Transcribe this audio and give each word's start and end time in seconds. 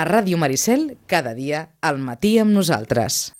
A 0.00 0.04
Ràdio 0.08 0.38
Maricel, 0.40 0.96
cada 1.04 1.34
dia, 1.36 1.58
al 1.84 1.98
matí 2.00 2.38
amb 2.40 2.54
nosaltres. 2.56 3.34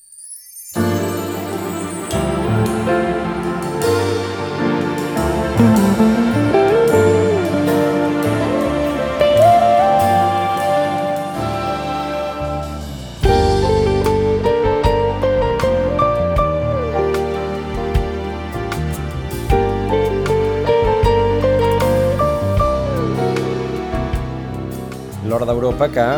L'Hora 25.24 25.48
d'Europa, 25.48 25.88
que 25.88 26.10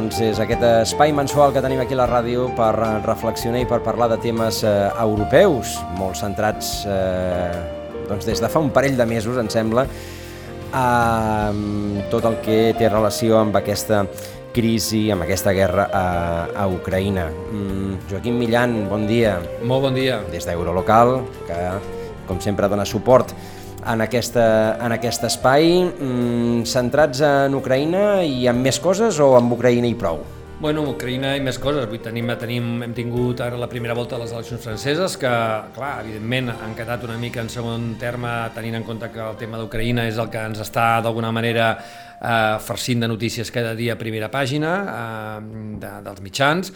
doncs, 0.00 0.20
és 0.24 0.38
aquest 0.40 0.62
espai 0.64 1.12
mensual 1.12 1.52
que 1.52 1.60
tenim 1.60 1.82
aquí 1.82 1.92
a 1.92 2.00
la 2.00 2.06
ràdio 2.08 2.46
per 2.56 2.70
reflexionar 3.04 3.60
i 3.60 3.66
per 3.68 3.82
parlar 3.84 4.08
de 4.08 4.16
temes 4.22 4.62
eh, 4.64 4.88
europeus, 5.02 5.74
molt 5.98 6.16
centrats 6.16 6.86
eh, 6.88 7.52
doncs, 8.08 8.24
des 8.24 8.40
de 8.40 8.48
fa 8.48 8.62
un 8.64 8.70
parell 8.72 8.96
de 8.96 9.04
mesos, 9.04 9.36
em 9.36 9.50
sembla, 9.52 9.84
a 10.72 11.52
tot 12.08 12.28
el 12.30 12.38
que 12.44 12.58
té 12.78 12.88
relació 12.88 13.42
amb 13.42 13.58
aquesta 13.60 14.06
crisi, 14.54 15.04
amb 15.12 15.26
aquesta 15.26 15.52
guerra 15.54 15.90
a, 15.92 16.04
a 16.64 16.66
Ucraïna. 16.70 17.28
Mm, 17.50 18.00
Joaquim 18.08 18.40
Millan, 18.40 18.80
bon 18.88 19.04
dia. 19.10 19.36
Molt 19.62 19.84
bon 19.90 19.98
dia. 19.98 20.22
Des 20.32 20.48
d'Eurolocal, 20.48 21.18
que 21.44 21.60
com 22.30 22.40
sempre 22.40 22.70
dona 22.72 22.88
suport 22.88 23.34
en, 23.86 24.02
aquesta, 24.04 24.44
en 24.84 24.92
aquest 24.96 25.24
espai, 25.28 25.70
mm, 25.84 26.66
centrats 26.68 27.22
en 27.24 27.56
Ucraïna 27.56 28.20
i 28.26 28.46
en 28.50 28.60
més 28.62 28.80
coses 28.80 29.18
o 29.20 29.32
amb 29.38 29.56
Ucraïna 29.56 29.88
i 29.88 29.96
prou? 29.98 30.20
Bueno, 30.60 30.82
Ucraïna 30.92 31.32
i 31.38 31.40
més 31.40 31.56
coses. 31.56 31.86
Vull 31.88 32.02
tenim, 32.04 32.28
tenim, 32.36 32.82
hem 32.84 32.92
tingut 32.92 33.40
ara 33.40 33.56
la 33.56 33.68
primera 33.68 33.94
volta 33.96 34.18
de 34.18 34.26
les 34.26 34.34
eleccions 34.36 34.60
franceses, 34.60 35.16
que, 35.16 35.32
clar, 35.72 35.94
evidentment 36.04 36.52
han 36.52 36.76
quedat 36.76 37.06
una 37.08 37.16
mica 37.16 37.40
en 37.40 37.48
segon 37.48 37.94
terme, 38.00 38.34
tenint 38.54 38.76
en 38.76 38.84
compte 38.84 39.08
que 39.14 39.24
el 39.24 39.40
tema 39.40 39.56
d'Ucraïna 39.56 40.04
és 40.10 40.20
el 40.20 40.28
que 40.28 40.44
ens 40.50 40.60
està, 40.60 40.90
d'alguna 41.00 41.32
manera, 41.32 41.72
eh, 42.20 42.58
farcint 42.60 43.00
de 43.00 43.08
notícies 43.08 43.50
cada 43.50 43.74
dia 43.74 43.96
a 43.96 44.00
primera 44.00 44.28
pàgina 44.30 44.74
eh, 44.84 45.38
de, 45.80 45.94
dels 46.04 46.20
mitjans 46.20 46.74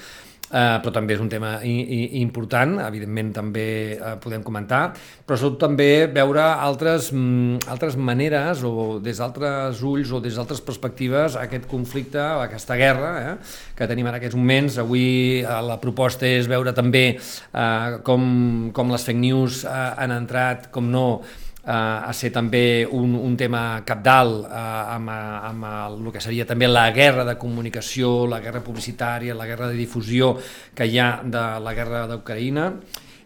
eh, 0.50 0.78
però 0.82 0.92
també 0.94 1.14
és 1.16 1.22
un 1.22 1.30
tema 1.32 1.56
i, 1.64 1.74
i, 1.80 2.00
important, 2.20 2.76
evidentment 2.84 3.32
també 3.36 3.66
eh, 3.94 4.14
podem 4.22 4.44
comentar, 4.46 4.82
però 5.26 5.38
sobretot 5.38 5.62
també 5.66 5.88
veure 6.12 6.44
altres, 6.44 7.10
mm, 7.14 7.64
altres 7.72 7.96
maneres 7.96 8.64
o 8.66 8.98
des 9.04 9.22
d'altres 9.22 9.82
ulls 9.84 10.12
o 10.12 10.20
des 10.24 10.36
d'altres 10.36 10.62
perspectives 10.64 11.38
aquest 11.40 11.68
conflicte, 11.70 12.20
aquesta 12.20 12.78
guerra 12.80 13.14
eh, 13.22 13.36
que 13.76 13.88
tenim 13.90 14.10
en 14.10 14.18
aquests 14.18 14.38
moments. 14.38 14.78
Avui 14.82 15.06
eh, 15.40 15.60
la 15.68 15.78
proposta 15.82 16.28
és 16.28 16.50
veure 16.50 16.74
també 16.76 17.06
eh, 17.14 17.98
com, 18.06 18.70
com 18.74 18.92
les 18.92 19.06
fake 19.06 19.20
news 19.20 19.64
eh, 19.64 19.80
han 20.04 20.14
entrat, 20.14 20.70
com 20.74 20.90
no, 20.90 21.06
a 21.66 22.12
ser 22.12 22.30
també 22.32 22.84
un, 22.84 23.14
un 23.16 23.36
tema 23.40 23.82
capdalt 23.86 24.44
eh, 24.44 24.64
amb, 24.96 25.08
amb 25.10 25.68
el 25.70 26.10
que 26.12 26.20
seria 26.20 26.44
també 26.44 26.68
la 26.68 26.90
guerra 26.92 27.24
de 27.24 27.38
comunicació, 27.40 28.26
la 28.28 28.40
guerra 28.44 28.60
publicitària, 28.64 29.36
la 29.36 29.46
guerra 29.48 29.70
de 29.70 29.78
difusió 29.78 30.34
que 30.74 30.86
hi 30.86 30.98
ha 31.00 31.08
de 31.24 31.46
la 31.64 31.74
guerra 31.74 32.04
d'Ucraïna 32.10 32.68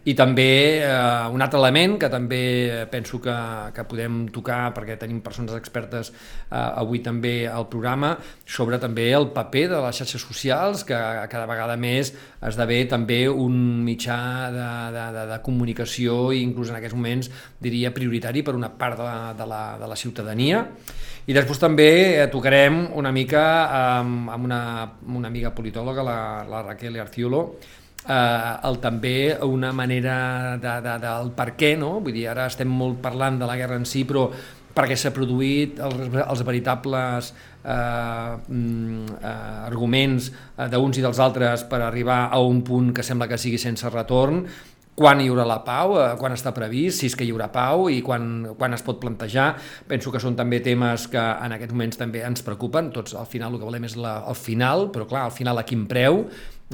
i 0.09 0.14
també 0.17 0.81
eh, 0.81 1.28
un 1.34 1.42
altre 1.45 1.59
element 1.61 1.98
que 2.01 2.09
també 2.09 2.42
penso 2.92 3.20
que, 3.20 3.34
que 3.77 3.84
podem 3.89 4.23
tocar 4.33 4.70
perquè 4.77 4.97
tenim 5.01 5.20
persones 5.25 5.56
expertes 5.59 6.12
eh, 6.12 6.56
avui 6.56 7.03
també 7.05 7.34
al 7.51 7.69
programa 7.69 8.14
sobre 8.47 8.79
també 8.81 9.11
el 9.12 9.29
paper 9.36 9.67
de 9.75 9.83
les 9.84 10.01
xarxes 10.01 10.25
socials 10.25 10.86
que 10.89 10.98
cada 11.29 11.48
vegada 11.51 11.77
més 11.77 12.14
esdevé 12.41 12.84
també 12.89 13.27
un 13.29 13.59
mitjà 13.84 14.19
de, 14.55 14.69
de, 14.95 15.05
de, 15.19 15.27
de 15.34 15.41
comunicació 15.45 16.31
i 16.33 16.42
inclús 16.47 16.73
en 16.73 16.79
aquests 16.79 16.97
moments 16.97 17.31
diria 17.61 17.92
prioritari 17.95 18.45
per 18.47 18.57
una 18.57 18.70
part 18.70 18.97
de 18.98 19.05
la, 19.05 19.35
de 19.36 19.47
la, 19.48 19.63
de 19.80 19.91
la 19.91 19.97
ciutadania. 19.98 20.64
I 21.29 21.35
després 21.36 21.61
també 21.61 21.91
eh, 22.17 22.29
tocarem 22.33 22.86
una 22.97 23.13
mica 23.13 23.42
amb, 23.98 24.30
amb 24.33 24.48
una, 24.48 24.61
una 25.13 25.29
amiga 25.29 25.52
politòloga, 25.52 26.05
la, 26.07 26.20
la 26.48 26.63
Raquel 26.70 26.97
Arciolo, 27.02 27.42
eh, 28.08 28.69
el, 28.69 28.79
també 28.83 29.19
una 29.45 29.73
manera 29.73 30.57
de, 30.61 30.79
de, 30.85 30.95
del 31.05 31.33
per 31.36 31.52
què, 31.58 31.74
no? 31.80 31.98
Vull 32.05 32.17
dir, 32.17 32.29
ara 32.33 32.48
estem 32.48 32.70
molt 32.70 33.02
parlant 33.05 33.39
de 33.41 33.48
la 33.48 33.58
guerra 33.61 33.79
en 33.79 33.86
si, 33.89 34.05
però 34.08 34.29
perquè 34.79 34.96
s'ha 34.98 35.13
produït 35.14 35.80
els, 35.83 36.17
els 36.23 36.42
veritables 36.47 37.33
eh, 37.64 37.74
mm, 37.74 39.18
eh, 39.18 39.36
arguments 39.68 40.30
eh, 40.30 40.68
d'uns 40.73 40.98
i 41.01 41.05
dels 41.05 41.20
altres 41.23 41.67
per 41.70 41.83
arribar 41.83 42.27
a 42.30 42.41
un 42.41 42.63
punt 42.67 42.92
que 42.95 43.07
sembla 43.07 43.29
que 43.30 43.41
sigui 43.41 43.58
sense 43.58 43.91
retorn, 43.91 44.45
quan 44.98 45.20
hi 45.23 45.29
haurà 45.30 45.45
la 45.47 45.61
pau, 45.63 45.95
eh, 45.98 46.07
quan 46.18 46.35
està 46.35 46.51
previst, 46.55 47.01
si 47.01 47.11
és 47.11 47.14
que 47.14 47.27
hi 47.27 47.30
haurà 47.30 47.47
pau 47.55 47.86
i 47.92 48.01
quan, 48.02 48.48
quan 48.58 48.74
es 48.74 48.83
pot 48.83 48.98
plantejar. 49.02 49.52
Penso 49.86 50.11
que 50.11 50.23
són 50.23 50.35
també 50.39 50.58
temes 50.64 51.07
que 51.13 51.23
en 51.23 51.55
aquests 51.55 51.74
moments 51.74 52.01
també 52.01 52.24
ens 52.27 52.42
preocupen. 52.47 52.91
Tots 52.95 53.14
al 53.14 53.29
final 53.30 53.55
el 53.55 53.63
que 53.63 53.68
volem 53.68 53.86
és 53.86 53.95
la, 53.98 54.18
el 54.27 54.39
final, 54.39 54.89
però 54.95 55.07
clar, 55.07 55.29
al 55.29 55.35
final 55.35 55.58
a 55.58 55.67
quin 55.68 55.86
preu, 55.91 56.24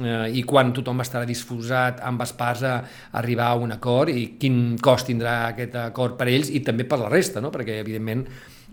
eh, 0.01 0.31
i 0.39 0.43
quan 0.47 0.73
tothom 0.75 1.03
estarà 1.03 1.27
disposat 1.27 2.01
amb 2.03 2.23
espars 2.25 2.63
a 2.67 2.75
arribar 3.21 3.51
a 3.51 3.61
un 3.61 3.75
acord 3.75 4.11
i 4.11 4.35
quin 4.39 4.77
cost 4.81 5.09
tindrà 5.11 5.37
aquest 5.51 5.77
acord 5.85 6.17
per 6.19 6.27
ells 6.31 6.51
i 6.51 6.63
també 6.65 6.87
per 6.87 6.99
la 7.01 7.11
resta, 7.11 7.43
no? 7.43 7.51
perquè 7.53 7.79
evidentment 7.83 8.25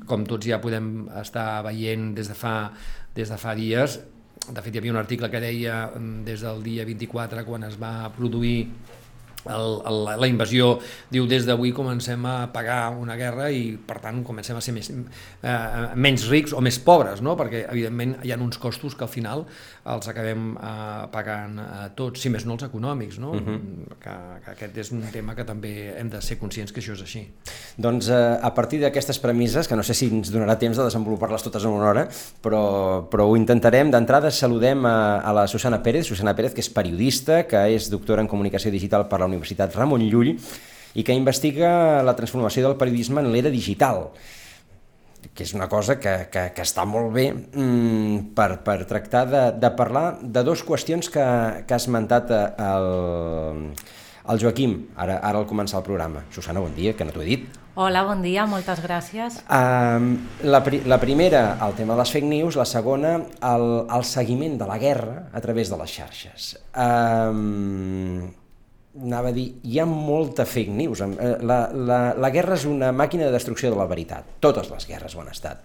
com 0.08 0.24
tots 0.26 0.48
ja 0.48 0.58
podem 0.62 1.06
estar 1.20 1.62
veient 1.66 2.10
des 2.16 2.30
de 2.30 2.34
fa, 2.34 2.72
des 3.14 3.30
de 3.30 3.38
fa 3.38 3.54
dies, 3.54 4.00
de 4.42 4.62
fet 4.62 4.74
hi 4.74 4.80
havia 4.80 4.94
un 4.94 4.98
article 4.98 5.30
que 5.30 5.40
deia 5.42 5.84
mm, 5.92 6.24
des 6.26 6.42
del 6.42 6.62
dia 6.64 6.86
24 6.88 7.44
quan 7.46 7.68
es 7.68 7.78
va 7.78 8.10
produir 8.16 8.66
el, 9.50 9.80
el, 9.88 10.00
la 10.20 10.28
invasió 10.30 10.76
diu 11.10 11.26
des 11.30 11.46
d'avui 11.48 11.72
comencem 11.74 12.24
a 12.26 12.36
pagar 12.54 12.94
una 12.98 13.16
guerra 13.18 13.50
i 13.50 13.72
per 13.76 13.98
tant 14.02 14.22
comencem 14.26 14.56
a 14.56 14.62
ser 14.64 14.74
més, 14.76 14.90
eh, 14.90 15.56
menys 15.94 16.28
rics 16.30 16.54
o 16.54 16.62
més 16.64 16.78
pobres, 16.82 17.22
no? 17.24 17.36
perquè 17.38 17.64
evidentment 17.68 18.18
hi 18.22 18.32
ha 18.32 18.40
uns 18.42 18.60
costos 18.62 18.94
que 18.94 19.06
al 19.06 19.12
final 19.12 19.46
els 19.82 20.08
acabem 20.08 20.52
eh, 20.54 21.06
pagant 21.12 21.58
eh, 21.58 21.88
tots, 21.98 22.22
si 22.22 22.30
més 22.30 22.46
no 22.46 22.54
els 22.54 22.66
econòmics, 22.68 23.18
no? 23.18 23.32
Uh 23.32 23.40
mhm. 23.40 23.56
-huh. 23.56 23.96
que, 24.02 24.14
que 24.44 24.50
aquest 24.52 24.78
és 24.78 24.92
un 24.92 25.02
tema 25.12 25.34
que 25.34 25.44
també 25.44 25.94
hem 25.98 26.08
de 26.08 26.20
ser 26.22 26.38
conscients 26.38 26.72
que 26.72 26.80
això 26.80 26.92
és 26.92 27.02
així. 27.02 27.26
Doncs 27.76 28.08
eh, 28.08 28.38
a 28.42 28.54
partir 28.54 28.80
d'aquestes 28.80 29.18
premisses, 29.18 29.66
que 29.66 29.76
no 29.76 29.82
sé 29.82 29.94
si 29.94 30.06
ens 30.06 30.32
donarà 30.32 30.58
temps 30.58 30.76
de 30.76 30.84
desenvolupar-les 30.84 31.42
totes 31.42 31.64
en 31.64 31.70
una 31.70 31.90
hora, 31.90 32.08
però, 32.42 33.08
però 33.08 33.26
ho 33.26 33.36
intentarem. 33.36 33.90
D'entrada 33.90 34.30
saludem 34.30 34.86
a, 34.86 35.20
a 35.20 35.32
la 35.32 35.46
Susana 35.46 35.82
Pérez, 35.82 36.06
Susana 36.06 36.34
Pérez, 36.34 36.54
que 36.54 36.60
és 36.60 36.70
periodista, 36.70 37.42
que 37.46 37.56
és 37.74 37.90
doctora 37.90 38.22
en 38.22 38.28
comunicació 38.28 38.70
digital 38.70 39.08
per 39.08 39.20
la 39.20 39.28
Universitat 39.32 39.74
Ramon 39.78 40.04
Llull 40.04 40.36
i 40.94 41.02
que 41.02 41.16
investiga 41.16 42.02
la 42.04 42.14
transformació 42.18 42.66
del 42.66 42.78
periodisme 42.80 43.24
en 43.24 43.32
l'era 43.32 43.52
digital 43.52 44.10
que 45.30 45.44
és 45.46 45.54
una 45.54 45.68
cosa 45.70 45.98
que, 46.02 46.12
que, 46.32 46.48
que 46.56 46.64
està 46.66 46.84
molt 46.88 47.12
bé 47.14 47.28
mm, 47.32 48.34
per, 48.36 48.58
per 48.66 48.82
tractar 48.90 49.24
de, 49.30 49.42
de 49.62 49.70
parlar 49.78 50.06
de 50.20 50.42
dues 50.44 50.64
qüestions 50.66 51.08
que, 51.12 51.26
que 51.66 51.76
ha 51.76 51.80
esmentat 51.80 52.32
eh, 52.34 52.42
el, 52.66 53.70
el 54.34 54.42
Joaquim, 54.42 54.76
ara, 54.96 55.20
ara 55.22 55.42
al 55.42 55.48
començar 55.50 55.80
el 55.80 55.86
programa. 55.86 56.24
Susana, 56.34 56.62
bon 56.62 56.74
dia, 56.74 56.96
que 56.98 57.06
no 57.06 57.14
t'ho 57.14 57.22
he 57.22 57.30
dit. 57.30 57.46
Hola, 57.72 58.02
bon 58.04 58.20
dia, 58.20 58.44
moltes 58.50 58.82
gràcies. 58.84 59.38
Um, 59.48 60.10
la, 60.44 60.60
pri 60.60 60.82
la 60.84 60.98
primera, 61.00 61.56
el 61.64 61.78
tema 61.78 61.94
de 61.94 62.02
les 62.02 62.12
fake 62.12 62.28
news, 62.28 62.58
la 62.60 62.66
segona, 62.68 63.14
el, 63.48 63.66
el 63.86 64.04
seguiment 64.04 64.58
de 64.60 64.68
la 64.68 64.76
guerra 64.82 65.30
a 65.32 65.40
través 65.40 65.72
de 65.72 65.78
les 65.80 65.96
xarxes. 65.96 66.52
Um, 66.76 68.28
anava 69.00 69.30
a 69.30 69.36
dir, 69.36 69.46
hi 69.64 69.78
ha 69.80 69.86
molta 69.88 70.44
fake 70.44 70.72
news. 70.72 71.00
Eh, 71.00 71.36
la, 71.40 71.62
la, 71.72 72.00
la 72.18 72.30
guerra 72.34 72.58
és 72.58 72.66
una 72.68 72.92
màquina 72.92 73.28
de 73.28 73.32
destrucció 73.34 73.72
de 73.72 73.78
la 73.78 73.88
veritat. 73.88 74.36
Totes 74.40 74.68
les 74.72 74.88
guerres 74.88 75.16
ho 75.16 75.22
han 75.24 75.32
estat. 75.32 75.64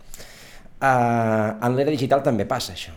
Uh, 0.77 1.57
en 1.65 1.73
l'era 1.75 1.91
digital 1.91 2.21
també 2.23 2.45
passa 2.45 2.75
això. 2.75 2.93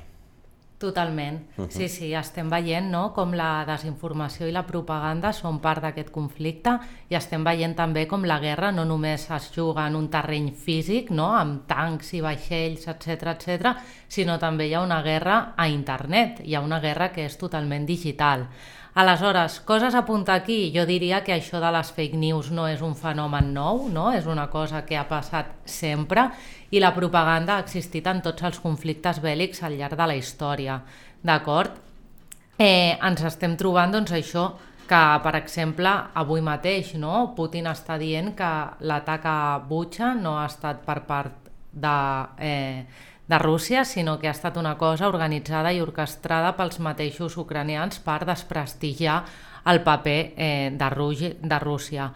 Totalment. 0.81 1.43
Uh 1.59 1.65
-huh. 1.65 1.71
Sí, 1.71 1.89
sí, 1.89 2.15
estem 2.15 2.49
veient 2.49 2.91
no, 2.91 3.13
com 3.13 3.35
la 3.35 3.67
desinformació 3.67 4.47
i 4.47 4.53
la 4.53 4.67
propaganda 4.67 5.33
són 5.33 5.61
part 5.61 5.83
d'aquest 5.83 6.11
conflicte 6.11 6.79
i 7.09 7.15
estem 7.15 7.45
veient 7.45 7.77
també 7.77 8.07
com 8.07 8.25
la 8.25 8.39
guerra 8.39 8.73
no 8.73 8.85
només 8.85 9.31
es 9.31 9.51
juga 9.55 9.87
en 9.87 9.95
un 9.95 10.09
terreny 10.09 10.55
físic, 10.55 11.11
no, 11.11 11.37
amb 11.37 11.67
tancs 11.67 12.15
i 12.15 12.21
vaixells, 12.21 12.89
etc 12.89 13.27
etc, 13.27 13.77
sinó 14.09 14.39
també 14.39 14.69
hi 14.69 14.75
ha 14.75 14.81
una 14.81 15.03
guerra 15.03 15.53
a 15.55 15.69
internet, 15.69 16.41
hi 16.45 16.55
ha 16.55 16.61
una 16.61 16.81
guerra 16.81 17.13
que 17.13 17.27
és 17.27 17.37
totalment 17.37 17.85
digital. 17.87 18.49
Aleshores, 18.95 19.61
coses 19.61 19.95
a 19.95 20.01
apuntar 20.03 20.35
aquí, 20.35 20.73
jo 20.75 20.83
diria 20.87 21.23
que 21.23 21.33
això 21.37 21.61
de 21.63 21.69
les 21.71 21.93
fake 21.95 22.19
news 22.19 22.49
no 22.51 22.65
és 22.67 22.81
un 22.83 22.97
fenomen 22.99 23.53
nou, 23.55 23.85
no? 23.89 24.09
és 24.11 24.27
una 24.27 24.49
cosa 24.51 24.83
que 24.87 24.99
ha 24.99 25.07
passat 25.07 25.53
sempre 25.65 26.27
i 26.75 26.83
la 26.83 26.91
propaganda 26.95 27.55
ha 27.55 27.63
existit 27.63 28.07
en 28.11 28.19
tots 28.25 28.43
els 28.43 28.59
conflictes 28.59 29.23
bèl·lics 29.23 29.63
al 29.63 29.79
llarg 29.79 29.95
de 29.95 30.09
la 30.11 30.17
història, 30.19 30.81
d'acord? 31.23 31.79
Eh, 32.59 32.99
ens 32.99 33.23
estem 33.25 33.55
trobant 33.57 33.95
doncs, 33.95 34.11
això 34.11 34.49
que, 34.91 35.03
per 35.23 35.37
exemple, 35.39 35.93
avui 36.19 36.43
mateix 36.43 36.97
no? 36.99 37.31
Putin 37.37 37.71
està 37.71 37.95
dient 37.99 38.35
que 38.35 38.51
l'atac 38.91 39.23
a 39.25 39.39
Butxa 39.71 40.17
no 40.19 40.35
ha 40.41 40.49
estat 40.51 40.83
per 40.83 40.99
part 41.07 41.51
de, 41.71 41.95
eh, 42.43 42.87
de 43.31 43.39
Rússia, 43.39 43.85
sinó 43.85 44.19
que 44.19 44.27
ha 44.27 44.35
estat 44.35 44.57
una 44.59 44.75
cosa 44.77 45.07
organitzada 45.07 45.71
i 45.71 45.79
orquestrada 45.79 46.57
pels 46.59 46.81
mateixos 46.83 47.37
ucranians 47.39 48.01
per 48.03 48.25
desprestigiar 48.27 49.21
el 49.71 49.85
paper 49.87 50.19
eh, 50.35 50.71
de, 50.75 50.89
Rússia, 50.91 51.37
de 51.39 51.59
Rússia. 51.63 52.09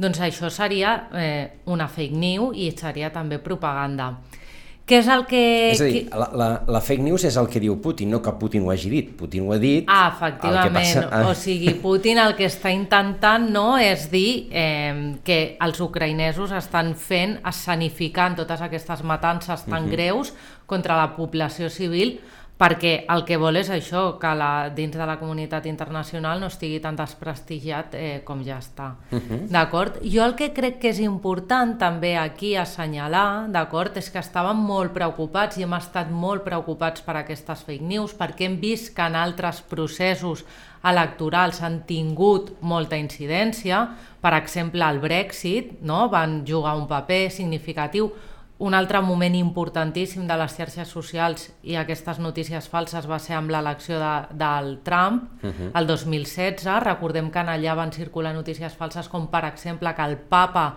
Doncs 0.00 0.22
això 0.24 0.48
seria 0.48 0.94
eh, 1.12 1.60
una 1.68 1.90
fake 1.92 2.16
news 2.16 2.56
i 2.56 2.70
seria 2.72 3.12
també 3.12 3.36
propaganda. 3.38 4.14
Què 4.82 4.98
és 4.98 5.08
el 5.14 5.22
que... 5.30 5.40
És 5.70 5.80
a 5.80 5.86
dir, 5.86 6.00
la, 6.10 6.26
la, 6.34 6.46
la 6.74 6.80
fake 6.82 7.04
news 7.06 7.22
és 7.28 7.36
el 7.38 7.46
que 7.50 7.60
diu 7.62 7.76
Putin, 7.82 8.10
no 8.10 8.18
que 8.22 8.32
Putin 8.40 8.64
ho 8.66 8.72
hagi 8.72 8.90
dit. 8.90 9.12
Putin 9.18 9.46
ho 9.46 9.54
ha 9.54 9.58
dit... 9.62 9.86
Ah, 9.86 10.08
efectivament. 10.10 10.74
Passa... 10.74 11.04
Ah. 11.06 11.22
O 11.30 11.36
sigui, 11.38 11.76
Putin 11.82 12.18
el 12.18 12.34
que 12.38 12.48
està 12.50 12.72
intentant 12.74 13.46
no 13.54 13.76
és 13.78 14.08
dir 14.10 14.50
eh, 14.50 15.14
que 15.22 15.38
els 15.62 15.78
ucraïnesos 15.86 16.54
estan 16.58 16.96
fent, 16.98 17.38
escenificant 17.46 18.36
totes 18.42 18.64
aquestes 18.66 19.06
matances 19.06 19.62
tan 19.68 19.72
uh 19.72 19.80
mhm. 19.80 19.86
-huh. 19.86 19.92
greus 19.94 20.34
contra 20.66 20.96
la 20.98 21.14
població 21.14 21.70
civil 21.70 22.18
perquè 22.62 22.92
el 23.10 23.24
que 23.26 23.38
vol 23.42 23.58
és 23.58 23.70
això, 23.74 24.04
que 24.22 24.30
la, 24.38 24.70
dins 24.74 24.94
de 24.94 25.06
la 25.08 25.16
comunitat 25.18 25.66
internacional 25.66 26.38
no 26.38 26.50
estigui 26.52 26.78
tan 26.84 26.94
desprestigiat 26.98 27.96
eh, 27.98 28.20
com 28.24 28.44
ja 28.46 28.60
està. 28.62 28.92
Uh 29.10 29.18
-huh. 29.18 29.40
D'acord? 29.50 29.98
Jo 30.04 30.24
el 30.24 30.34
que 30.34 30.52
crec 30.52 30.78
que 30.78 30.90
és 30.90 31.00
important 31.00 31.76
també 31.78 32.16
aquí 32.16 32.54
assenyalar, 32.56 33.48
d'acord, 33.50 33.96
és 33.96 34.10
que 34.10 34.20
estàvem 34.20 34.56
molt 34.56 34.92
preocupats 34.92 35.56
i 35.58 35.62
hem 35.62 35.72
estat 35.74 36.10
molt 36.10 36.44
preocupats 36.44 37.02
per 37.02 37.16
aquestes 37.16 37.64
fake 37.64 37.84
news, 37.84 38.14
perquè 38.14 38.44
hem 38.44 38.60
vist 38.60 38.94
que 38.94 39.02
en 39.02 39.16
altres 39.16 39.62
processos 39.62 40.44
electorals 40.84 41.62
han 41.62 41.82
tingut 41.86 42.52
molta 42.60 42.96
incidència, 42.96 43.88
per 44.20 44.34
exemple 44.34 44.82
el 44.88 44.98
Brexit, 44.98 45.80
no? 45.82 46.08
van 46.08 46.44
jugar 46.46 46.76
un 46.76 46.86
paper 46.86 47.30
significatiu, 47.30 48.12
un 48.62 48.74
altre 48.78 49.00
moment 49.02 49.34
importantíssim 49.34 50.26
de 50.28 50.36
les 50.38 50.52
xarxes 50.54 50.90
socials 50.94 51.48
i 51.66 51.74
aquestes 51.80 52.20
notícies 52.22 52.68
falses 52.70 53.08
va 53.10 53.18
ser 53.18 53.34
amb 53.34 53.50
l'elecció 53.50 53.98
de, 53.98 54.12
del 54.38 54.76
Trump, 54.86 55.24
uh 55.42 55.50
-huh. 55.50 55.70
el 55.74 55.86
2016. 55.86 56.84
Recordem 56.84 57.30
que 57.30 57.40
en 57.40 57.48
allà 57.48 57.74
van 57.74 57.92
circular 57.92 58.32
notícies 58.32 58.72
falses 58.74 59.08
com, 59.08 59.26
per 59.26 59.44
exemple, 59.44 59.94
que 59.94 60.02
el 60.02 60.16
papa 60.16 60.76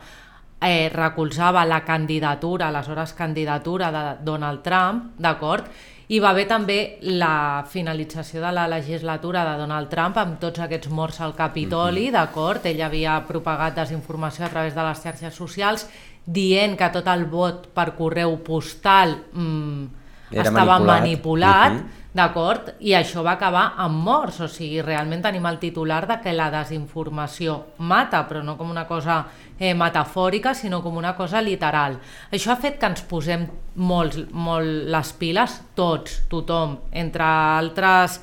eh, 0.62 0.90
recolzava 0.90 1.66
la 1.66 1.84
candidatura, 1.84 2.68
aleshores 2.68 3.14
candidatura 3.14 3.92
de 3.92 4.24
Donald 4.24 4.62
Trump, 4.64 5.14
d'acord? 5.20 5.66
I 6.08 6.20
va 6.20 6.30
haver 6.30 6.48
també 6.48 7.00
la 7.02 7.66
finalització 7.68 8.42
de 8.42 8.52
la 8.52 8.68
legislatura 8.68 9.44
de 9.44 9.58
Donald 9.58 9.90
Trump 9.90 10.18
amb 10.18 10.40
tots 10.40 10.60
aquests 10.60 10.90
morts 10.90 11.22
al 11.22 11.34
Capitoli, 11.36 12.06
uh 12.06 12.08
-huh. 12.08 12.12
d'acord? 12.12 12.66
Ell 12.66 12.82
havia 12.82 13.26
propagat 13.28 13.76
desinformació 13.76 14.46
a 14.46 14.50
través 14.50 14.76
de 14.76 14.84
les 14.84 15.02
xarxes 15.02 15.34
socials 15.34 15.88
dient 16.26 16.74
que 16.78 16.90
tot 16.94 17.08
el 17.12 17.28
vot 17.30 17.70
per 17.74 17.92
correu 17.98 18.40
postal 18.44 19.14
mm, 19.34 19.86
estava 20.32 20.80
manipulat, 20.80 21.02
manipulat 21.02 21.72
uh 21.72 21.78
-huh. 21.78 22.04
d'acord? 22.14 22.74
I 22.80 22.94
això 22.94 23.24
va 23.24 23.34
acabar 23.34 23.74
amb 23.78 24.04
morts, 24.04 24.40
o 24.40 24.48
sigui, 24.48 24.82
realment 24.82 25.22
tenim 25.22 25.46
el 25.46 25.60
titular 25.60 26.08
de 26.08 26.20
que 26.22 26.34
la 26.34 26.50
desinformació 26.50 27.66
mata, 27.78 28.28
però 28.28 28.44
no 28.44 28.58
com 28.58 28.70
una 28.70 28.88
cosa 28.88 29.26
eh, 29.60 29.74
metafòrica, 29.74 30.54
sinó 30.54 30.82
com 30.82 30.98
una 30.98 31.16
cosa 31.16 31.42
literal. 31.42 32.00
Això 32.32 32.52
ha 32.52 32.56
fet 32.56 32.80
que 32.80 32.86
ens 32.86 33.02
posem 33.02 33.48
molt, 33.76 34.32
molt 34.32 34.88
les 34.88 35.14
piles, 35.14 35.62
tots, 35.76 36.24
tothom, 36.28 36.80
entre 36.92 37.24
altres... 37.24 38.22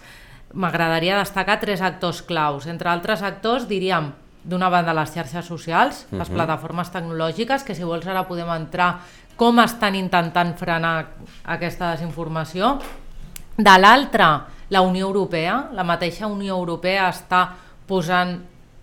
M'agradaria 0.54 1.16
destacar 1.16 1.58
tres 1.60 1.81
actors 1.81 2.20
claus. 2.20 2.66
Entre 2.66 2.87
altres 2.90 3.22
actors, 3.22 3.66
diríem, 3.66 4.12
d'una 4.44 4.68
banda 4.68 4.94
les 4.94 5.12
xarxes 5.14 5.46
socials, 5.46 6.06
les 6.10 6.20
uh 6.20 6.32
-huh. 6.32 6.34
plataformes 6.34 6.90
tecnològiques, 6.90 7.64
que 7.64 7.74
si 7.74 7.84
vols 7.84 8.06
ara 8.06 8.26
podem 8.26 8.48
entrar 8.50 9.00
com 9.36 9.58
estan 9.60 9.94
intentant 9.94 10.56
frenar 10.58 11.06
aquesta 11.44 11.92
desinformació. 11.92 12.78
De 13.56 13.78
l'altra, 13.78 14.46
la 14.70 14.80
Unió 14.80 15.06
Europea, 15.06 15.68
la 15.72 15.84
mateixa 15.84 16.26
Unió 16.26 16.56
Europea 16.56 17.08
està 17.10 17.48
posant 17.86 18.40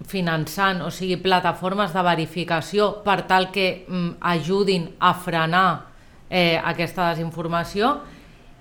finançant, 0.08 0.82
o 0.86 0.92
sigui, 0.92 1.18
plataformes 1.20 1.92
de 1.94 2.04
verificació 2.06 3.04
per 3.04 3.24
tal 3.28 3.50
que 3.52 3.86
mm, 3.88 4.18
ajudin 4.22 4.88
a 5.00 5.14
frenar 5.14 5.86
eh, 6.30 6.60
aquesta 6.64 7.10
desinformació. 7.10 7.98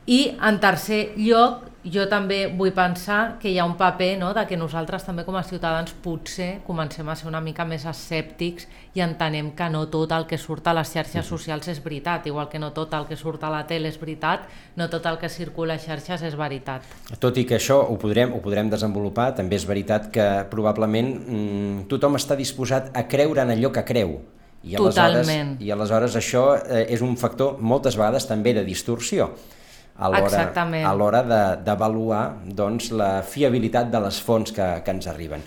I, 0.07 0.35
en 0.41 0.59
tercer 0.59 1.13
lloc, 1.21 1.68
jo 1.93 2.05
també 2.11 2.47
vull 2.53 2.73
pensar 2.77 3.39
que 3.41 3.51
hi 3.51 3.59
ha 3.59 3.65
un 3.69 3.77
paper 3.79 4.11
no, 4.21 4.31
de 4.37 4.45
que 4.49 4.57
nosaltres 4.59 5.05
també 5.07 5.25
com 5.27 5.37
a 5.39 5.43
ciutadans 5.47 5.95
potser 6.05 6.61
comencem 6.67 7.09
a 7.09 7.17
ser 7.17 7.29
una 7.31 7.41
mica 7.45 7.65
més 7.69 7.85
escèptics 7.89 8.67
i 8.99 9.03
entenem 9.05 9.53
que 9.57 9.69
no 9.73 9.85
tot 9.93 10.13
el 10.17 10.27
que 10.31 10.39
surt 10.41 10.67
a 10.69 10.75
les 10.77 10.91
xarxes 10.93 11.29
socials 11.29 11.69
és 11.71 11.83
veritat, 11.85 12.27
igual 12.27 12.49
que 12.53 12.61
no 12.61 12.73
tot 12.77 12.95
el 12.99 13.07
que 13.09 13.17
surt 13.17 13.45
a 13.45 13.53
la 13.53 13.65
tele 13.69 13.93
és 13.93 13.99
veritat, 14.01 14.49
no 14.77 14.89
tot 14.93 15.07
el 15.07 15.21
que 15.21 15.31
circula 15.33 15.77
a 15.79 15.83
xarxes 15.83 16.25
és 16.29 16.39
veritat. 16.39 16.87
Tot 17.21 17.37
i 17.39 17.47
que 17.49 17.59
això 17.59 17.79
ho 17.85 17.99
podrem, 18.01 18.35
ho 18.35 18.41
podrem 18.45 18.71
desenvolupar, 18.73 19.31
també 19.39 19.57
és 19.57 19.69
veritat 19.69 20.11
que 20.15 20.27
probablement 20.51 21.13
mmm, 21.15 21.85
tothom 21.93 22.19
està 22.19 22.37
disposat 22.39 22.91
a 22.97 23.07
creure 23.09 23.45
en 23.45 23.55
allò 23.55 23.73
que 23.73 23.87
creu. 23.87 24.19
I 24.65 24.75
aleshores, 24.75 24.97
Totalment. 24.99 25.55
I 25.63 25.71
aleshores 25.71 26.17
això 26.19 26.49
eh, 26.59 26.89
és 26.91 27.05
un 27.05 27.15
factor 27.17 27.61
moltes 27.63 27.95
vegades 27.97 28.27
també 28.27 28.57
de 28.57 28.67
distorsió 28.67 29.31
a 29.99 30.93
l'hora 30.95 31.23
d'avaluar 31.65 32.25
de, 32.45 32.55
doncs, 32.55 32.93
la 32.95 33.23
fiabilitat 33.27 33.91
de 33.91 34.03
les 34.05 34.21
fonts 34.23 34.55
que, 34.55 34.69
que 34.85 34.95
ens 34.95 35.09
arriben. 35.11 35.43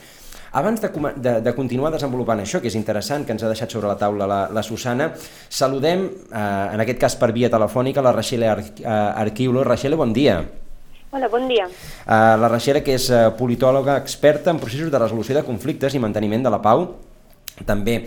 Abans 0.51 0.81
de, 0.83 0.89
de, 1.15 1.37
de 1.39 1.53
continuar 1.55 1.93
desenvolupant 1.93 2.41
això, 2.43 2.59
que 2.59 2.67
és 2.67 2.75
interessant, 2.75 3.23
que 3.23 3.31
ens 3.31 3.43
ha 3.45 3.51
deixat 3.51 3.71
sobre 3.71 3.87
la 3.87 3.95
taula 3.95 4.27
la, 4.27 4.41
la 4.51 4.63
Susana, 4.67 5.13
saludem, 5.47 6.09
eh, 6.27 6.41
en 6.75 6.83
aquest 6.83 6.99
cas 6.99 7.15
per 7.15 7.31
via 7.31 7.49
telefònica, 7.53 8.03
la 8.03 8.11
Rachele 8.11 8.49
Ar 8.51 8.59
eh, 8.59 8.89
Arquiulo. 9.23 9.63
Rachele, 9.63 9.95
bon 9.95 10.11
dia. 10.11 10.41
Hola, 11.11 11.27
bon 11.27 11.47
dia. 11.47 11.65
Uh, 11.67 12.35
la 12.39 12.47
Rachele, 12.47 12.79
que 12.83 12.93
és 12.95 13.09
uh, 13.11 13.33
politòloga 13.35 13.97
experta 13.99 14.51
en 14.53 14.59
processos 14.61 14.91
de 14.91 14.99
resolució 14.99 15.35
de 15.35 15.43
conflictes 15.43 15.95
i 15.95 15.99
manteniment 15.99 16.45
de 16.45 16.51
la 16.53 16.61
pau, 16.63 16.85
també 17.67 17.97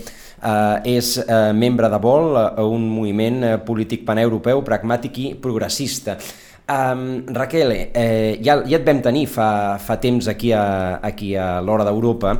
uh, 0.45 0.79
és 0.85 1.17
uh, 1.25 1.51
membre 1.57 1.89
de 1.91 2.01
VOL, 2.05 2.37
uh, 2.37 2.65
un 2.69 2.85
moviment 2.93 3.57
polític 3.65 4.05
paneuropeu, 4.05 4.63
pragmàtic 4.67 5.21
i 5.25 5.29
progressista. 5.41 6.19
Um, 6.65 7.27
Raquel, 7.29 7.73
eh, 7.93 8.39
ja, 8.41 8.63
ja 8.65 8.79
et 8.79 8.87
vam 8.89 9.03
tenir 9.05 9.27
fa, 9.29 9.77
fa 9.77 9.99
temps 10.01 10.31
aquí 10.33 10.49
a, 10.57 10.97
aquí 11.05 11.35
a 11.37 11.59
l'Hora 11.61 11.85
d'Europa, 11.85 12.39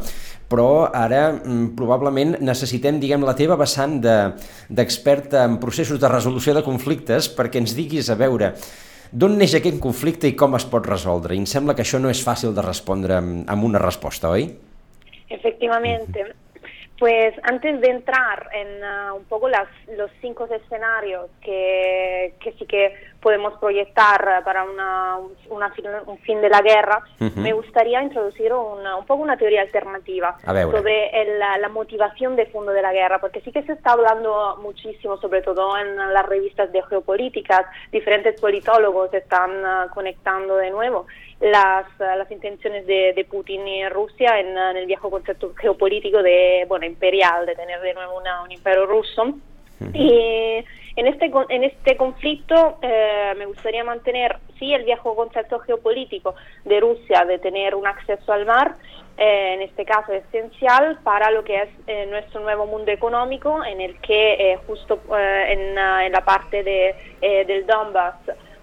però 0.49 0.87
ara 0.89 1.27
mm, 1.35 1.75
probablement 1.77 2.39
necessitem, 2.41 2.97
diguem, 3.03 3.21
la 3.27 3.35
teva 3.37 3.59
vessant 3.61 3.99
d'experta 4.01 5.43
de, 5.43 5.45
en 5.51 5.59
processos 5.61 6.01
de 6.01 6.09
resolució 6.09 6.55
de 6.57 6.65
conflictes 6.65 7.29
perquè 7.37 7.61
ens 7.61 7.77
diguis, 7.77 8.09
a 8.09 8.17
veure, 8.17 8.55
d'on 9.13 9.37
neix 9.37 9.59
aquest 9.59 9.77
conflicte 9.83 10.31
i 10.31 10.37
com 10.41 10.57
es 10.57 10.65
pot 10.73 10.89
resoldre? 10.89 11.37
I 11.37 11.43
em 11.43 11.51
sembla 11.51 11.77
que 11.77 11.85
això 11.85 12.01
no 12.01 12.09
és 12.09 12.25
fàcil 12.25 12.57
de 12.57 12.65
respondre 12.65 13.19
amb, 13.21 13.45
amb 13.45 13.69
una 13.69 13.83
resposta, 13.83 14.33
oi? 14.33 14.49
Efectivamente. 15.29 16.31
Pues 17.05 17.35
antes 17.43 17.83
de 17.83 17.91
entrar 17.91 18.49
en 18.55 18.83
uh, 18.83 19.15
un 19.15 19.25
poco 19.25 19.47
las, 19.47 19.69
los 19.95 20.11
cinco 20.23 20.47
escenarios 20.47 21.29
que, 21.43 22.33
que, 22.41 22.53
sí 22.53 22.65
que 22.65 22.95
podemos 23.21 23.53
proyectar 23.59 24.43
para 24.43 24.65
una, 24.65 25.19
una 25.51 25.71
fin, 25.73 25.85
un 26.07 26.17
fin 26.21 26.41
de 26.41 26.49
la 26.49 26.63
guerra, 26.63 27.03
uh 27.21 27.25
-huh. 27.25 27.37
me 27.37 27.53
gustaría 27.53 28.03
introducir 28.03 28.55
una, 28.55 28.97
un 28.97 29.05
poco 29.05 29.23
una 29.23 29.37
teoría 29.37 29.61
alternativa 29.61 30.39
sobre 30.71 31.11
el, 31.21 31.39
la, 31.39 31.59
la, 31.59 31.69
motivación 31.69 32.37
de 32.37 32.47
fondo 32.47 32.73
de 32.73 32.81
la 32.81 32.95
guerra, 32.95 33.19
porque 33.21 33.43
sí 33.43 33.53
que 33.53 33.65
se 33.65 33.73
está 33.73 33.93
hablando 33.93 34.57
muchísimo, 34.63 35.19
sobre 35.19 35.43
todo 35.43 35.77
en 35.77 35.97
las 35.97 36.25
revistas 36.25 36.73
de 36.73 36.83
geopolíticas, 36.85 37.67
diferentes 37.93 38.41
politólogos 38.41 39.13
están 39.13 39.51
uh, 39.63 39.91
conectando 39.93 40.57
de 40.57 40.71
nuevo 40.71 41.07
las, 41.41 41.87
las 41.99 42.31
intenciones 42.31 42.87
de, 42.87 43.13
de, 43.15 43.25
Putin 43.25 43.67
y 43.67 43.89
Rusia 43.89 44.39
en, 44.39 44.57
en, 44.57 44.77
el 44.77 44.87
viejo 44.87 45.11
concepto 45.11 45.55
geopolítico 45.55 46.23
de, 46.23 46.65
bueno, 46.69 46.87
imperial, 46.87 47.47
de 47.47 47.55
tener 47.55 47.81
de 47.81 47.95
nuevo 47.95 48.19
una, 48.19 48.43
un 48.43 48.53
imperio 48.53 48.87
ruso. 48.87 49.35
Y 49.93 50.65
en 50.97 51.07
este, 51.09 51.31
en 51.49 51.65
este 51.65 51.97
conflicto 51.97 52.79
eh, 52.81 53.35
me 53.37 53.47
gustaría 53.47 53.83
mantener, 53.83 54.39
sí, 54.59 54.73
el 54.73 54.85
viejo 54.85 55.17
concepto 55.17 55.59
geopolítico 55.61 56.35
de 56.65 56.81
Rusia 56.81 57.25
de 57.25 57.39
tener 57.39 57.75
un 57.75 57.87
acceso 57.87 58.33
al 58.33 58.47
mar, 58.47 58.77
eh, 59.17 59.55
en 59.55 59.63
este 59.63 59.85
caso 59.85 60.13
esencial 60.13 60.99
para 61.03 61.31
lo 61.31 61.43
que 61.43 61.63
es 61.63 61.69
eh, 61.87 62.07
nuestro 62.07 62.41
nuevo 62.41 62.67
mundo 62.67 62.93
económico, 62.93 63.65
en 63.65 63.81
el 63.81 64.01
que 64.01 64.53
eh, 64.53 64.59
justo 64.67 65.01
eh, 65.17 65.53
en, 65.53 65.79
en, 65.79 66.13
la 66.13 66.25
parte 66.25 66.63
de, 66.63 66.95
eh, 67.21 67.45
del 67.45 67.67
Donbass 67.67 68.15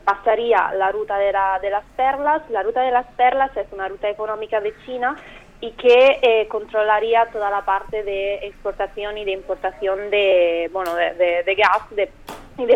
pasaría 0.03 0.74
la 0.74 0.91
ruta 0.91 1.17
de, 1.17 1.31
la, 1.31 1.60
de, 1.62 1.70
las 1.70 1.86
perlas. 1.96 2.41
La 2.50 2.63
ruta 2.63 2.81
de 2.81 2.91
las 2.91 3.05
perlas 3.15 3.55
es 3.55 3.67
una 3.72 3.88
ruta 3.88 4.10
económica 4.10 4.60
de 4.60 4.74
China 4.86 5.15
y 5.60 5.72
que 5.72 6.20
eh, 6.22 6.48
controlaría 6.48 7.27
toda 7.27 7.50
la 7.50 7.63
parte 7.63 8.03
de 8.03 8.36
exportación 8.48 9.17
y 9.17 9.25
de 9.25 9.31
importación 9.31 10.10
de, 10.10 10.70
bueno, 10.74 10.96
de, 10.96 11.13
de, 11.13 11.43
de 11.43 11.55
gas 11.55 11.89
de, 11.91 12.12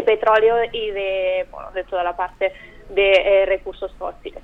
petróleo 0.04 0.58
y 0.72 0.92
de, 0.92 1.48
bueno, 1.52 1.72
de 1.72 1.84
toda 1.84 2.04
la 2.04 2.16
parte 2.16 2.54
de 2.90 3.12
eh, 3.12 3.46
recursos 3.46 3.94
fósiles. 3.98 4.42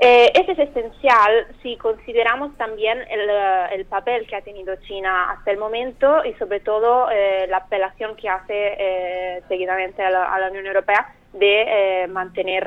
Eh, 0.00 0.18
Eh, 0.28 0.32
eso 0.34 0.52
es 0.52 0.58
esencial 0.58 1.46
si 1.62 1.76
consideramos 1.76 2.56
también 2.56 2.98
el, 3.10 3.30
el, 3.72 3.84
papel 3.86 4.26
que 4.26 4.36
ha 4.36 4.42
tenido 4.42 4.74
China 4.86 5.30
hasta 5.30 5.50
el 5.50 5.58
momento 5.58 6.24
y 6.24 6.32
sobre 6.34 6.60
todo 6.60 7.10
eh, 7.10 7.46
la 7.48 7.58
apelación 7.58 8.16
que 8.16 8.28
hace 8.28 8.76
eh, 8.78 9.42
seguidamente 9.48 10.02
a 10.02 10.10
la, 10.10 10.24
a 10.24 10.40
la, 10.40 10.48
Unión 10.48 10.66
Europea 10.66 11.14
de 11.32 12.06
mantener, 12.10 12.64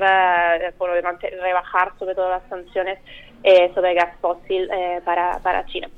bueno, 0.78 0.94
de 0.94 1.02
rebajar 1.42 1.92
sobre 1.98 2.14
todo 2.16 2.30
las 2.30 2.44
sanciones 2.48 3.00
sobre 3.74 3.96
gas 3.96 4.16
fósil 4.22 4.70
para, 5.04 5.40
para 5.40 5.66
China. 5.66 5.90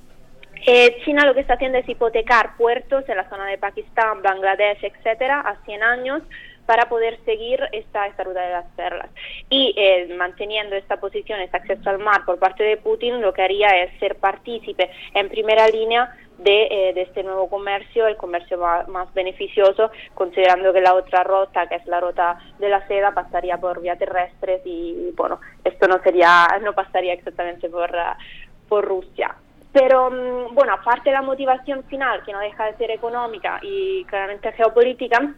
China 1.03 1.25
lo 1.25 1.33
que 1.33 1.41
está 1.41 1.55
haciendo 1.55 1.77
es 1.77 1.89
hipotecar 1.89 2.55
puertos 2.55 3.07
en 3.09 3.17
la 3.17 3.29
zona 3.29 3.47
de 3.47 3.57
Pakistán, 3.57 4.21
Bangladesh, 4.21 4.81
etcétera, 4.81 5.41
a 5.41 5.57
100 5.65 5.83
años 5.83 6.23
para 6.65 6.87
poder 6.87 7.19
seguir 7.25 7.59
esta, 7.71 8.07
esta 8.07 8.23
ruta 8.23 8.41
de 8.41 8.51
las 8.51 8.65
perlas. 8.75 9.09
Y 9.49 9.73
eh, 9.77 10.13
manteniendo 10.17 10.75
esta 10.75 10.97
posición, 10.97 11.39
este 11.41 11.57
acceso 11.57 11.89
al 11.89 11.99
mar 11.99 12.25
por 12.25 12.39
parte 12.39 12.63
de 12.63 12.77
Putin, 12.77 13.21
lo 13.21 13.33
que 13.33 13.41
haría 13.41 13.83
es 13.83 13.99
ser 13.99 14.15
partícipe 14.15 14.89
en 15.13 15.29
primera 15.29 15.67
línea 15.67 16.15
de, 16.37 16.63
eh, 16.63 16.93
este 16.95 17.23
nuevo 17.23 17.49
comercio, 17.49 18.07
el 18.07 18.17
comercio 18.17 18.57
más, 18.57 19.13
beneficioso, 19.13 19.91
considerando 20.13 20.73
que 20.73 20.81
la 20.81 20.93
otra 20.93 21.23
ruta, 21.23 21.67
que 21.67 21.75
es 21.75 21.85
la 21.85 21.99
ruta 21.99 22.37
de 22.59 22.69
la 22.69 22.85
seda, 22.87 23.11
pasaría 23.11 23.57
por 23.57 23.81
vía 23.81 23.95
terrestres 23.97 24.61
y, 24.65 25.11
bueno, 25.15 25.39
esto 25.63 25.87
no 25.87 26.01
sería, 26.01 26.47
no 26.61 26.73
pasaría 26.73 27.13
exactamente 27.13 27.69
por, 27.69 27.89
uh, 27.91 28.67
por 28.67 28.85
Rusia. 28.85 29.35
Pero 29.71 30.07
um, 30.07 30.53
bueno, 30.53 30.73
aparte 30.73 31.09
de 31.09 31.15
la 31.15 31.21
motivación 31.21 31.83
final, 31.85 32.23
que 32.23 32.31
no 32.31 32.39
deja 32.39 32.65
de 32.65 32.77
ser 32.77 32.91
económica 32.91 33.59
y 33.61 34.05
claramente 34.05 34.51
geopolítica, 34.51 35.33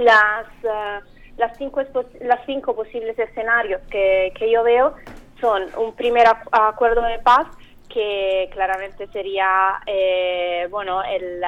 las, 0.00 0.46
uh, 0.64 1.04
las, 1.36 1.56
cinco, 1.58 1.82
las 2.20 2.44
cinco 2.46 2.74
posibles 2.74 3.18
escenarios 3.18 3.80
que, 3.90 4.32
que 4.36 4.50
yo 4.50 4.62
veo 4.62 4.94
son 5.40 5.62
un 5.76 5.94
primer 5.94 6.26
acuerdo 6.52 7.02
de 7.02 7.18
paz 7.20 7.46
que 7.88 8.48
claramente 8.52 9.06
sería 9.08 9.80
eh, 9.86 10.68
bueno 10.70 11.02
el, 11.02 11.42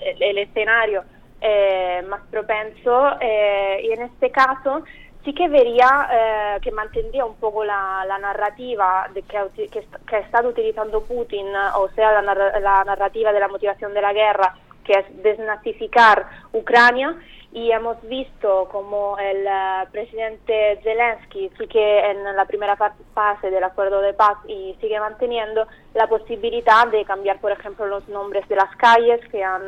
el, 0.00 0.22
el 0.22 0.38
escenario 0.38 1.02
eh, 1.46 2.02
más 2.08 2.22
propenso 2.30 3.18
eh, 3.20 3.82
y 3.84 3.92
en 3.92 4.02
este 4.02 4.30
caso 4.30 4.82
sí 5.24 5.34
que 5.34 5.46
vería 5.48 6.08
eh, 6.10 6.60
que 6.62 6.70
mantendría 6.70 7.26
un 7.26 7.36
poco 7.36 7.64
la, 7.64 8.02
la 8.08 8.18
narrativa 8.18 9.10
de 9.12 9.22
que, 9.22 9.38
que, 9.54 9.86
que, 10.06 10.16
ha 10.16 10.20
estado 10.20 10.48
utilizando 10.48 11.02
Putin, 11.02 11.46
o 11.76 11.90
sea, 11.94 12.22
la, 12.22 12.34
la 12.34 12.84
narrativa 12.84 13.30
de 13.30 13.40
la 13.40 13.48
motivación 13.48 13.92
de 13.92 14.00
la 14.00 14.14
guerra, 14.14 14.54
que 14.84 14.92
es 14.92 15.22
desnazificar 15.22 16.26
Ucrania 16.52 17.14
y 17.54 17.70
hemos 17.70 18.02
visto 18.08 18.68
como 18.70 19.16
el 19.16 19.46
uh, 19.46 19.88
presidente 19.92 20.80
Zelensky 20.82 21.48
sí 21.56 21.68
que 21.68 22.10
en 22.10 22.24
la 22.36 22.44
primera 22.46 22.76
fase 22.76 23.48
del 23.48 23.62
acuerdo 23.62 24.00
de 24.00 24.12
paz 24.12 24.38
y 24.48 24.76
sigue 24.80 24.98
manteniendo 24.98 25.64
la 25.94 26.08
posibilidad 26.08 26.88
de 26.88 27.04
cambiar, 27.04 27.38
por 27.38 27.52
ejemplo, 27.52 27.86
los 27.86 28.08
nombres 28.08 28.46
de 28.48 28.56
las 28.56 28.74
calles 28.74 29.20
que 29.30 29.44
han, 29.44 29.62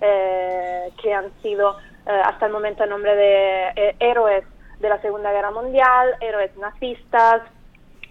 eh, 0.00 0.90
que 1.00 1.14
han 1.14 1.30
sido 1.40 1.78
eh, 2.04 2.20
hasta 2.24 2.46
el 2.46 2.52
momento 2.52 2.82
el 2.82 2.90
nombre 2.90 3.14
de 3.14 3.68
eh, 3.76 3.96
héroes 4.00 4.44
de 4.80 4.88
la 4.88 5.00
Segunda 5.00 5.30
Guerra 5.30 5.52
Mundial, 5.52 6.16
héroes 6.20 6.56
nazistas, 6.56 7.42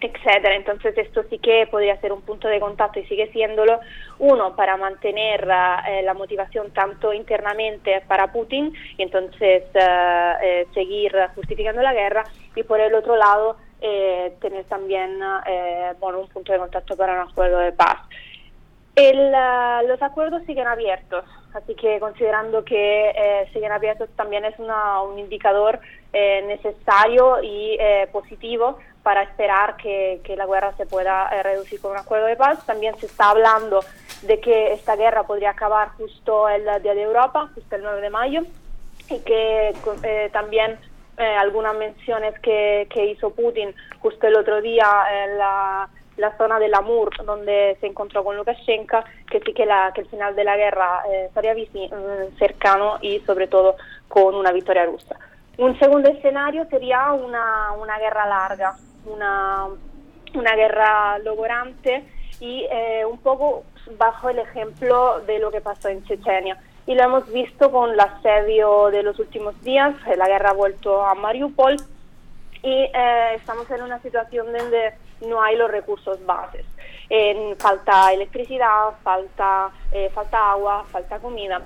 etcétera. 0.08 0.56
Entonces 0.56 0.98
esto 0.98 1.24
sí 1.29 1.39
que 1.39 1.68
podría 1.68 2.00
ser 2.00 2.13
un 2.13 2.22
punto 2.22 2.48
de 2.48 2.60
contacto 2.60 3.00
y 3.00 3.06
sigue 3.06 3.32
siéndolo, 3.32 3.79
uno, 4.20 4.56
para 4.56 4.77
mantener 4.77 5.44
uh, 5.44 6.03
la 6.03 6.13
motivación 6.13 6.72
tanto 6.72 7.13
internamente 7.13 8.01
para 8.08 8.32
Putin 8.32 8.74
y 8.98 9.03
entonces 9.03 9.63
uh, 9.75 10.44
eh, 10.44 10.68
seguir 10.74 11.15
justificando 11.36 11.82
la 11.82 11.94
guerra 11.94 12.24
y 12.56 12.63
por 12.63 12.79
el 12.79 12.94
otro 12.94 13.15
lado 13.15 13.58
eh, 13.82 14.34
tener 14.41 14.65
también 14.65 15.20
eh, 15.46 15.94
bueno, 16.00 16.20
un 16.20 16.27
punto 16.27 16.51
de 16.51 16.60
contacto 16.60 16.98
para 16.98 17.13
un 17.13 17.29
acuerdo 17.29 17.60
de 17.60 17.72
paz. 17.72 17.98
El, 18.96 19.34
uh, 19.34 19.88
los 19.88 20.01
acuerdos 20.01 20.44
siguen 20.46 20.68
abiertos, 20.68 21.24
así 21.53 21.74
que 21.75 22.00
considerando 22.01 22.65
que 22.65 23.48
siguen 23.53 23.72
abiertos 23.72 24.10
también 24.18 24.44
es 24.44 24.60
una, 24.60 25.01
un 25.03 25.18
indicador 25.18 25.79
necesario 26.12 27.38
y 27.41 27.77
positivo 28.12 28.79
para 29.03 29.24
esperar 29.24 29.77
que, 29.77 30.22
que 30.24 30.36
la 30.36 30.46
guerra 30.46 30.74
se 30.77 30.86
pueda 30.86 31.29
eh, 31.29 31.44
reducir 31.44 31.79
con 31.82 31.91
un 31.91 31.98
acuerdo 31.98 32.25
de 32.25 32.36
paz. 32.36 32.65
También 32.65 32.98
se 33.00 33.06
está 33.06 33.29
hablando 33.29 33.79
de 34.24 34.39
que 34.39 34.74
esta 34.74 34.96
guerra 34.96 35.24
podría 35.24 35.51
acabar 35.51 35.89
justo 35.98 36.50
el 36.50 36.63
Día 36.82 36.94
de 36.94 37.03
Europa, 37.03 37.50
justo 37.56 37.75
el 37.75 37.84
9 37.84 38.01
de 38.01 38.10
mayo, 38.10 38.41
y 39.10 39.20
que 39.20 39.74
eh, 40.03 40.29
también 40.32 40.77
eh, 41.18 41.24
algunas 41.24 41.75
menciones 41.75 42.38
que, 42.39 42.88
que, 42.89 43.06
hizo 43.06 43.29
Putin 43.32 43.74
justo 44.00 44.27
el 44.27 44.36
otro 44.36 44.62
día 44.62 44.86
en 45.24 45.38
la, 45.38 45.89
la 46.18 46.38
zona 46.38 46.60
del 46.60 46.74
Amur, 46.74 47.12
donde 47.25 47.77
se 47.79 47.88
encontró 47.88 48.24
con 48.24 48.36
Lukashenko, 48.36 49.00
que 49.29 49.39
sí 49.39 49.53
que, 49.53 49.65
la, 49.65 49.91
que 49.94 50.01
el 50.01 50.08
final 50.08 50.36
de 50.36 50.44
la 50.44 50.58
guerra 50.58 51.03
estaría 51.25 51.56
mm, 51.56 52.38
cercano 52.38 52.98
y 53.01 53.20
sobre 53.22 53.48
todo 53.48 53.75
con 54.08 54.36
una 54.36 54.51
victoria 54.51 54.86
rusa. 54.86 55.18
Un 55.58 55.77
segundo 55.77 56.10
escenario 56.10 56.65
sería 56.70 57.12
una, 57.12 57.74
una 57.74 58.00
guerra 58.00 58.25
larga, 58.25 58.75
una, 59.06 59.68
una 60.34 60.56
guerra 60.56 61.20
logorante 61.20 62.03
y 62.39 62.65
eh, 62.72 63.06
un 63.06 63.18
poco 63.20 63.63
bajo 63.98 64.29
el 64.29 64.39
ejemplo 64.39 65.22
de 65.22 65.39
lo 65.39 65.51
que 65.51 65.62
pasó 65.62 65.89
en 65.89 66.03
Chechenia. 66.06 66.58
Y 66.86 66.96
lo 66.96 67.03
hemos 67.03 67.32
visto 67.32 67.72
con 67.72 67.91
el 67.91 68.00
asedio 68.00 68.89
de 68.89 69.03
los 69.03 69.20
últimos 69.20 69.62
días, 69.62 69.96
la 70.18 70.27
guerra 70.27 70.51
ha 70.51 70.53
vuelto 70.53 71.06
a 71.06 71.13
Mariupol 71.13 71.77
y 72.63 72.89
eh, 72.94 73.36
estamos 73.36 73.70
en 73.72 73.84
una 73.84 74.01
situación 74.01 74.51
donde 74.51 74.94
no 75.22 75.41
hay 75.41 75.56
los 75.56 75.70
recursos 75.70 76.24
bases. 76.25 76.65
Eh, 77.10 77.56
falta 77.58 78.12
electricidad, 78.13 78.91
falta, 79.03 79.72
eh, 79.91 80.10
falta 80.13 80.51
agua, 80.51 80.86
falta 80.91 81.20
comida. 81.20 81.62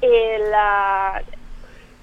El, 0.00 0.52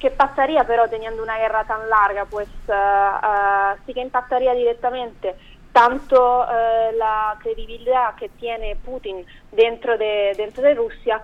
¿Qué 0.01 0.09
pasaría 0.09 0.63
pero 0.63 0.89
teniendo 0.89 1.21
una 1.21 1.37
guerra 1.37 1.63
tan 1.65 1.87
larga? 1.87 2.25
Pues 2.25 2.49
uh, 2.67 2.71
uh, 2.71 3.85
sí 3.85 3.93
que 3.93 4.01
impactaría 4.01 4.55
directamente 4.55 5.35
tanto 5.71 6.39
uh, 6.39 6.97
la 6.97 7.37
credibilidad 7.39 8.15
que 8.15 8.29
tiene 8.29 8.75
Putin 8.77 9.23
dentro 9.51 9.99
de, 9.99 10.33
dentro 10.35 10.63
de 10.63 10.73
Rusia 10.73 11.21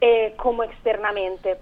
eh, 0.00 0.34
como 0.36 0.62
externamente. 0.62 1.58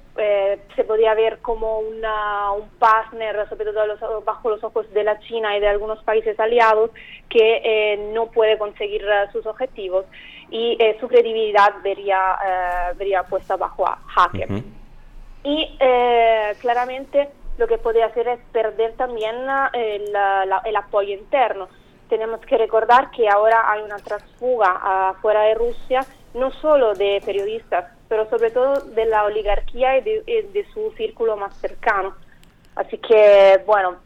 Se 0.76 0.84
podría 0.84 1.14
ver 1.14 1.38
como 1.38 1.78
una, 1.78 2.52
un 2.52 2.68
partner, 2.78 3.48
sobre 3.48 3.64
todo 3.64 3.86
los, 3.86 4.24
bajo 4.26 4.50
los 4.50 4.62
ojos 4.62 4.92
de 4.92 5.04
la 5.04 5.18
China 5.20 5.56
y 5.56 5.60
de 5.60 5.68
algunos 5.68 6.04
países 6.04 6.38
aliados, 6.38 6.90
que 7.30 7.62
eh, 7.64 8.10
no 8.12 8.26
puede 8.26 8.58
conseguir 8.58 9.04
sus 9.32 9.46
objetivos 9.46 10.04
y 10.50 10.78
su 11.00 11.08
credibilidad 11.08 11.74
vería, 11.82 12.38
vería 12.96 13.22
puesta 13.22 13.56
bajo 13.56 13.86
jaque. 14.06 14.46
Uh 14.48 14.52
-huh 14.52 14.77
y 15.48 15.66
eh, 15.80 16.52
claramente 16.60 17.30
lo 17.56 17.66
que 17.66 17.78
puede 17.78 18.02
hacer 18.02 18.28
es 18.28 18.38
perder 18.52 18.92
también 18.96 19.34
el, 19.72 20.12
la, 20.12 20.60
el, 20.62 20.76
apoyo 20.76 21.14
interno. 21.14 21.68
Tenemos 22.10 22.40
que 22.40 22.58
recordar 22.58 23.10
que 23.12 23.30
ahora 23.30 23.70
hay 23.70 23.80
una 23.80 23.96
transfuga 23.96 25.08
afuera 25.08 25.44
de 25.44 25.54
Rusia, 25.54 26.04
no 26.34 26.50
solo 26.52 26.92
de 26.92 27.22
periodistas, 27.24 27.86
pero 28.08 28.28
sobre 28.28 28.50
todo 28.50 28.74
de 28.80 29.06
la 29.06 29.24
oligarquía 29.24 29.96
y 29.96 30.02
de, 30.02 30.50
de 30.52 30.66
su 30.74 30.92
círculo 30.98 31.34
más 31.38 31.56
cercano. 31.56 32.14
Así 32.76 32.98
que, 32.98 33.62
bueno, 33.66 33.96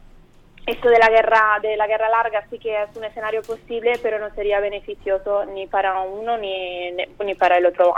esto 0.65 0.89
de 0.89 0.99
la 0.99 1.09
guerra 1.09 1.59
de 1.61 1.77
la 1.77 1.89
guerra 1.89 2.09
larga 2.09 2.47
sí 2.51 2.59
que 2.61 2.85
es 2.85 2.97
un 2.97 3.05
escenario 3.05 3.43
posible, 3.43 3.95
pero 4.01 4.21
no 4.21 4.33
sería 4.37 4.61
beneficioso 4.61 5.45
ni 5.47 5.67
para 5.67 6.01
uno 6.03 6.39
ni, 6.39 6.93
ni 6.93 7.35
para 7.35 7.59
el 7.59 7.67
otro 7.67 7.93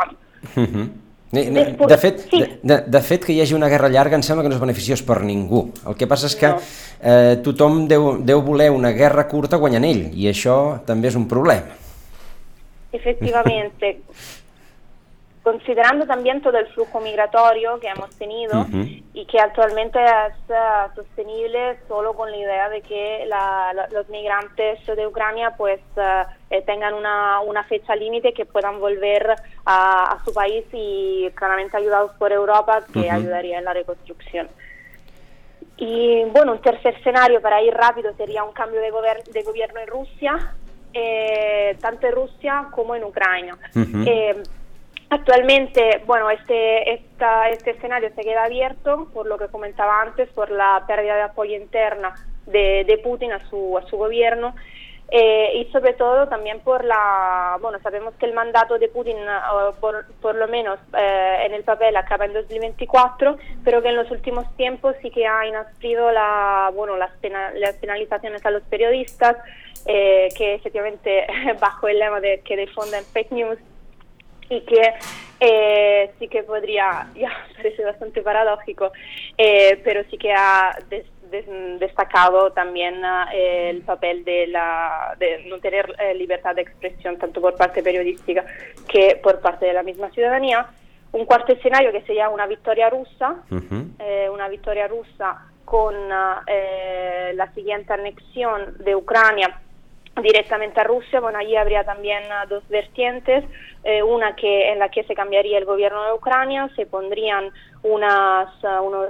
-huh. 1.42 1.88
De 1.88 1.98
fet, 1.98 2.20
sí. 2.30 2.44
de, 2.62 2.80
de 2.86 3.00
fet, 3.00 3.24
que 3.24 3.32
hi 3.32 3.40
hagi 3.40 3.54
una 3.54 3.68
guerra 3.68 3.88
llarga 3.88 4.16
em 4.16 4.22
sembla 4.22 4.42
que 4.42 4.48
no 4.48 4.54
és 4.54 4.60
beneficiós 4.60 5.02
per 5.02 5.22
ningú. 5.22 5.70
El 5.86 5.96
que 5.96 6.06
passa 6.06 6.26
és 6.26 6.36
que 6.36 6.48
no. 6.48 6.60
eh, 7.02 7.36
tothom 7.42 7.86
deu, 7.88 8.18
deu 8.22 8.42
voler 8.42 8.70
una 8.70 8.92
guerra 8.92 9.26
curta 9.28 9.56
guanyant 9.56 9.84
ell, 9.84 10.10
i 10.14 10.28
això 10.28 10.80
també 10.86 11.08
és 11.08 11.16
un 11.16 11.26
problema. 11.28 11.74
Efectivamente. 12.92 13.98
considerando 15.44 16.06
también 16.06 16.40
todo 16.40 16.56
el 16.56 16.66
flujo 16.68 17.00
migratorio 17.00 17.78
que 17.78 17.88
hemos 17.88 18.10
tenido 18.16 18.60
uh 18.60 18.64
-huh. 18.64 19.02
y 19.12 19.26
que 19.26 19.38
actualmente 19.38 20.02
es 20.02 20.34
uh, 20.48 20.94
sostenible 20.96 21.78
solo 21.86 22.14
con 22.14 22.30
la 22.30 22.36
idea 22.38 22.68
de 22.70 22.80
que 22.80 23.26
la, 23.26 23.72
la, 23.74 23.86
los 23.88 24.08
migrantes 24.08 24.84
de 24.86 25.06
Ucrania 25.06 25.54
pues 25.58 25.80
uh, 25.96 26.24
eh, 26.48 26.62
tengan 26.62 26.94
una, 26.94 27.40
una 27.40 27.62
fecha 27.64 27.94
límite 27.94 28.32
que 28.32 28.46
puedan 28.46 28.80
volver 28.80 29.34
a, 29.66 30.18
su 30.24 30.32
país 30.32 30.64
y 30.72 31.30
claramente 31.34 31.76
ayudados 31.76 32.12
por 32.12 32.32
Europa 32.32 32.82
que 32.90 33.00
uh 33.00 33.02
-huh. 33.02 33.14
ayudaría 33.14 33.58
en 33.58 33.64
la 33.64 33.74
reconstrucción. 33.74 34.48
Y 35.76 36.24
bueno, 36.32 36.52
un 36.52 36.62
tercer 36.62 36.94
escenario 36.94 37.42
para 37.42 37.60
ir 37.60 37.74
rápido 37.74 38.14
sería 38.16 38.44
un 38.44 38.52
cambio 38.52 38.80
de, 38.80 38.90
gober 38.90 39.22
de 39.24 39.42
gobierno 39.42 39.80
en 39.80 39.88
Rusia, 39.88 40.54
eh, 40.94 41.76
tanto 41.80 42.06
en 42.06 42.14
Rusia 42.14 42.68
como 42.70 42.94
en 42.94 43.04
Ucrania. 43.04 43.56
-huh. 43.74 44.04
eh, 44.06 44.42
Actualmente, 45.14 46.02
bueno, 46.06 46.28
este, 46.28 46.92
esta, 46.92 47.48
este 47.48 47.70
escenario 47.70 48.10
se 48.16 48.22
queda 48.22 48.42
abierto, 48.42 49.06
por 49.14 49.26
lo 49.26 49.38
que 49.38 49.46
comentaba 49.46 50.02
antes, 50.02 50.28
por 50.30 50.50
la 50.50 50.82
pérdida 50.88 51.14
de 51.14 51.22
apoyo 51.22 51.54
interna 51.54 52.16
de, 52.46 52.84
de 52.84 52.98
Putin 52.98 53.30
a 53.30 53.38
su, 53.48 53.78
a 53.78 53.88
su 53.88 53.96
gobierno 53.96 54.56
eh, 55.12 55.52
y 55.54 55.70
sobre 55.70 55.92
todo 55.92 56.26
también 56.26 56.58
por 56.60 56.84
la, 56.84 57.58
bueno, 57.60 57.78
sabemos 57.80 58.12
que 58.14 58.26
el 58.26 58.32
mandato 58.32 58.76
de 58.76 58.88
Putin, 58.88 59.16
uh, 59.18 59.72
por, 59.78 60.04
por, 60.20 60.34
lo 60.34 60.48
menos 60.48 60.80
eh, 60.98 61.42
en 61.44 61.54
el 61.54 61.62
papel, 61.62 61.96
acaba 61.96 62.24
en 62.24 62.32
2024, 62.32 63.36
pero 63.62 63.82
que 63.82 63.90
en 63.90 63.96
los 63.96 64.10
últimos 64.10 64.52
tiempos 64.56 64.96
sí 65.00 65.12
que 65.12 65.28
ha 65.28 65.46
inasprido 65.46 66.10
la, 66.10 66.72
bueno, 66.74 66.96
las, 66.96 67.12
pena, 67.18 67.52
las 67.54 67.76
penalizaciones 67.76 68.44
a 68.44 68.50
los 68.50 68.64
periodistas, 68.64 69.36
eh, 69.86 70.26
que 70.36 70.54
efectivamente 70.54 71.24
bajo 71.60 71.86
el 71.86 72.00
lema 72.00 72.18
de 72.18 72.40
que 72.40 72.56
difunden 72.56 73.04
fake 73.04 73.30
news 73.30 73.58
y 74.48 74.60
que 74.62 74.94
eh, 75.40 76.10
sí 76.18 76.28
que 76.28 76.42
podría, 76.42 77.08
ya 77.14 77.30
parece 77.56 77.84
bastante 77.84 78.22
paradójico, 78.22 78.92
eh, 79.36 79.80
pero 79.84 80.02
sí 80.10 80.18
que 80.18 80.32
ha 80.32 80.76
des, 80.88 81.04
des, 81.30 81.46
destacado 81.78 82.52
también 82.52 83.02
eh, 83.32 83.70
el 83.70 83.82
papel 83.82 84.24
de, 84.24 84.46
la, 84.46 85.16
de 85.18 85.44
no 85.44 85.58
tener 85.58 85.94
eh, 85.98 86.14
libertad 86.14 86.54
de 86.54 86.62
expresión 86.62 87.18
tanto 87.18 87.40
por 87.40 87.56
parte 87.56 87.82
periodística 87.82 88.44
que 88.88 89.20
por 89.22 89.40
parte 89.40 89.66
de 89.66 89.72
la 89.72 89.82
misma 89.82 90.10
ciudadanía. 90.10 90.66
Un 91.12 91.26
cuarto 91.26 91.52
escenario 91.52 91.92
que 91.92 92.02
sería 92.02 92.28
una 92.28 92.46
victoria 92.46 92.90
rusa, 92.90 93.36
uh 93.48 93.54
-huh. 93.54 94.32
una 94.32 94.48
victoria 94.48 94.88
rusa 94.88 95.46
con 95.64 95.94
la 96.08 97.52
siguiente 97.54 97.92
anexión 97.92 98.76
de 98.78 98.96
Ucrania 98.96 99.60
directamente 100.22 100.80
a 100.80 100.84
Rusia, 100.84 101.20
bueno, 101.20 101.38
allí 101.38 101.56
habría 101.56 101.84
también 101.84 102.22
uh, 102.24 102.48
dos 102.48 102.66
vertientes, 102.68 103.44
eh, 103.82 104.02
una 104.02 104.36
que 104.36 104.70
en 104.70 104.78
la 104.78 104.88
que 104.88 105.04
se 105.04 105.14
cambiaría 105.14 105.58
el 105.58 105.64
gobierno 105.64 106.04
de 106.04 106.12
Ucrania, 106.12 106.70
se 106.76 106.86
pondrían 106.86 107.50
unas, 107.82 108.48
uno, 108.62 109.00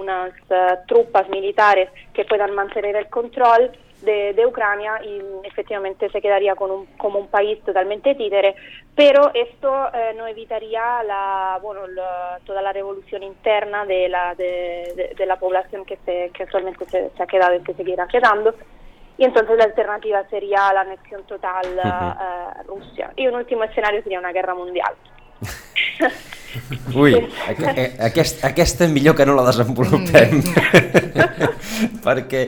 unas 0.00 0.32
uh, 0.50 0.86
tropas 0.86 1.28
militares 1.28 1.90
que 2.12 2.24
puedan 2.24 2.54
mantener 2.54 2.96
el 2.96 3.08
control 3.08 3.70
de, 4.04 4.46
Ucrania 4.46 5.00
y 5.02 5.22
efectivamente 5.44 6.10
se 6.10 6.20
quedaría 6.20 6.54
con 6.54 6.70
un, 6.70 6.86
como 6.98 7.18
un 7.18 7.28
país 7.28 7.58
totalmente 7.64 8.14
títere, 8.14 8.54
pero 8.94 9.30
esto 9.32 9.88
eh, 9.94 10.12
no 10.14 10.26
evitaría 10.26 11.02
la, 11.02 11.58
bueno, 11.62 11.82
toda 12.44 12.60
la 12.60 12.72
revolución 12.72 13.22
interna 13.22 13.86
de 13.86 14.08
la, 14.08 14.34
de, 14.34 14.92
de, 14.94 15.14
de 15.16 15.26
la 15.26 15.36
población 15.36 15.86
que, 15.86 15.96
se, 16.04 16.30
que 16.34 16.42
actualmente 16.42 16.84
se, 16.84 17.10
se 17.10 17.22
ha 17.22 17.26
quedado 17.26 17.54
y 17.54 17.62
que 17.62 17.72
seguirá 17.74 18.06
quedando 18.06 18.54
y 19.16 19.24
entonces 19.24 19.56
la 19.56 19.64
alternativa 19.64 20.24
sería 20.28 20.72
la 20.72 20.80
anexión 20.80 21.22
total 21.24 21.66
uh 21.76 21.80
-huh. 21.80 22.16
a 22.18 22.62
Rusia. 22.66 23.12
Y 23.16 23.26
un 23.26 23.36
último 23.36 23.64
escenario 23.64 24.02
sería 24.02 24.18
una 24.18 24.32
guerra 24.32 24.54
mundial. 24.54 24.94
Ui, 26.94 27.16
aquest, 27.98 28.44
aquesta 28.46 28.86
millor 28.86 29.16
que 29.18 29.26
no 29.26 29.34
la 29.34 29.42
desenvolupem, 29.48 30.38
perquè 32.06 32.44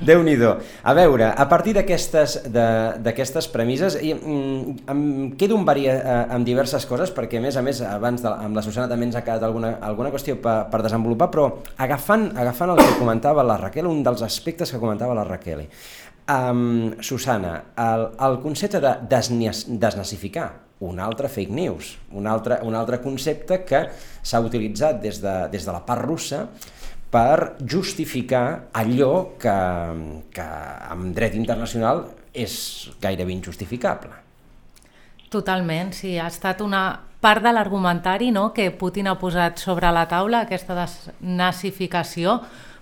déu 0.00 0.22
nhi 0.24 0.36
A 0.40 0.94
veure, 0.96 1.26
a 1.28 1.48
partir 1.48 1.74
d'aquestes 1.76 3.48
premisses, 3.52 3.98
i, 4.00 4.14
mm, 4.14 4.88
em 4.88 5.32
quedo 5.36 5.56
amb, 5.58 5.66
varia, 5.68 6.26
amb 6.32 6.46
diverses 6.46 6.86
coses, 6.86 7.12
perquè 7.12 7.36
a 7.36 7.40
més 7.44 7.56
a 7.56 7.62
més, 7.62 7.82
abans 7.82 8.22
de, 8.22 8.28
amb 8.28 8.56
la 8.56 8.62
Susana 8.62 8.88
també 8.88 9.04
ens 9.04 9.16
ha 9.16 9.22
quedat 9.22 9.42
alguna, 9.42 9.76
alguna 9.82 10.10
qüestió 10.10 10.40
per, 10.40 10.70
per 10.72 10.80
desenvolupar, 10.82 11.30
però 11.30 11.60
agafant, 11.76 12.30
agafant 12.36 12.70
el 12.70 12.78
que 12.80 12.98
comentava 12.98 13.44
la 13.44 13.58
Raquel, 13.58 13.86
un 13.86 14.02
dels 14.02 14.22
aspectes 14.22 14.72
que 14.72 14.80
comentava 14.80 15.14
la 15.14 15.24
Raquel, 15.24 15.68
Um, 16.30 17.00
Susana, 17.02 17.56
el, 17.74 18.04
el 18.22 18.36
concepte 18.38 18.78
de 18.78 18.92
desnazificar, 19.10 20.50
un 20.80 21.00
altre 21.00 21.28
fake 21.28 21.50
news, 21.50 21.96
un 22.12 22.28
altre, 22.30 22.60
un 22.62 22.76
altre 22.78 23.00
concepte 23.02 23.64
que 23.66 23.80
s'ha 24.22 24.40
utilitzat 24.40 25.00
des 25.02 25.18
de, 25.20 25.34
des 25.50 25.66
de 25.66 25.74
la 25.74 25.80
part 25.84 26.06
russa 26.06 26.44
per 27.10 27.56
justificar 27.66 28.70
allò 28.78 29.34
que, 29.40 29.56
que 30.30 30.46
amb 30.94 31.10
dret 31.16 31.34
internacional 31.34 32.06
és 32.32 32.54
gairebé 33.02 33.34
injustificable. 33.34 34.14
Totalment, 35.30 35.92
sí, 35.94 36.14
ha 36.18 36.30
estat 36.30 36.62
una 36.62 36.84
part 37.20 37.42
de 37.42 37.52
l'argumentari 37.52 38.30
no, 38.30 38.48
que 38.54 38.70
Putin 38.70 39.10
ha 39.10 39.18
posat 39.18 39.58
sobre 39.58 39.90
la 39.92 40.06
taula, 40.08 40.46
aquesta 40.46 40.78
desnazificació, 40.78 42.38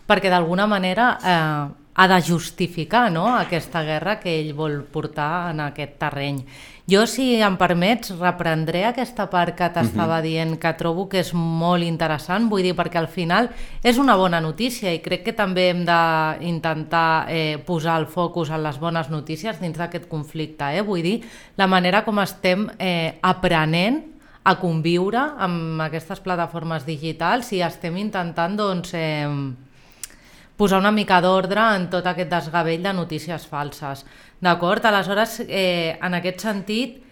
perquè 0.09 0.31
d'alguna 0.33 0.69
manera 0.71 1.11
eh, 1.19 1.78
ha 1.99 2.07
de 2.07 2.23
justificar 2.23 3.11
no? 3.11 3.27
aquesta 3.35 3.83
guerra 3.83 4.21
que 4.23 4.31
ell 4.39 4.53
vol 4.55 4.85
portar 4.87 5.51
en 5.51 5.65
aquest 5.65 5.97
terreny. 5.99 6.45
Jo, 6.89 7.03
si 7.11 7.35
em 7.43 7.57
permets, 7.59 8.13
reprendré 8.21 8.85
aquesta 8.87 9.27
part 9.29 9.57
que 9.59 9.67
t'estava 9.75 10.21
uh 10.21 10.21
-huh. 10.21 10.29
dient, 10.29 10.59
que 10.61 10.73
trobo 10.79 11.09
que 11.09 11.19
és 11.19 11.35
molt 11.35 11.83
interessant, 11.83 12.49
vull 12.49 12.63
dir, 12.63 12.77
perquè 12.77 12.99
al 12.99 13.09
final 13.09 13.51
és 13.83 13.99
una 13.99 14.15
bona 14.17 14.41
notícia 14.41 14.95
i 14.95 15.01
crec 15.01 15.25
que 15.25 15.33
també 15.33 15.71
hem 15.71 15.85
d'intentar 15.85 17.27
eh, 17.29 17.59
posar 17.67 17.99
el 17.99 18.07
focus 18.07 18.51
en 18.51 18.63
les 18.63 18.79
bones 18.79 19.11
notícies 19.11 19.61
dins 19.61 19.77
d'aquest 19.77 20.07
conflicte. 20.09 20.65
Eh? 20.79 20.83
Vull 20.83 21.03
dir, 21.03 21.25
la 21.57 21.67
manera 21.67 22.05
com 22.05 22.19
estem 22.21 22.71
eh, 22.79 23.19
aprenent 23.23 24.05
a 24.45 24.55
conviure 24.55 25.19
amb 25.37 25.81
aquestes 25.81 26.21
plataformes 26.21 26.87
digitals 26.87 27.53
i 27.53 27.61
estem 27.61 27.97
intentant, 27.97 28.57
doncs, 28.57 28.95
eh, 28.95 29.27
posar 30.59 30.83
una 30.83 30.91
mica 30.93 31.21
d'ordre 31.23 31.63
en 31.79 31.87
tot 31.89 32.07
aquest 32.11 32.33
desgavell 32.33 32.83
de 32.83 32.93
notícies 32.93 33.47
falses. 33.47 34.05
D'acord? 34.43 34.85
Aleshores, 34.85 35.41
eh, 35.47 35.97
en 36.03 36.19
aquest 36.19 36.43
sentit, 36.43 37.05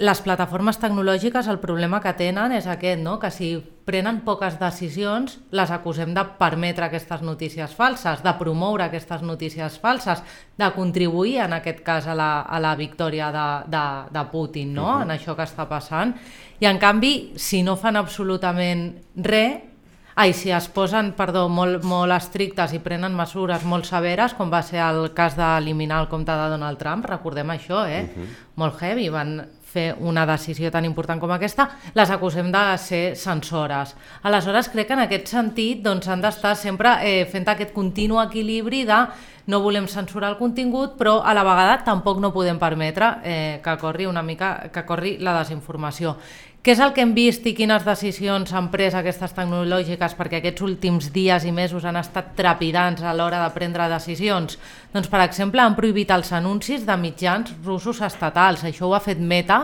les 0.00 0.20
plataformes 0.24 0.78
tecnològiques 0.80 1.46
el 1.52 1.58
problema 1.60 2.00
que 2.00 2.14
tenen 2.16 2.54
és 2.56 2.66
aquest, 2.66 3.00
no? 3.04 3.18
que 3.20 3.28
si 3.30 3.52
prenen 3.84 4.22
poques 4.24 4.56
decisions 4.58 5.36
les 5.52 5.70
acusem 5.70 6.14
de 6.16 6.24
permetre 6.38 6.86
aquestes 6.86 7.20
notícies 7.22 7.74
falses, 7.76 8.22
de 8.24 8.32
promoure 8.38 8.86
aquestes 8.86 9.22
notícies 9.22 9.76
falses, 9.78 10.22
de 10.56 10.70
contribuir 10.72 11.42
en 11.44 11.58
aquest 11.58 11.82
cas 11.84 12.08
a 12.08 12.16
la, 12.16 12.30
a 12.40 12.60
la 12.60 12.72
victòria 12.74 13.28
de, 13.34 13.48
de, 13.76 13.84
de 14.16 14.24
Putin, 14.32 14.72
no? 14.74 14.88
Uh 14.88 14.94
-huh. 14.96 15.02
en 15.02 15.10
això 15.10 15.36
que 15.36 15.44
està 15.44 15.68
passant. 15.68 16.16
I 16.58 16.66
en 16.66 16.78
canvi, 16.78 17.32
si 17.36 17.62
no 17.62 17.76
fan 17.76 17.96
absolutament 17.96 18.96
res, 19.16 19.71
Ai, 20.14 20.32
si 20.36 20.50
es 20.52 20.68
posen, 20.68 21.12
perdó, 21.16 21.46
molt, 21.48 21.86
molt 21.88 22.12
estrictes 22.12 22.74
i 22.76 22.82
prenen 22.84 23.14
mesures 23.16 23.64
molt 23.64 23.88
severes, 23.88 24.34
com 24.36 24.52
va 24.52 24.60
ser 24.62 24.82
el 24.84 25.12
cas 25.16 25.38
d'eliminar 25.38 26.02
el 26.02 26.10
compte 26.12 26.36
de 26.36 26.50
Donald 26.52 26.78
Trump, 26.78 27.08
recordem 27.08 27.48
això, 27.50 27.86
eh? 27.88 28.02
Uh 28.04 28.20
-huh. 28.20 28.28
Molt 28.56 28.80
heavy, 28.80 29.08
van 29.08 29.46
fer 29.72 29.96
una 29.98 30.26
decisió 30.28 30.70
tan 30.70 30.84
important 30.84 31.20
com 31.20 31.30
aquesta, 31.32 31.68
les 31.94 32.10
acusem 32.10 32.52
de 32.52 32.62
ser 32.78 33.16
censores. 33.16 33.96
Aleshores, 34.22 34.68
crec 34.68 34.86
que 34.86 34.92
en 34.98 35.04
aquest 35.06 35.32
sentit 35.32 35.82
doncs, 35.82 36.08
han 36.08 36.20
d'estar 36.20 36.54
sempre 36.56 36.98
eh, 37.00 37.24
fent 37.30 37.48
aquest 37.48 37.72
continu 37.72 38.20
equilibri 38.20 38.84
de 38.84 39.06
no 39.46 39.60
volem 39.60 39.88
censurar 39.90 40.30
el 40.30 40.38
contingut, 40.38 40.94
però 40.98 41.20
a 41.24 41.34
la 41.34 41.42
vegada 41.42 41.80
tampoc 41.84 42.20
no 42.22 42.32
podem 42.34 42.60
permetre 42.62 43.08
eh, 43.24 43.60
que 43.64 43.76
corri 43.80 44.06
una 44.06 44.22
mica 44.22 44.70
que 44.72 44.84
corri 44.86 45.16
la 45.18 45.38
desinformació. 45.40 46.16
Què 46.62 46.76
és 46.76 46.78
el 46.78 46.92
que 46.94 47.02
hem 47.02 47.10
vist 47.10 47.42
i 47.50 47.56
quines 47.58 47.82
decisions 47.82 48.52
han 48.54 48.68
pres 48.70 48.94
aquestes 48.94 49.32
tecnològiques 49.34 50.12
perquè 50.14 50.38
aquests 50.38 50.62
últims 50.62 51.08
dies 51.10 51.42
i 51.42 51.50
mesos 51.50 51.82
han 51.82 51.96
estat 51.98 52.28
trepidants 52.38 53.00
a 53.02 53.10
l'hora 53.18 53.40
de 53.42 53.48
prendre 53.50 53.88
decisions? 53.90 54.60
Doncs, 54.92 55.08
per 55.10 55.24
exemple, 55.24 55.58
han 55.58 55.74
prohibit 55.74 56.12
els 56.14 56.30
anuncis 56.38 56.84
de 56.86 56.94
mitjans 56.94 57.50
russos 57.64 57.98
estatals. 58.06 58.62
Això 58.62 58.86
ho 58.86 58.94
ha 58.94 59.00
fet 59.02 59.18
Meta, 59.18 59.56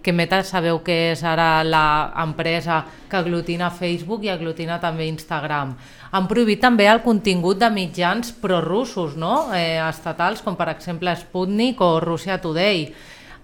que 0.00 0.14
Meta 0.16 0.38
sabeu 0.48 0.80
que 0.86 0.96
és 1.10 1.20
ara 1.28 1.60
l'empresa 1.60 2.78
que 3.10 3.18
aglutina 3.20 3.68
Facebook 3.68 4.24
i 4.24 4.32
aglutina 4.32 4.78
també 4.80 5.10
Instagram. 5.10 5.74
Han 6.16 6.30
prohibit 6.30 6.62
també 6.64 6.86
el 6.88 7.02
contingut 7.04 7.60
de 7.60 7.68
mitjans 7.68 8.32
prorussos, 8.32 9.12
no? 9.20 9.50
eh, 9.52 9.76
estatals, 9.90 10.40
com 10.40 10.56
per 10.56 10.70
exemple 10.72 11.12
Sputnik 11.20 11.84
o 11.84 11.98
Russia 12.00 12.40
Today. 12.40 12.86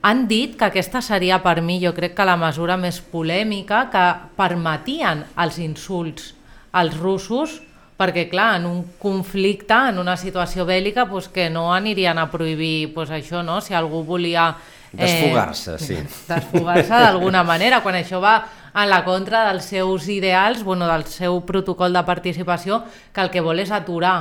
Han 0.02 0.26
dit 0.26 0.56
que 0.58 0.66
aquesta 0.66 0.98
seria 1.04 1.38
per 1.44 1.60
mi, 1.62 1.78
jo 1.78 1.92
crec 1.94 2.16
que 2.18 2.26
la 2.26 2.38
mesura 2.38 2.74
més 2.76 2.98
polèmica, 3.12 3.84
que 3.92 4.06
permetien 4.38 5.22
els 5.38 5.60
insults 5.62 6.32
als 6.74 6.96
russos, 6.98 7.60
perquè 8.02 8.26
clar, 8.30 8.56
en 8.58 8.66
un 8.66 8.80
conflicte, 8.98 9.76
en 9.92 10.00
una 10.02 10.16
situació 10.18 10.66
bèl·lica, 10.66 11.06
pues, 11.06 11.28
que 11.30 11.48
no 11.50 11.68
anirien 11.72 12.18
a 12.18 12.26
prohibir 12.32 12.90
pues, 12.94 13.12
això, 13.14 13.44
no? 13.46 13.60
si 13.62 13.78
algú 13.78 14.02
volia... 14.02 14.48
Eh, 14.92 15.04
desfogar-se, 15.04 15.78
sí. 15.78 16.00
Desfogar-se 16.32 16.98
d'alguna 17.04 17.44
manera, 17.46 17.78
quan 17.84 18.00
això 18.00 18.18
va 18.20 18.40
en 18.74 18.88
la 18.90 19.04
contra 19.06 19.44
dels 19.52 19.68
seus 19.70 20.08
ideals, 20.10 20.64
bueno, 20.66 20.88
del 20.90 21.06
seu 21.06 21.44
protocol 21.46 21.94
de 21.94 22.02
participació, 22.08 22.82
que 23.14 23.22
el 23.22 23.30
que 23.30 23.44
vol 23.44 23.62
és 23.62 23.70
aturar 23.70 24.16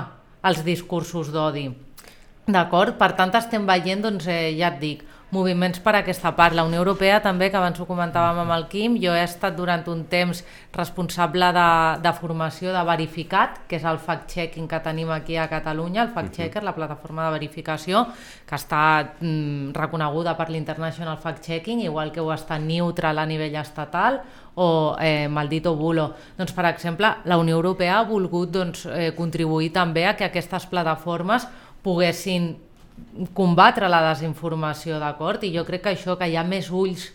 els 0.46 0.62
discursos 0.68 1.32
d'odi. 1.34 1.72
D'acord? 2.52 2.98
Per 3.00 3.14
tant, 3.18 3.34
estem 3.40 3.66
veient, 3.66 4.04
doncs, 4.04 4.28
eh, 4.30 4.54
ja 4.60 4.76
et 4.76 4.80
dic, 4.82 5.04
moviments 5.32 5.80
per 5.80 5.96
aquesta 5.98 6.34
part. 6.36 6.56
La 6.56 6.66
Unió 6.68 6.82
Europea 6.82 7.22
també, 7.24 7.50
que 7.50 7.58
abans 7.58 7.80
ho 7.80 7.88
comentàvem 7.88 8.42
amb 8.44 8.54
el 8.56 8.68
Quim, 8.72 8.98
jo 9.02 9.14
he 9.16 9.24
estat 9.24 9.56
durant 9.58 9.84
un 9.92 10.04
temps 10.12 10.44
responsable 10.76 11.52
de, 11.56 11.68
de 12.04 12.14
formació 12.20 12.76
de 12.76 12.84
verificat, 12.88 13.62
que 13.68 13.80
és 13.80 13.88
el 13.88 14.00
fact-checking 14.04 14.68
que 14.70 14.82
tenim 14.84 15.12
aquí 15.16 15.38
a 15.40 15.48
Catalunya, 15.52 16.04
el 16.06 16.14
fact-checker, 16.16 16.64
la 16.68 16.76
plataforma 16.76 17.26
de 17.26 17.38
verificació, 17.40 18.06
que 18.48 18.60
està 18.60 18.84
mm, 19.20 19.72
reconeguda 19.78 20.36
per 20.38 20.50
l'International 20.52 21.20
Fact-Checking, 21.24 21.86
igual 21.88 22.12
que 22.12 22.22
ho 22.22 22.32
està 22.36 22.60
neutral 22.60 23.20
a 23.20 23.28
nivell 23.28 23.56
estatal, 23.62 24.22
o 24.56 24.98
eh, 25.00 25.30
Maldito 25.32 25.76
Bulo. 25.80 26.12
Doncs, 26.38 26.52
per 26.52 26.68
exemple, 26.68 27.08
la 27.24 27.38
Unió 27.40 27.56
Europea 27.56 28.00
ha 28.00 28.08
volgut 28.08 28.52
doncs, 28.52 28.84
eh, 28.86 29.14
contribuir 29.16 29.72
també 29.72 30.06
a 30.08 30.18
que 30.20 30.28
aquestes 30.28 30.68
plataformes 30.68 31.48
poguessin 31.82 32.52
combatre 33.34 33.90
la 33.90 34.02
desinformació, 34.10 35.00
d'acord? 35.02 35.44
I 35.44 35.54
jo 35.56 35.66
crec 35.68 35.86
que 35.86 35.96
això, 35.96 36.18
que 36.20 36.30
hi 36.30 36.38
ha 36.38 36.46
més 36.48 36.70
ulls, 36.72 37.10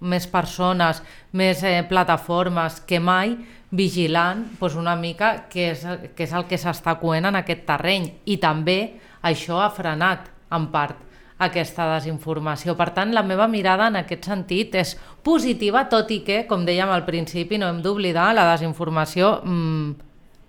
més 0.00 0.26
persones, 0.30 1.02
més 1.36 1.62
eh, 1.62 1.80
plataformes 1.88 2.80
que 2.88 3.00
mai 3.00 3.34
vigilant 3.70 4.46
doncs 4.58 4.78
una 4.80 4.96
mica 4.96 5.34
què 5.52 5.68
és, 5.74 5.84
què 6.16 6.24
és 6.26 6.32
el 6.34 6.46
que 6.48 6.58
s'està 6.58 6.96
coent 7.00 7.28
en 7.28 7.38
aquest 7.40 7.66
terreny. 7.68 8.08
I 8.26 8.40
també 8.42 8.80
això 9.22 9.60
ha 9.60 9.70
frenat, 9.70 10.30
en 10.50 10.66
part, 10.72 11.06
aquesta 11.40 11.86
desinformació. 11.94 12.74
Per 12.76 12.90
tant, 12.96 13.14
la 13.16 13.24
meva 13.24 13.46
mirada 13.48 13.88
en 13.88 14.00
aquest 14.02 14.28
sentit 14.28 14.76
és 14.76 14.96
positiva, 15.24 15.86
tot 15.88 16.10
i 16.12 16.20
que, 16.26 16.44
com 16.48 16.66
dèiem 16.68 16.92
al 16.92 17.06
principi, 17.08 17.60
no 17.60 17.70
hem 17.70 17.80
d'oblidar, 17.84 18.32
la 18.36 18.50
desinformació 18.52 19.38
mmm, 19.44 19.90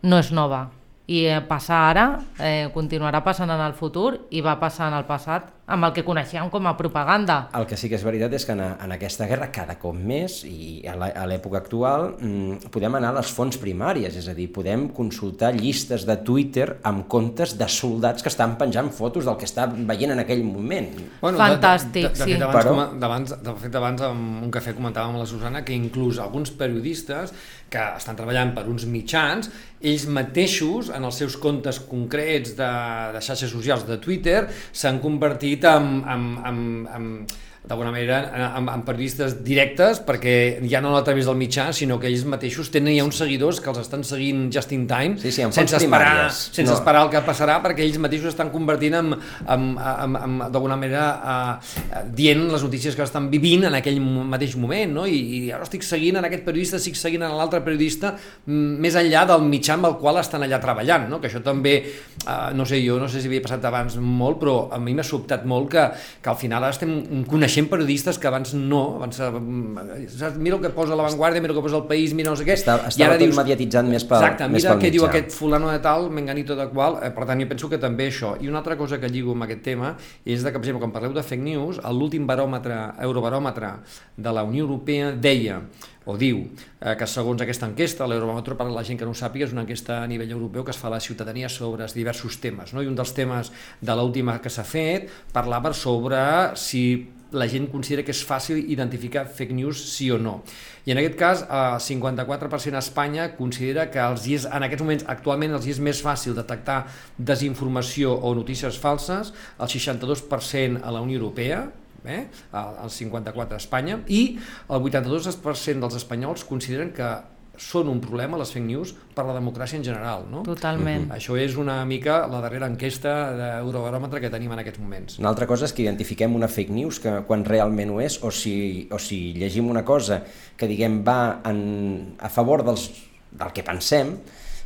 no 0.08 0.20
és 0.20 0.32
nova 0.36 0.68
i 1.08 1.26
eh, 1.26 1.42
passa 1.48 1.80
ara, 1.90 2.06
eh, 2.40 2.70
continuarà 2.74 3.24
passant 3.26 3.50
en 3.50 3.62
el 3.66 3.74
futur 3.74 4.28
i 4.30 4.42
va 4.42 4.58
passar 4.60 4.92
en 4.92 5.00
el 5.00 5.08
passat 5.10 5.50
amb 5.72 5.88
el 5.88 5.94
que 5.96 6.04
coneixíem 6.06 6.50
com 6.52 6.68
a 6.68 6.76
propaganda. 6.78 7.38
El 7.58 7.66
que 7.70 7.78
sí 7.80 7.90
que 7.90 7.98
és 7.98 8.06
veritat 8.06 8.34
és 8.36 8.46
que 8.48 8.56
en, 8.56 8.62
en 8.62 8.96
aquesta 8.96 9.28
guerra 9.30 9.50
cada 9.54 9.78
cop 9.82 9.96
més 9.96 10.42
i 10.48 10.82
a 10.90 11.26
l'època 11.30 11.62
actual 11.62 12.12
mm, 12.18 12.72
podem 12.74 13.00
anar 13.00 13.14
a 13.14 13.20
les 13.22 13.32
fonts 13.36 13.60
primàries, 13.62 14.18
és 14.20 14.28
a 14.32 14.36
dir, 14.38 14.50
podem 14.54 14.90
consultar 14.96 15.54
llistes 15.56 16.06
de 16.08 16.18
Twitter 16.28 16.68
amb 16.88 17.08
comptes 17.12 17.56
de 17.60 17.68
soldats 17.72 18.24
que 18.24 18.32
estan 18.32 18.58
penjant 18.60 18.92
fotos 18.96 19.28
del 19.28 19.40
que 19.40 19.48
està 19.50 19.68
veient 19.72 20.16
en 20.16 20.24
aquell 20.24 20.44
moment. 20.46 20.92
Bueno, 21.22 21.40
Fantàstic, 21.40 22.12
de, 22.12 22.14
de, 22.14 22.20
de, 22.20 22.26
sí. 22.26 22.36
De 22.36 22.38
fet, 22.38 22.46
abans, 22.50 22.60
Però... 22.60 23.08
abans, 23.10 23.36
de 23.48 23.58
fet, 23.64 23.80
abans 23.82 24.06
amb 24.12 24.46
un 24.48 24.54
cafè 24.54 24.76
comentàvem 24.78 25.16
amb 25.16 25.24
la 25.24 25.30
Susana 25.30 25.66
que 25.68 25.76
inclús 25.78 26.20
alguns 26.22 26.54
periodistes 26.58 27.34
que 27.72 27.84
estan 27.96 28.18
treballant 28.20 28.52
per 28.52 28.66
uns 28.68 28.84
mitjans, 28.90 29.48
ells 29.82 30.04
mateixos, 30.12 30.90
en 30.92 31.06
els 31.08 31.18
seus 31.22 31.38
comptes 31.40 31.80
concrets 31.88 32.52
de, 32.58 32.72
de 33.16 33.22
xarxes 33.24 33.54
socials 33.54 33.86
de 33.88 33.96
Twitter, 34.04 34.42
s'han 34.76 35.00
convertit 35.04 35.61
en, 35.64 36.04
en, 36.08 36.38
en, 36.46 36.88
en 36.96 37.26
d'alguna 37.62 37.92
manera 37.94 38.18
amb, 38.58 38.72
amb 38.74 38.86
periodistes 38.88 39.36
directes 39.46 40.00
perquè 40.02 40.64
ja 40.66 40.80
no 40.82 40.96
a 40.98 41.04
través 41.06 41.28
del 41.30 41.38
mitjà 41.38 41.68
sinó 41.78 42.00
que 42.02 42.08
ells 42.10 42.24
mateixos 42.26 42.72
tenen 42.74 42.96
ja 42.96 43.04
uns 43.06 43.20
seguidors 43.22 43.60
que 43.62 43.70
els 43.70 43.78
estan 43.84 44.02
seguint 44.08 44.48
just 44.54 44.72
in 44.74 44.88
time 44.90 45.20
sí, 45.22 45.30
sí, 45.30 45.46
sense, 45.54 45.78
esperar, 45.78 46.32
sense 46.34 46.66
no. 46.66 46.80
esperar 46.80 47.04
el 47.06 47.12
que 47.14 47.22
passarà 47.28 47.60
perquè 47.62 47.86
ells 47.86 48.00
mateixos 48.02 48.34
estan 48.34 48.50
convertint 48.50 48.98
en, 48.98 49.14
en, 49.14 49.68
en, 49.78 50.18
en 50.18 50.40
d'alguna 50.48 50.80
manera 50.82 51.04
uh, 51.22 52.02
dient 52.18 52.48
les 52.50 52.66
notícies 52.66 52.98
que 52.98 53.06
estan 53.06 53.30
vivint 53.30 53.68
en 53.70 53.78
aquell 53.78 54.02
mateix 54.02 54.58
moment 54.58 54.98
no? 54.98 55.06
I, 55.06 55.22
i 55.22 55.54
ara 55.54 55.68
estic 55.68 55.86
seguint 55.86 56.18
en 56.18 56.26
aquest 56.26 56.42
periodista 56.48 56.82
estic 56.82 56.98
seguint 56.98 57.28
en 57.28 57.38
l'altre 57.38 57.62
periodista 57.62 58.16
més 58.50 58.98
enllà 58.98 59.28
del 59.30 59.46
mitjà 59.46 59.78
amb 59.78 59.92
el 59.92 60.00
qual 60.02 60.18
estan 60.24 60.48
allà 60.48 60.58
treballant 60.66 61.06
no? 61.14 61.22
que 61.22 61.30
això 61.30 61.44
també, 61.46 61.78
uh, 62.26 62.50
no 62.58 62.66
sé 62.66 62.82
jo 62.82 62.98
no 62.98 63.06
sé 63.06 63.22
si 63.22 63.30
havia 63.30 63.46
passat 63.46 63.70
abans 63.70 64.02
molt 64.02 64.42
però 64.42 64.58
a 64.74 64.82
mi 64.82 64.98
m'ha 64.98 65.06
sobtat 65.06 65.46
molt 65.46 65.70
que, 65.78 65.88
que 66.26 66.34
al 66.34 66.42
final 66.42 66.66
estem 66.74 66.98
coneixent 67.30 67.51
coneixem 67.52 67.68
periodistes 67.68 68.18
que 68.18 68.28
abans 68.28 68.54
no, 68.54 68.96
abans, 68.96 69.20
eh, 69.20 70.08
saps, 70.08 70.38
mira 70.38 70.56
el 70.56 70.62
que 70.62 70.70
posa 70.70 70.96
La 70.96 71.04
Vanguardia, 71.04 71.42
mira 71.42 71.52
el 71.52 71.60
que 71.60 71.64
posa 71.64 71.78
El 71.78 71.86
País, 71.86 72.14
mira 72.14 72.32
no 72.32 72.38
sé 72.40 72.46
què, 72.48 72.56
estava, 72.56 72.88
estava 72.88 73.04
i 73.04 73.08
ara 73.08 73.20
dius, 73.20 73.36
mediatitzant 73.36 73.90
més 73.92 74.06
pel 74.08 74.22
Exacte, 74.22 74.48
més 74.48 74.62
mira 74.62 74.74
pel 74.74 74.84
què 74.86 74.92
diu 74.96 75.06
aquest 75.08 75.36
fulano 75.36 75.72
de 75.72 75.80
tal, 75.84 76.10
menganito 76.10 76.56
de 76.56 76.68
qual, 76.72 77.00
eh, 77.04 77.12
per 77.12 77.28
tant 77.28 77.44
jo 77.44 77.50
penso 77.52 77.70
que 77.70 77.80
també 77.82 78.08
això. 78.08 78.36
I 78.40 78.48
una 78.48 78.62
altra 78.62 78.78
cosa 78.80 79.00
que 79.02 79.12
lligo 79.12 79.36
amb 79.36 79.48
aquest 79.48 79.64
tema 79.68 79.96
és 80.24 80.44
de 80.44 80.52
que, 80.52 80.58
per 80.58 80.66
exemple, 80.66 80.86
quan 80.86 80.96
parleu 80.96 81.16
de 81.16 81.24
fake 81.24 81.44
news, 81.44 81.82
l'últim 81.92 82.28
baròmetre, 82.30 82.80
eurobaròmetre 83.04 83.74
de 84.18 84.32
la 84.32 84.46
Unió 84.48 84.68
Europea 84.68 85.12
deia 85.12 85.62
o 86.06 86.16
diu 86.18 86.40
eh, 86.82 86.96
que 86.98 87.06
segons 87.06 87.44
aquesta 87.44 87.68
enquesta, 87.70 88.08
l'Eurobarometro 88.10 88.56
per 88.58 88.66
a 88.66 88.74
la 88.74 88.84
gent 88.84 88.98
que 88.98 89.06
no 89.06 89.14
ho 89.14 89.18
sàpiga, 89.18 89.46
és 89.46 89.54
una 89.54 89.66
enquesta 89.68 90.00
a 90.02 90.10
nivell 90.10 90.32
europeu 90.34 90.66
que 90.66 90.74
es 90.74 90.80
fa 90.82 90.90
a 90.90 90.96
la 90.96 91.02
ciutadania 91.04 91.50
sobre 91.50 91.86
diversos 91.94 92.40
temes. 92.42 92.74
No? 92.74 92.82
I 92.82 92.90
un 92.90 92.98
dels 92.98 93.14
temes 93.14 93.52
de 93.82 93.98
l'última 93.98 94.40
que 94.42 94.50
s'ha 94.50 94.66
fet 94.66 95.12
parlava 95.34 95.76
sobre 95.78 96.22
si 96.58 96.84
la 97.32 97.48
gent 97.48 97.68
considera 97.72 98.04
que 98.06 98.14
és 98.14 98.22
fàcil 98.28 98.60
identificar 98.74 99.26
fake 99.26 99.56
news 99.56 99.82
sí 99.94 100.10
o 100.12 100.18
no. 100.20 100.42
I 100.86 100.94
en 100.94 101.02
aquest 101.02 101.18
cas, 101.20 101.44
el 101.46 101.80
54% 101.84 102.78
a 102.78 102.84
Espanya 102.84 103.28
considera 103.38 103.88
que 103.94 104.02
els 104.04 104.26
dies, 104.28 104.48
en 104.50 104.66
aquests 104.66 104.84
moments, 104.84 105.06
actualment, 105.12 105.56
els 105.58 105.68
és 105.72 105.82
més 105.84 106.02
fàcil 106.04 106.36
detectar 106.38 106.84
desinformació 107.18 108.14
o 108.16 108.34
notícies 108.36 108.80
falses, 108.82 109.34
el 109.60 109.72
62% 109.72 110.82
a 110.84 110.94
la 110.94 111.04
Unió 111.06 111.22
Europea, 111.22 111.68
eh? 112.06 112.24
el 112.52 112.90
54% 112.90 113.54
a 113.54 113.62
Espanya, 113.62 114.02
i 114.08 114.40
el 114.68 114.82
82% 114.82 115.86
dels 115.86 116.02
espanyols 116.02 116.48
consideren 116.50 116.92
que 116.96 117.14
són 117.62 117.90
un 117.92 118.00
problema, 118.02 118.40
les 118.42 118.52
fake 118.52 118.66
news, 118.66 118.94
per 119.16 119.26
la 119.28 119.36
democràcia 119.38 119.78
en 119.78 119.86
general. 119.86 120.26
No? 120.32 120.42
Totalment. 120.48 121.06
Uh 121.06 121.12
-huh. 121.12 121.18
Això 121.18 121.38
és 121.38 121.56
una 121.56 121.84
mica 121.86 122.28
la 122.28 122.42
darrera 122.42 122.68
enquesta 122.68 123.12
d'Eurobaròmetre 123.38 124.20
que 124.20 124.30
tenim 124.30 124.52
en 124.52 124.60
aquests 124.60 124.80
moments. 124.80 125.20
Una 125.20 125.30
altra 125.30 125.48
cosa 125.48 125.66
és 125.66 125.74
que 125.74 125.84
identifiquem 125.84 126.36
una 126.36 126.48
fake 126.48 126.72
news 126.72 127.00
que 127.00 127.24
quan 127.28 127.46
realment 127.46 127.92
ho 127.92 128.02
és, 128.02 128.24
o 128.24 128.32
si, 128.32 128.88
o 128.92 128.98
si 128.98 129.34
llegim 129.34 129.70
una 129.70 129.86
cosa 129.86 130.24
que 130.58 130.68
diguem 130.68 131.04
va 131.04 131.42
en, 131.46 132.16
a 132.20 132.30
favor 132.30 132.64
dels, 132.64 132.90
del 133.32 133.52
que 133.54 133.64
pensem, 133.64 134.18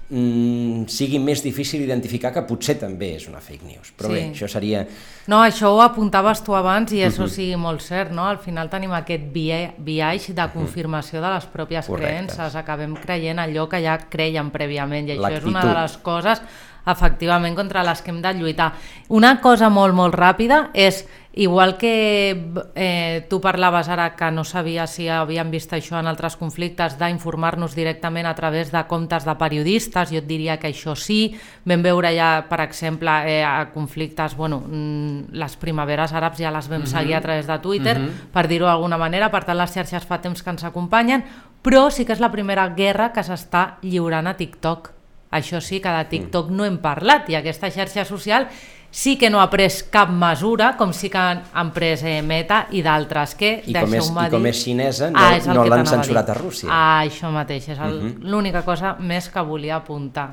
mm, 0.10 0.86
sigui 0.92 1.20
més 1.20 1.42
difícil 1.44 1.84
identificar 1.86 2.32
que 2.34 2.44
potser 2.48 2.78
també 2.82 3.14
és 3.18 3.28
una 3.30 3.42
fake 3.44 3.66
news. 3.66 3.94
Però 3.98 4.12
sí. 4.12 4.18
bé, 4.18 4.24
això 4.32 4.50
seria... 4.52 4.84
No, 5.32 5.42
això 5.42 5.72
ho 5.74 5.82
apuntaves 5.82 6.44
tu 6.46 6.56
abans 6.56 6.92
i 6.94 7.02
això 7.02 7.26
uh 7.26 7.30
-huh. 7.30 7.36
sí, 7.36 7.56
molt 7.56 7.82
cert, 7.82 8.12
no? 8.12 8.28
Al 8.28 8.38
final 8.38 8.70
tenim 8.70 8.92
aquest 8.92 9.24
viatge 9.32 10.34
de 10.34 10.50
confirmació 10.54 11.22
de 11.22 11.34
les 11.34 11.46
pròpies 11.46 11.88
Correcte. 11.88 12.12
creences, 12.12 12.56
acabem 12.56 12.96
creient 12.96 13.40
allò 13.40 13.68
que 13.68 13.82
ja 13.82 13.98
creien 13.98 14.52
prèviament 14.52 15.08
i 15.08 15.18
això 15.18 15.38
és 15.38 15.44
una 15.44 15.66
de 15.66 15.82
les 15.82 15.98
coses 15.98 16.42
efectivament 16.86 17.56
contra 17.56 17.84
les 17.84 18.02
que 18.02 18.12
hem 18.12 18.22
de 18.22 18.34
lluitar. 18.34 18.74
Una 19.10 19.40
cosa 19.42 19.70
molt, 19.70 19.94
molt 19.94 20.16
ràpida 20.16 20.70
és 20.74 21.06
Igual 21.38 21.76
que 21.76 22.54
eh, 22.76 23.26
tu 23.30 23.42
parlaves 23.42 23.90
ara 23.90 24.16
que 24.16 24.32
no 24.32 24.46
sabia 24.48 24.88
si 24.88 25.10
havíem 25.12 25.50
vist 25.52 25.74
això 25.76 25.98
en 26.00 26.08
altres 26.08 26.38
conflictes, 26.40 26.96
d'informar-nos 26.96 27.76
directament 27.76 28.24
a 28.30 28.32
través 28.38 28.72
de 28.72 28.80
comptes 28.88 29.28
de 29.28 29.36
periodistes, 29.36 30.14
jo 30.16 30.22
et 30.22 30.30
diria 30.30 30.56
que 30.62 30.72
això 30.72 30.96
sí. 30.96 31.36
Vam 31.68 31.84
veure 31.84 32.14
ja, 32.16 32.46
per 32.48 32.62
exemple, 32.64 33.12
eh, 33.28 33.44
a 33.44 33.68
conflictes, 33.74 34.38
bueno, 34.40 34.62
mm, 34.64 35.36
les 35.36 35.58
primaveres 35.60 36.16
àrabs 36.16 36.40
ja 36.40 36.56
les 36.56 36.70
vam 36.70 36.80
uh 36.80 36.88
-huh. 36.88 37.00
seguir 37.00 37.16
a 37.16 37.22
través 37.22 37.48
de 37.48 37.60
Twitter, 37.60 37.98
uh 37.98 38.04
-huh. 38.04 38.32
per 38.32 38.48
dir-ho 38.48 38.68
d'alguna 38.68 38.98
manera, 38.98 39.30
per 39.30 39.44
tant 39.44 39.58
les 39.58 39.74
xarxes 39.74 40.06
fa 40.06 40.22
temps 40.22 40.42
que 40.42 40.50
ens 40.50 40.64
acompanyen, 40.64 41.26
però 41.62 41.92
sí 41.92 42.06
que 42.06 42.14
és 42.14 42.22
la 42.22 42.32
primera 42.32 42.70
guerra 42.70 43.12
que 43.12 43.24
s'està 43.24 43.76
lliurant 43.82 44.28
a 44.28 44.38
TikTok. 44.38 44.94
Això 45.32 45.60
sí, 45.60 45.82
que 45.82 45.90
de 45.90 46.06
TikTok 46.06 46.50
no 46.50 46.64
hem 46.64 46.78
parlat, 46.78 47.30
i 47.30 47.36
aquesta 47.36 47.70
xarxa 47.70 48.06
social 48.06 48.48
sí 48.96 49.18
que 49.18 49.30
no 49.30 49.42
ha 49.44 49.50
pres 49.52 49.82
cap 49.92 50.08
mesura, 50.08 50.72
com 50.80 50.94
sí 50.96 51.10
que 51.12 51.20
han 51.20 51.72
pres 51.76 52.06
eh, 52.08 52.22
Meta 52.24 52.62
i 52.72 52.80
d'altres 52.86 53.34
que, 53.36 53.50
I 53.68 53.76
com, 53.76 53.96
és, 54.00 54.08
I 54.08 54.30
com 54.32 54.48
és 54.48 54.62
xinesa, 54.64 55.10
no, 55.12 55.20
ah, 55.20 55.40
no 55.52 55.66
l'han 55.68 55.90
censurat 55.90 56.32
a, 56.32 56.38
Rússia. 56.40 56.70
Ah, 56.72 57.02
això 57.04 57.28
mateix, 57.28 57.68
és 57.76 57.78
uh 57.78 57.90
-huh. 57.92 58.14
l'única 58.24 58.64
cosa 58.64 58.96
més 59.00 59.28
que 59.28 59.42
volia 59.42 59.76
apuntar. 59.76 60.32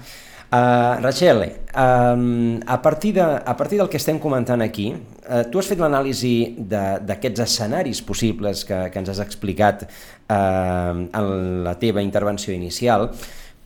Uh, 0.53 1.01
Rachel, 1.01 1.43
um, 1.75 2.61
a, 2.67 2.81
partir 2.83 3.15
de, 3.15 3.23
a 3.23 3.57
partir 3.57 3.79
del 3.79 3.89
que 3.89 3.97
estem 3.97 4.19
comentant 4.19 4.61
aquí, 4.61 4.93
uh, 4.93 5.51
tu 5.51 5.59
has 5.59 5.67
fet 5.67 5.79
l'anàlisi 5.81 6.55
d'aquests 6.59 7.41
escenaris 7.41 8.03
possibles 8.03 8.65
que, 8.65 8.91
que 8.93 8.99
ens 8.99 9.09
has 9.09 9.19
explicat 9.19 9.83
uh, 9.83 11.09
en 11.09 11.65
la 11.65 11.79
teva 11.79 12.03
intervenció 12.03 12.53
inicial, 12.53 13.11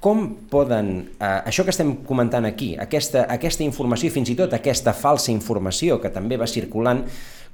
com 0.06 0.36
poden, 0.46 1.08
eh, 1.18 1.42
això 1.50 1.64
que 1.66 1.72
estem 1.74 1.96
comentant 2.06 2.46
aquí, 2.46 2.76
aquesta, 2.78 3.24
aquesta 3.32 3.64
informació 3.66 4.12
fins 4.14 4.30
i 4.30 4.36
tot 4.38 4.52
aquesta 4.54 4.92
falsa 4.94 5.32
informació 5.32 5.98
que 5.98 6.12
també 6.14 6.38
va 6.38 6.46
circulant, 6.46 7.02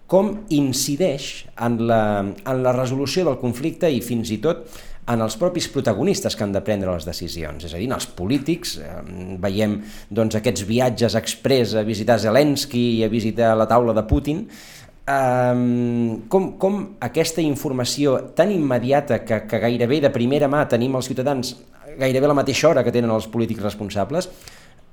com 0.05 0.35
incideix 0.53 1.47
en 1.65 1.79
la, 1.89 2.03
en 2.21 2.61
la 2.67 2.75
resolució 2.77 3.25
del 3.25 3.39
conflicte 3.41 3.89
i 3.89 4.03
fins 4.05 4.35
i 4.37 4.37
tot 4.45 4.67
en 5.09 5.25
els 5.25 5.39
propis 5.41 5.71
protagonistes 5.73 6.37
que 6.37 6.45
han 6.45 6.53
de 6.53 6.61
prendre 6.61 6.93
les 6.93 7.09
decisions, 7.09 7.65
és 7.65 7.73
a 7.73 7.81
dir, 7.81 7.89
en 7.89 7.97
els 7.97 8.11
polítics, 8.21 8.77
eh, 8.85 9.01
veiem 9.41 9.81
doncs, 10.13 10.37
aquests 10.37 10.69
viatges 10.69 11.17
express 11.17 11.73
a 11.73 11.89
visitar 11.89 12.21
Zelensky 12.21 12.85
i 12.99 13.03
a 13.07 13.09
visitar 13.09 13.57
la 13.57 13.71
taula 13.71 13.97
de 13.97 14.05
Putin, 14.05 14.45
eh, 15.09 16.23
com, 16.29 16.53
com 16.61 16.81
aquesta 17.01 17.41
informació 17.41 18.19
tan 18.37 18.53
immediata 18.53 19.25
que, 19.25 19.47
que 19.49 19.67
gairebé 19.71 20.05
de 20.05 20.13
primera 20.13 20.53
mà 20.53 20.67
tenim 20.69 21.01
els 21.01 21.09
ciutadans 21.09 21.57
gairebé 21.99 22.29
la 22.29 22.37
mateixa 22.39 22.69
hora 22.71 22.85
que 22.85 22.93
tenen 22.95 23.11
els 23.11 23.29
polítics 23.29 23.63
responsables, 23.63 24.29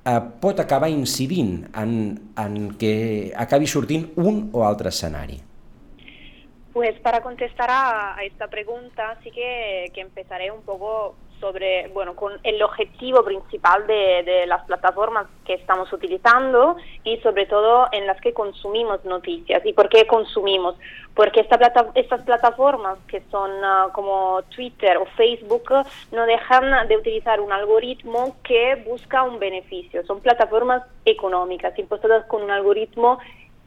eh, 0.04 0.20
pot 0.40 0.60
acabar 0.60 0.90
incidint 0.90 1.66
en, 1.76 1.94
en 2.38 2.58
que 2.80 3.32
acabi 3.36 3.66
sortint 3.66 4.10
un 4.16 4.48
o 4.52 4.64
altre 4.66 4.88
escenari. 4.88 5.40
Pues 6.72 6.98
para 7.00 7.20
contestar 7.20 7.68
a, 7.70 8.14
a 8.16 8.24
esta 8.24 8.46
pregunta, 8.48 9.18
sí 9.24 9.30
que, 9.30 9.90
que 9.92 10.00
empezaré 10.00 10.50
un 10.50 10.62
poco 10.62 11.16
sobre, 11.40 11.88
bueno, 11.88 12.14
con 12.14 12.32
el 12.42 12.62
objetivo 12.62 13.24
principal 13.24 13.86
de, 13.86 14.22
de, 14.24 14.46
las 14.46 14.64
plataformas 14.64 15.26
que 15.44 15.54
estamos 15.54 15.92
utilizando 15.92 16.76
y 17.02 17.16
sobre 17.18 17.46
todo 17.46 17.86
en 17.92 18.06
las 18.06 18.20
que 18.20 18.32
consumimos 18.32 19.04
noticias. 19.04 19.64
¿Y 19.64 19.72
por 19.72 19.88
qué 19.88 20.06
consumimos? 20.06 20.76
Porque 21.14 21.40
esta 21.40 21.58
plata, 21.58 21.86
estas 21.94 22.22
plataformas 22.22 22.98
que 23.08 23.22
son 23.30 23.50
uh, 23.50 23.90
como 23.92 24.42
Twitter 24.54 24.96
o 24.98 25.06
Facebook 25.16 25.64
no 26.12 26.26
dejan 26.26 26.88
de 26.88 26.96
utilizar 26.96 27.40
un 27.40 27.52
algoritmo 27.52 28.36
que 28.44 28.76
busca 28.86 29.22
un 29.22 29.38
beneficio. 29.38 30.04
Son 30.06 30.20
plataformas 30.20 30.82
económicas 31.04 31.76
impuestas 31.78 32.26
con 32.26 32.42
un 32.42 32.50
algoritmo 32.50 33.18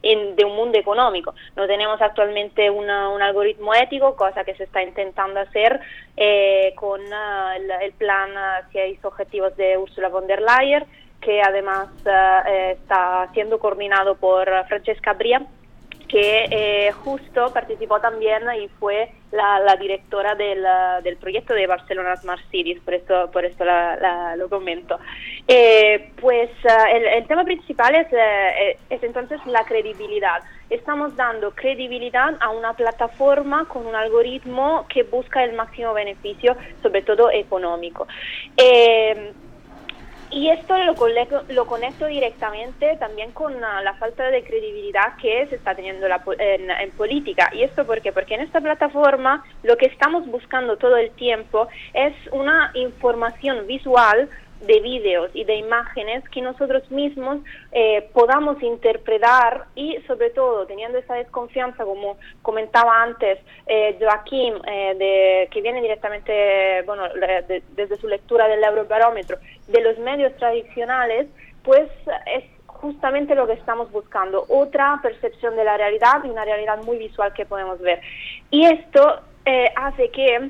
en, 0.03 0.35
de 0.35 0.45
un 0.45 0.55
mundo 0.55 0.77
económico. 0.77 1.33
No 1.55 1.65
tenemos 1.65 1.99
actualmente 2.01 2.69
una, 2.69 3.09
un 3.09 3.21
algoritmo 3.21 3.73
ético, 3.73 4.15
cosa 4.15 4.43
que 4.43 4.53
se 4.55 4.65
está 4.65 4.83
intentando 4.83 5.39
hacer 5.39 5.79
eh, 6.17 6.73
con 6.75 7.01
uh, 7.01 7.81
el, 7.81 7.93
plan 7.93 8.31
uh, 8.31 8.69
seis 8.71 9.03
objetivos 9.03 9.55
de 9.57 9.77
Ursula 9.77 10.09
von 10.09 10.27
der 10.27 10.41
Leyen, 10.41 10.85
que 11.21 11.41
además 11.41 11.87
uh, 12.05 12.49
está 12.71 13.29
siendo 13.33 13.57
coordinado 13.57 14.15
por 14.15 14.47
Francesca 14.67 15.13
Bria 15.13 15.41
que 16.13 16.45
eh, 16.51 16.91
justo 16.91 17.51
participó 17.51 17.99
también 17.99 18.43
y 18.61 18.67
fue 18.79 19.09
la, 19.31 19.57
la 19.61 19.75
directora 19.77 20.35
del, 20.35 20.63
del, 21.03 21.17
proyecto 21.17 21.55
de 21.55 21.65
Barcelona 21.65 22.15
Smart 22.17 22.39
Cities, 22.51 22.79
por 22.81 22.93
esto, 22.93 23.31
por 23.31 23.43
esto 23.45 23.65
la, 23.65 23.95
la, 23.95 24.35
lo 24.35 24.47
comento. 24.47 24.99
Eh, 25.47 26.11
pues 26.21 26.51
uh, 26.65 26.95
el, 26.95 27.05
el, 27.07 27.25
tema 27.25 27.43
principal 27.43 27.95
es, 27.95 28.05
eh, 28.11 28.77
es 28.91 29.01
entonces 29.01 29.43
la 29.47 29.65
credibilidad. 29.65 30.43
Estamos 30.69 31.15
dando 31.15 31.49
credibilidad 31.55 32.37
a 32.39 32.51
una 32.51 32.73
plataforma 32.73 33.65
con 33.65 33.87
un 33.87 33.95
algoritmo 33.95 34.85
que 34.89 35.01
busca 35.01 35.43
el 35.43 35.53
máximo 35.53 35.95
beneficio, 35.95 36.55
sobre 36.83 37.01
todo 37.01 37.31
económico. 37.31 38.05
Y 40.33 40.49
esto 40.49 40.75
lo 40.83 40.95
conecto, 40.95 41.43
lo 41.49 41.67
conecto, 41.67 42.07
directamente 42.07 42.97
también 42.97 43.31
con 43.33 43.53
uh, 43.55 43.83
la 43.83 43.93
falta 43.99 44.31
de 44.31 44.43
credibilidad 44.43 45.15
que 45.21 45.45
se 45.45 45.55
está 45.55 45.75
teniendo 45.75 46.07
la, 46.07 46.23
en, 46.39 46.71
en, 46.71 46.91
política. 46.91 47.51
¿Y 47.53 47.61
esto 47.61 47.85
por 47.85 48.01
qué? 48.01 48.11
Porque 48.11 48.33
en 48.33 48.41
esta 48.41 48.59
plataforma 48.59 49.45
lo 49.61 49.77
que 49.77 49.85
estamos 49.85 50.25
buscando 50.25 50.77
todo 50.77 50.97
el 50.97 51.11
tiempo 51.11 51.67
es 51.93 52.13
una 52.31 52.71
información 52.73 53.67
visual 53.67 54.27
de 54.65 54.79
vídeos 54.79 55.29
y 55.33 55.43
de 55.43 55.55
imágenes 55.55 56.27
que 56.29 56.41
nosotros 56.41 56.89
mismos 56.89 57.39
eh, 57.71 58.09
podamos 58.13 58.61
interpretar 58.63 59.65
y 59.75 59.97
sobre 60.07 60.29
todo 60.29 60.65
teniendo 60.65 60.97
esa 60.97 61.15
desconfianza 61.15 61.83
como 61.83 62.17
comentaba 62.41 63.03
antes 63.03 63.39
eh, 63.67 63.97
Joaquín 63.99 64.53
eh, 64.65 64.95
de, 64.97 65.49
que 65.51 65.61
viene 65.61 65.81
directamente 65.81 66.81
bueno 66.83 67.03
de, 67.09 67.61
desde 67.75 67.97
su 67.97 68.07
lectura 68.07 68.47
del 68.47 68.63
Eurobarómetro 68.63 69.37
de 69.67 69.81
los 69.81 69.97
medios 69.99 70.35
tradicionales 70.37 71.27
pues 71.63 71.89
es 72.33 72.45
justamente 72.67 73.35
lo 73.35 73.47
que 73.47 73.53
estamos 73.53 73.91
buscando 73.91 74.45
otra 74.47 74.99
percepción 75.01 75.55
de 75.55 75.65
la 75.65 75.77
realidad 75.77 76.23
y 76.23 76.29
una 76.29 76.45
realidad 76.45 76.83
muy 76.83 76.97
visual 76.97 77.31
que 77.33 77.45
podemos 77.45 77.79
ver. 77.79 78.01
Y 78.51 78.65
esto 78.65 79.21
hace 79.75 80.09
que 80.09 80.49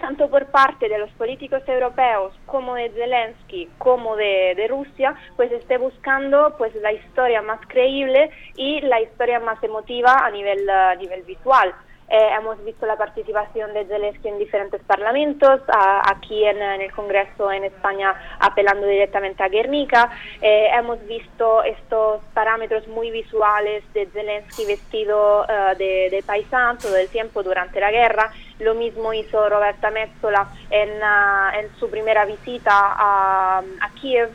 tanto 0.00 0.28
por 0.30 0.46
parte 0.46 0.88
de 0.88 0.98
los 0.98 1.10
políticos 1.12 1.62
europeos 1.66 2.34
como 2.46 2.74
de 2.74 2.90
Zelensky 2.90 3.68
como 3.78 4.16
de, 4.16 4.66
Rusia, 4.68 5.14
pues 5.36 5.50
esté 5.52 5.78
buscando 5.78 6.54
pues 6.58 6.74
la 6.76 6.92
historia 6.92 7.42
más 7.42 7.60
creíble 7.68 8.30
y 8.56 8.80
la 8.80 9.00
historia 9.00 9.40
más 9.40 9.62
emotiva 9.62 10.24
a 10.24 10.30
nivel, 10.30 10.68
a 10.68 10.94
nivel 10.96 11.22
visual. 11.22 11.74
Eh, 12.08 12.28
hemos 12.38 12.62
visto 12.64 12.86
la 12.86 12.96
participación 12.96 13.74
de 13.74 13.84
Zelensky 13.84 14.28
en 14.28 14.38
diferentes 14.38 14.80
parlamentos, 14.82 15.60
a, 15.66 16.08
aquí 16.08 16.44
en, 16.44 16.62
en, 16.62 16.80
el 16.80 16.92
Congreso 16.92 17.50
en 17.50 17.64
España 17.64 18.14
apelando 18.38 18.86
directamente 18.86 19.42
a 19.42 19.48
Guernica. 19.48 20.10
Eh, 20.40 20.68
hemos 20.72 21.04
visto 21.08 21.64
estos 21.64 22.22
parámetros 22.32 22.86
muy 22.86 23.10
visuales 23.10 23.82
de 23.92 24.06
Zelensky 24.06 24.66
vestido 24.66 25.42
uh, 25.42 25.76
de, 25.76 26.08
de 26.10 26.22
paisano 26.24 26.78
todo 26.78 26.96
el 26.96 27.08
tiempo 27.08 27.42
durante 27.42 27.80
la 27.80 27.90
guerra. 27.90 28.30
Lo 28.60 28.74
mismo 28.74 29.12
hizo 29.12 29.48
Roberta 29.48 29.90
Metzola 29.90 30.48
en, 30.70 30.90
uh, 30.90 31.58
en 31.58 31.74
su 31.80 31.90
primera 31.90 32.24
visita 32.24 32.72
a, 32.72 33.62
Kiev. 34.00 34.30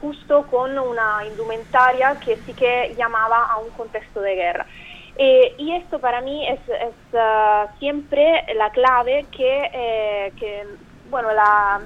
Justo 0.00 0.46
con 0.50 0.78
una 0.78 1.24
indumentaria 1.24 2.18
que 2.20 2.36
sí 2.38 2.52
que 2.52 2.94
llamaba 2.98 3.46
a 3.46 3.56
un 3.58 3.70
contexto 3.70 4.20
de 4.20 4.34
guerra. 4.34 4.66
Eh, 5.16 5.54
y 5.58 5.74
esto 5.74 5.98
para 5.98 6.20
mí 6.20 6.46
es, 6.48 6.60
es 6.68 6.94
uh, 7.12 7.68
siempre 7.78 8.44
la 8.54 8.70
clave 8.70 9.26
que, 9.30 9.70
eh, 9.72 10.32
que 10.38 10.66
bueno, 11.10 11.32
la, 11.32 11.80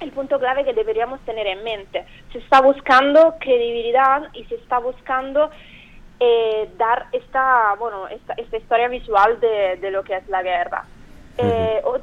el 0.00 0.10
punto 0.12 0.38
clave 0.38 0.64
que 0.64 0.72
deberíamos 0.72 1.20
tener 1.20 1.46
en 1.46 1.62
mente. 1.64 2.04
Se 2.32 2.38
está 2.38 2.60
buscando 2.60 3.34
credibilidad 3.40 4.28
y 4.32 4.44
se 4.44 4.54
está 4.54 4.78
buscando 4.78 5.50
eh, 6.18 6.70
dar 6.78 7.06
esta, 7.12 7.74
bueno, 7.78 8.08
esta, 8.08 8.34
esta, 8.34 8.56
historia 8.56 8.88
visual 8.88 9.38
de, 9.40 9.76
de, 9.76 9.90
lo 9.90 10.02
que 10.02 10.16
es 10.16 10.28
la 10.28 10.42
guerra. 10.42 10.84
Uh 11.36 11.42
-huh. 11.42 12.00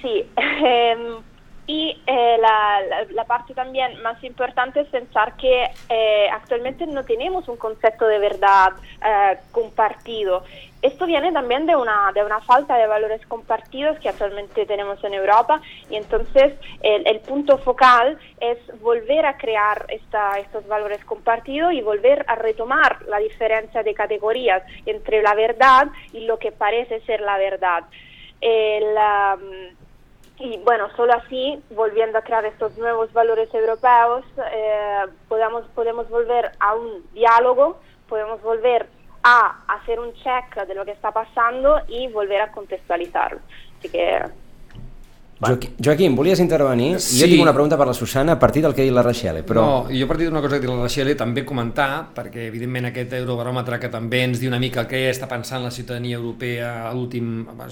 sí, 0.00 0.30
em, 0.36 1.22
y 1.66 1.96
eh, 2.06 2.38
la, 2.40 3.04
la, 3.12 3.24
parte 3.24 3.54
también 3.54 4.02
más 4.02 4.22
importante 4.24 4.80
es 4.80 4.88
pensar 4.88 5.36
que 5.36 5.70
eh, 5.88 6.28
actualmente 6.32 6.86
no 6.88 7.04
tenemos 7.04 7.48
un 7.48 7.56
concepto 7.56 8.06
de 8.08 8.18
verdad 8.18 8.72
eh, 9.04 9.38
compartido. 9.52 10.42
Esto 10.82 11.06
viene 11.06 11.30
también 11.30 11.66
de 11.66 11.76
una, 11.76 12.10
de 12.12 12.24
una 12.24 12.40
falta 12.40 12.76
de 12.76 12.88
valores 12.88 13.24
compartidos 13.26 13.96
que 14.00 14.08
actualmente 14.08 14.66
tenemos 14.66 15.02
en 15.04 15.14
Europa 15.14 15.62
y 15.88 15.94
entonces 15.94 16.54
el, 16.80 17.06
el 17.06 17.20
punto 17.20 17.56
focal 17.58 18.18
es 18.40 18.58
volver 18.80 19.24
a 19.24 19.36
crear 19.36 19.86
esta, 19.88 20.40
estos 20.40 20.66
valores 20.66 21.04
compartidos 21.04 21.72
y 21.74 21.80
volver 21.80 22.24
a 22.26 22.34
retomar 22.34 23.02
la 23.06 23.18
diferencia 23.18 23.84
de 23.84 23.94
categorías 23.94 24.64
entre 24.84 25.22
la 25.22 25.34
verdad 25.34 25.86
y 26.12 26.26
lo 26.26 26.40
que 26.40 26.50
parece 26.50 27.00
ser 27.02 27.20
la 27.20 27.38
verdad. 27.38 27.84
El, 28.40 28.82
um, 28.96 29.81
y 30.42 30.58
bueno, 30.58 30.88
solo 30.96 31.12
así, 31.14 31.62
volviendo 31.70 32.18
a 32.18 32.22
crear 32.22 32.44
estos 32.44 32.76
nuevos 32.76 33.12
valores 33.12 33.48
europeos, 33.54 34.24
eh, 34.52 35.04
podamos, 35.28 35.64
podemos 35.68 36.08
volver 36.08 36.50
a 36.58 36.74
un 36.74 37.08
diálogo, 37.12 37.78
podemos 38.08 38.42
volver 38.42 38.88
a 39.22 39.62
hacer 39.68 40.00
un 40.00 40.12
check 40.14 40.66
de 40.66 40.74
lo 40.74 40.84
que 40.84 40.90
está 40.90 41.12
pasando 41.12 41.80
y 41.86 42.08
volver 42.08 42.40
a 42.40 42.50
contextualizarlo. 42.50 43.38
Así 43.78 43.88
que 43.88 44.20
Joaquim, 45.42 45.70
Joaquim, 45.82 46.14
volies 46.14 46.38
intervenir? 46.38 47.00
Sí. 47.02 47.18
Jo 47.18 47.26
tinc 47.26 47.42
una 47.42 47.52
pregunta 47.54 47.76
per 47.78 47.88
la 47.88 47.94
Susana 47.94 48.36
a 48.36 48.38
partir 48.38 48.62
del 48.62 48.74
que 48.76 48.84
ha 48.84 48.86
dit 48.86 48.94
la 48.94 49.02
Rachele, 49.02 49.42
però... 49.42 49.62
No, 49.64 49.78
jo 49.90 50.06
a 50.06 50.08
partir 50.08 50.28
d'una 50.28 50.40
cosa 50.40 50.54
que 50.54 50.60
ha 50.60 50.62
dit 50.68 50.70
la 50.70 50.84
Rachele 50.84 51.16
també 51.18 51.42
comentar, 51.44 51.88
perquè 52.14 52.46
evidentment 52.46 52.86
aquest 52.92 53.16
eurobaròmetre 53.18 53.80
que 53.82 53.90
també 53.90 54.22
ens 54.28 54.38
diu 54.38 54.52
una 54.52 54.60
mica 54.62 54.86
què 54.86 55.08
està 55.10 55.26
pensant 55.26 55.64
la 55.66 55.72
ciutadania 55.74 56.20
europea 56.20 56.70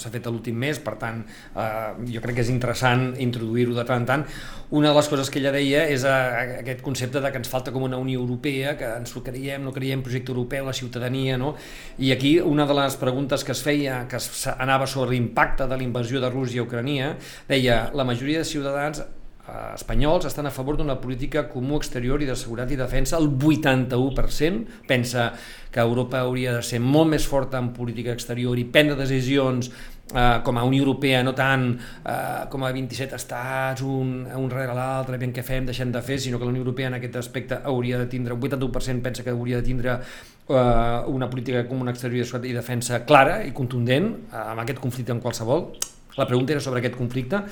s'ha 0.00 0.10
fet 0.10 0.26
a 0.26 0.32
l'últim 0.32 0.56
mes, 0.58 0.80
per 0.82 0.96
tant 0.98 1.22
eh, 1.22 1.92
jo 2.10 2.22
crec 2.24 2.40
que 2.40 2.44
és 2.46 2.50
interessant 2.50 3.12
introduir-ho 3.22 3.76
de 3.76 3.86
tant 3.86 4.02
en 4.02 4.08
tant. 4.08 4.26
Una 4.70 4.90
de 4.90 4.94
les 4.94 5.08
coses 5.10 5.30
que 5.30 5.40
ella 5.40 5.50
deia 5.54 5.84
és 5.90 6.04
a, 6.06 6.16
a 6.30 6.42
aquest 6.60 6.82
concepte 6.82 7.22
de 7.22 7.30
que 7.30 7.40
ens 7.42 7.50
falta 7.50 7.72
com 7.74 7.86
una 7.86 7.98
Unió 7.98 8.20
Europea, 8.20 8.76
que 8.78 8.90
ens 8.98 9.14
ho 9.14 9.22
creiem, 9.26 9.64
no 9.66 9.74
creiem 9.74 10.02
projecte 10.02 10.30
europeu, 10.30 10.66
la 10.66 10.74
ciutadania, 10.74 11.38
no? 11.38 11.56
I 11.98 12.12
aquí 12.14 12.36
una 12.38 12.66
de 12.66 12.76
les 12.78 12.98
preguntes 12.98 13.42
que 13.44 13.54
es 13.54 13.62
feia, 13.66 14.04
que 14.10 14.18
es 14.18 14.46
anava 14.56 14.86
sobre 14.86 15.16
l'impacte 15.16 15.66
de 15.66 15.76
la 15.76 15.86
invasió 15.86 16.22
de 16.22 16.30
Rússia 16.30 16.62
a 16.62 16.68
Ucrania, 16.68 17.16
deia 17.48 17.59
deia 17.60 17.90
la 17.92 18.04
majoria 18.08 18.40
de 18.40 18.48
ciutadans 18.48 19.02
eh, 19.02 19.74
espanyols 19.74 20.24
estan 20.24 20.48
a 20.48 20.54
favor 20.54 20.78
d'una 20.78 20.96
política 21.00 21.44
comú 21.52 21.76
exterior 21.76 22.22
i 22.22 22.28
de 22.28 22.36
seguretat 22.36 22.72
i 22.72 22.80
defensa, 22.80 23.18
el 23.20 23.28
81% 23.28 24.86
pensa 24.88 25.32
que 25.70 25.80
Europa 25.80 26.24
hauria 26.24 26.56
de 26.56 26.62
ser 26.64 26.80
molt 26.80 27.12
més 27.12 27.26
forta 27.28 27.60
en 27.60 27.72
política 27.76 28.14
exterior 28.16 28.58
i 28.58 28.64
prendre 28.64 28.96
decisions 28.96 29.68
eh, 29.68 30.40
com 30.42 30.56
a 30.56 30.64
Unió 30.64 30.86
Europea, 30.86 31.20
no 31.26 31.34
tant 31.36 31.68
eh, 31.76 32.48
com 32.48 32.64
a 32.64 32.72
27 32.72 33.20
estats, 33.20 33.84
un, 33.84 34.24
un 34.24 34.50
rere 34.50 34.72
l'altre, 34.74 35.20
ben 35.20 35.36
què 35.36 35.44
fem, 35.44 35.68
deixem 35.68 35.92
de 35.92 36.02
fer, 36.02 36.16
sinó 36.18 36.40
que 36.40 36.48
la 36.48 36.54
Unió 36.54 36.64
Europea 36.64 36.88
en 36.88 36.96
aquest 36.96 37.20
aspecte 37.20 37.60
hauria 37.60 38.00
de 38.00 38.08
tindre, 38.08 38.34
un 38.34 38.40
81% 38.48 39.04
pensa 39.04 39.26
que 39.26 39.36
hauria 39.36 39.60
de 39.60 39.68
tindre 39.68 39.98
eh, 40.00 41.00
una 41.12 41.28
política 41.28 41.66
comuna 41.68 41.92
exterior 41.92 42.40
i 42.40 42.56
defensa 42.56 43.04
clara 43.04 43.42
i 43.44 43.52
contundent 43.52 44.14
eh, 44.30 44.44
amb 44.48 44.64
aquest 44.64 44.80
conflicte 44.80 45.12
en 45.12 45.20
qualsevol 45.20 45.74
la 46.16 46.26
pregunta 46.26 46.52
era 46.52 46.60
sobre 46.60 46.80
aquest 46.80 46.96
conflicte 46.98 47.42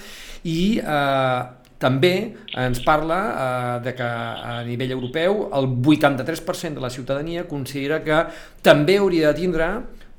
i 0.45 0.79
eh, 0.79 1.43
també 1.79 2.13
ens 2.59 2.81
parla 2.83 3.19
eh, 3.29 3.85
de 3.85 3.95
que 3.95 4.09
a 4.09 4.59
nivell 4.67 4.97
europeu 4.97 5.47
el 5.55 5.71
83% 5.79 6.75
de 6.75 6.83
la 6.83 6.91
ciutadania 6.91 7.47
considera 7.47 8.03
que 8.03 8.25
també 8.63 8.99
hauria 8.99 9.31
de 9.31 9.41
tindre 9.41 9.71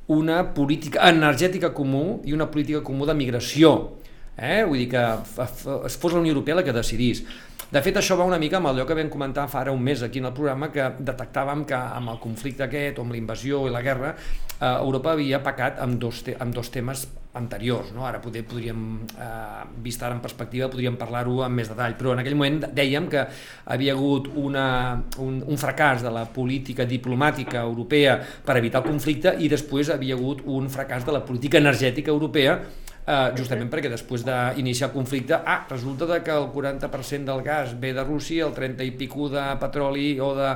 una 0.09 0.41
política 0.55 1.09
energètica 1.11 1.73
comú 1.75 2.21
i 2.25 2.33
una 2.33 2.49
política 2.49 2.81
comú 2.81 3.05
de 3.05 3.13
migració. 3.13 3.99
Eh? 4.39 4.63
Vull 4.65 4.85
dir 4.85 4.89
que 4.95 5.03
es 5.85 5.97
fos 5.99 6.15
la 6.15 6.23
Unió 6.23 6.33
Europea 6.33 6.57
la 6.57 6.63
que 6.65 6.73
decidís. 6.73 7.21
De 7.69 7.83
fet, 7.85 7.99
això 7.99 8.15
va 8.17 8.25
una 8.25 8.39
mica 8.41 8.57
amb 8.57 8.65
allò 8.71 8.81
que 8.89 8.95
vam 8.97 9.11
comentar 9.13 9.43
fa 9.45 9.59
ara 9.61 9.73
un 9.75 9.83
mes 9.85 10.01
aquí 10.01 10.17
en 10.17 10.25
el 10.25 10.33
programa, 10.33 10.71
que 10.73 10.87
detectàvem 11.05 11.67
que 11.69 11.77
amb 11.77 12.09
el 12.09 12.17
conflicte 12.17 12.65
aquest, 12.65 12.97
o 12.97 13.03
amb 13.05 13.13
la 13.13 13.19
invasió 13.19 13.59
i 13.67 13.73
la 13.75 13.83
guerra, 13.85 14.15
eh, 14.15 14.71
Europa 14.71 15.11
havia 15.11 15.37
pecat 15.45 15.77
amb 15.85 15.99
dos, 16.01 16.23
te 16.25 16.33
amb 16.33 16.55
dos 16.55 16.71
temes 16.73 17.05
anteriors. 17.37 17.91
No? 17.93 18.07
Ara 18.07 18.23
poder, 18.23 18.41
podríem, 18.49 19.05
eh, 19.13 19.67
vist 19.85 20.01
ara 20.01 20.17
en 20.17 20.21
perspectiva, 20.25 20.71
podríem 20.73 20.97
parlar-ho 20.97 21.43
amb 21.45 21.61
més 21.61 21.69
detall, 21.69 21.93
però 21.93 22.17
en 22.17 22.23
aquell 22.23 22.39
moment 22.41 22.65
dèiem 22.73 23.07
que 23.07 23.27
havia 23.65 23.93
hagut 23.93 24.31
una, 24.33 25.03
un, 25.19 25.43
un 25.45 25.61
fracàs 25.61 26.01
de 26.01 26.09
la 26.09 26.25
política 26.25 26.89
diplomàtica 26.89 27.61
europea 27.61 28.17
per 28.45 28.57
evitar 28.57 28.81
el 28.81 28.89
conflicte 28.89 29.37
i 29.37 29.47
després 29.47 29.93
havia 29.93 30.17
hagut 30.17 30.41
un 30.45 30.73
fracàs 30.73 31.05
de 31.05 31.13
la 31.13 31.21
política 31.21 31.61
energètica 31.61 32.09
europea 32.09 32.63
eh, 33.05 33.31
justament 33.37 33.69
perquè 33.71 33.91
després 33.91 34.23
d'iniciar 34.25 34.89
el 34.89 34.95
conflicte, 34.95 35.37
ah, 35.39 35.65
resulta 35.69 36.07
de 36.09 36.19
que 36.25 36.35
el 36.35 36.49
40% 36.53 37.31
del 37.31 37.43
gas 37.45 37.75
ve 37.79 37.93
de 37.93 38.03
Rússia, 38.03 38.45
el 38.47 38.53
30 38.53 38.87
i 38.87 38.91
pico 38.91 39.29
de 39.29 39.45
petroli 39.61 40.09
o 40.19 40.33
de, 40.37 40.53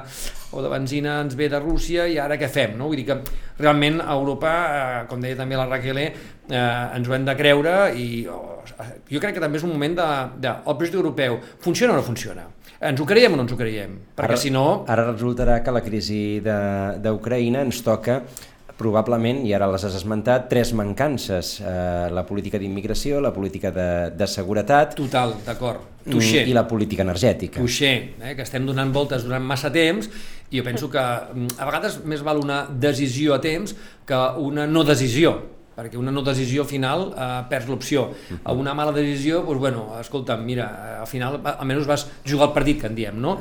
o 0.52 0.64
de 0.64 0.72
benzina 0.72 1.20
ens 1.24 1.38
ve 1.40 1.50
de 1.50 1.60
Rússia 1.60 2.08
i 2.08 2.20
ara 2.22 2.38
què 2.40 2.50
fem? 2.52 2.78
No? 2.78 2.90
Vull 2.92 3.02
dir 3.02 3.08
que 3.10 3.20
realment 3.60 4.02
a 4.02 4.14
Europa, 4.14 4.56
eh, 4.64 5.06
com 5.10 5.22
deia 5.22 5.40
també 5.40 5.60
la 5.60 5.70
Raquel, 5.70 6.02
eh, 6.04 6.12
ens 6.54 7.08
ho 7.08 7.16
hem 7.16 7.30
de 7.30 7.38
creure 7.40 7.78
i 7.96 8.26
oh, 8.28 8.60
jo 9.10 9.22
crec 9.22 9.38
que 9.38 9.44
també 9.44 9.60
és 9.60 9.68
un 9.68 9.74
moment 9.76 9.96
de, 10.00 10.10
de 10.44 10.52
el 10.54 10.78
projecte 10.78 11.00
europeu 11.00 11.40
funciona 11.62 11.94
o 11.94 12.02
no 12.02 12.06
funciona? 12.06 12.50
ens 12.84 13.00
ho 13.00 13.06
creiem 13.08 13.36
o 13.36 13.40
no 13.40 13.46
ens 13.46 13.54
ho 13.54 13.58
creiem? 13.60 13.96
Perquè 14.18 14.36
ara, 14.36 14.40
si 14.40 14.52
no... 14.54 14.66
Ara 14.92 15.06
resultarà 15.12 15.60
que 15.64 15.74
la 15.74 15.82
crisi 15.86 16.42
d'Ucraïna 16.44 17.64
ens 17.64 17.80
toca 17.86 18.20
probablement, 18.84 19.42
i 19.48 19.56
ara 19.56 19.70
les 19.72 19.88
has 19.88 19.96
esmentat, 19.98 20.50
tres 20.52 20.74
mancances. 20.76 21.56
Eh, 21.64 22.12
la 22.14 22.26
política 22.28 22.60
d'immigració, 22.62 23.24
la 23.24 23.34
política 23.36 23.72
de, 23.72 23.90
de 24.20 24.28
seguretat... 24.28 24.98
Total, 25.00 25.38
d'acord. 25.48 25.90
Tuixer. 26.04 26.44
I 26.52 26.56
la 26.56 26.66
política 26.68 27.06
energètica. 27.06 27.62
Tuixer, 27.64 27.96
eh, 28.20 28.36
que 28.36 28.44
estem 28.44 28.68
donant 28.68 28.92
voltes 28.92 29.24
durant 29.24 29.44
massa 29.48 29.72
temps 29.72 30.10
i 30.52 30.60
jo 30.60 30.66
penso 30.68 30.90
que 30.92 31.02
mm, 31.02 31.58
a 31.58 31.68
vegades 31.70 32.02
més 32.06 32.22
val 32.26 32.42
una 32.44 32.64
decisió 32.68 33.34
a 33.38 33.42
temps 33.42 33.74
que 34.06 34.20
una 34.44 34.68
no 34.70 34.84
decisió 34.86 35.38
perquè 35.76 35.98
una 35.98 36.12
no 36.14 36.24
decisió 36.26 36.66
final 36.70 37.10
eh, 37.12 37.30
perds 37.50 37.70
l'opció. 37.70 38.08
A 38.44 38.54
una 38.54 38.74
mala 38.78 38.94
decisió, 38.96 39.42
doncs, 39.44 39.60
bueno, 39.60 39.88
escolta, 40.00 40.38
mira, 40.38 41.00
al 41.02 41.08
final 41.10 41.40
almenys 41.56 41.88
vas 41.90 42.08
jugar 42.26 42.50
al 42.50 42.54
partit 42.56 42.82
que 42.82 42.90
en 42.92 42.96
diem, 42.96 43.20
no? 43.22 43.38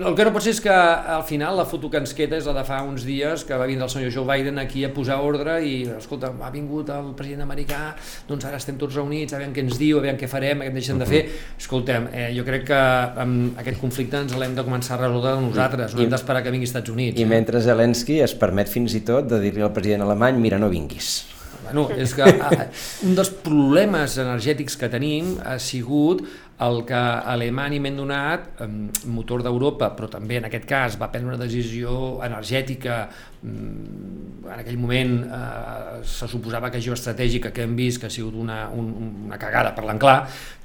El 0.00 0.14
que 0.16 0.24
no 0.24 0.32
pot 0.32 0.44
ser 0.44 0.54
és 0.54 0.60
que 0.64 0.72
al 0.72 1.24
final 1.28 1.58
la 1.58 1.66
foto 1.68 1.90
que 1.92 2.00
ens 2.00 2.12
queda 2.16 2.38
és 2.38 2.46
la 2.48 2.54
de 2.56 2.64
fa 2.64 2.80
uns 2.86 3.04
dies 3.04 3.44
que 3.48 3.56
va 3.58 3.66
vindre 3.68 3.84
el 3.88 3.92
senyor 3.92 4.12
Joe 4.14 4.26
Biden 4.28 4.60
aquí 4.62 4.84
a 4.86 4.92
posar 4.94 5.18
ordre 5.24 5.58
i, 5.66 5.74
escolta, 5.98 6.30
ha 6.40 6.50
vingut 6.54 6.92
el 6.94 7.12
president 7.18 7.44
americà, 7.46 7.80
doncs 8.28 8.46
ara 8.48 8.60
estem 8.60 8.78
tots 8.80 8.96
reunits, 8.96 9.34
a 9.34 9.40
veure 9.40 9.52
què 9.56 9.64
ens 9.66 9.80
diu, 9.80 9.98
a 9.98 10.04
veure 10.06 10.20
què 10.20 10.28
farem, 10.30 10.64
què 10.64 10.72
deixen 10.76 11.00
de 11.00 11.08
fer. 11.08 11.24
Escoltem, 11.58 12.08
eh, 12.12 12.30
jo 12.36 12.46
crec 12.46 12.68
que 12.70 12.80
amb 13.24 13.58
aquest 13.60 13.80
conflicte 13.82 14.22
ens 14.24 14.36
l'hem 14.38 14.56
de 14.56 14.64
començar 14.66 14.96
a 14.98 15.02
resoldre 15.04 15.36
nosaltres, 15.42 15.96
no 15.96 16.04
I, 16.04 16.06
hem 16.06 16.14
d'esperar 16.14 16.44
que 16.44 16.54
vingui 16.54 16.68
als 16.68 16.76
Estats 16.76 16.94
Units. 16.94 17.20
I 17.20 17.26
eh? 17.26 17.30
mentre 17.34 17.60
Zelensky 17.64 18.20
es 18.24 18.36
permet 18.38 18.70
fins 18.72 18.96
i 18.96 19.04
tot 19.06 19.28
de 19.30 19.42
dir-li 19.42 19.64
al 19.64 19.74
president 19.74 20.06
alemany, 20.06 20.40
mira, 20.40 20.60
no 20.60 20.70
vinguis. 20.72 21.39
Bueno, 21.70 21.88
és 21.94 22.14
que 22.16 22.26
eh, 22.26 22.68
un 23.06 23.16
dels 23.18 23.30
problemes 23.44 24.16
energètics 24.20 24.76
que 24.80 24.90
tenim 24.92 25.36
ha 25.46 25.58
sigut 25.62 26.24
el 26.66 26.82
que 26.88 27.00
Alemanya 27.32 27.80
m'hem 27.80 27.96
donat, 27.96 28.60
motor 29.08 29.44
d'Europa, 29.46 29.90
però 29.96 30.10
també 30.12 30.40
en 30.40 30.48
aquest 30.50 30.66
cas 30.68 30.98
va 31.00 31.08
prendre 31.12 31.32
una 31.32 31.40
decisió 31.40 32.20
energètica, 32.26 33.02
mm, 33.42 34.44
en 34.50 34.58
aquell 34.58 34.78
moment 34.78 35.14
eh, 35.24 36.00
se 36.04 36.28
suposava 36.28 36.70
que 36.70 36.80
geoestratègica 36.82 37.52
que 37.52 37.64
hem 37.64 37.76
vist 37.76 38.00
que 38.00 38.10
ha 38.10 38.12
sigut 38.12 38.34
una, 38.34 38.68
un, 38.68 38.90
una 39.26 39.38
cagada, 39.38 39.74
parlant 39.76 40.00
clar, 40.02 40.18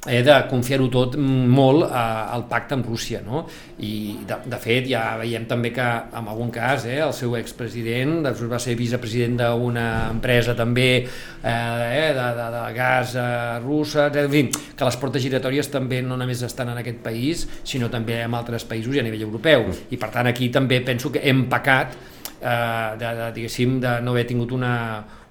eh, 0.07 0.21
de 0.25 0.35
confiar-ho 0.49 0.87
tot 0.91 1.15
molt 1.17 1.85
eh, 1.87 1.93
al 1.95 2.45
pacte 2.49 2.75
amb 2.75 2.87
Rússia. 2.87 3.21
No? 3.25 3.45
I 3.79 4.17
de, 4.27 4.39
de 4.51 4.59
fet 4.61 4.89
ja 4.89 5.05
veiem 5.21 5.47
també 5.49 5.71
que 5.75 5.85
en 5.85 6.27
algun 6.31 6.51
cas 6.53 6.87
eh, 6.89 6.99
el 7.05 7.13
seu 7.15 7.35
expresident 7.39 8.19
després 8.25 8.51
va 8.51 8.59
ser 8.61 8.75
vicepresident 8.79 9.39
d'una 9.41 9.87
empresa 10.11 10.55
també 10.57 10.89
eh, 11.05 11.07
de, 11.45 12.27
de, 12.39 12.49
de 12.57 12.65
gas 12.75 13.15
eh, 13.15 13.59
russa, 13.63 14.09
en 14.11 14.31
fi, 14.31 14.45
que 14.75 14.89
les 14.89 14.99
portes 15.01 15.23
giratòries 15.23 15.71
també 15.71 15.84
també 15.85 16.01
no 16.01 16.17
només 16.17 16.41
estan 16.45 16.73
en 16.73 16.81
aquest 16.81 17.03
país, 17.05 17.45
sinó 17.63 17.91
també 17.93 18.23
en 18.25 18.33
altres 18.33 18.65
països 18.67 18.97
i 18.97 19.03
a 19.03 19.05
nivell 19.05 19.27
europeu. 19.29 19.69
Mm. 19.69 19.91
I 19.93 20.01
per 20.01 20.11
tant 20.13 20.31
aquí 20.31 20.49
també 20.53 20.81
penso 20.85 21.13
que 21.13 21.21
hem 21.23 21.45
pecat 21.51 21.93
eh, 22.41 22.95
de, 22.99 23.11
de, 23.21 23.29
diguéssim, 23.37 23.79
de 23.83 23.99
no 24.01 24.15
haver 24.15 24.25
tingut 24.31 24.51
una, 24.55 24.73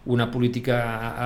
una 0.06 0.28
política 0.30 0.78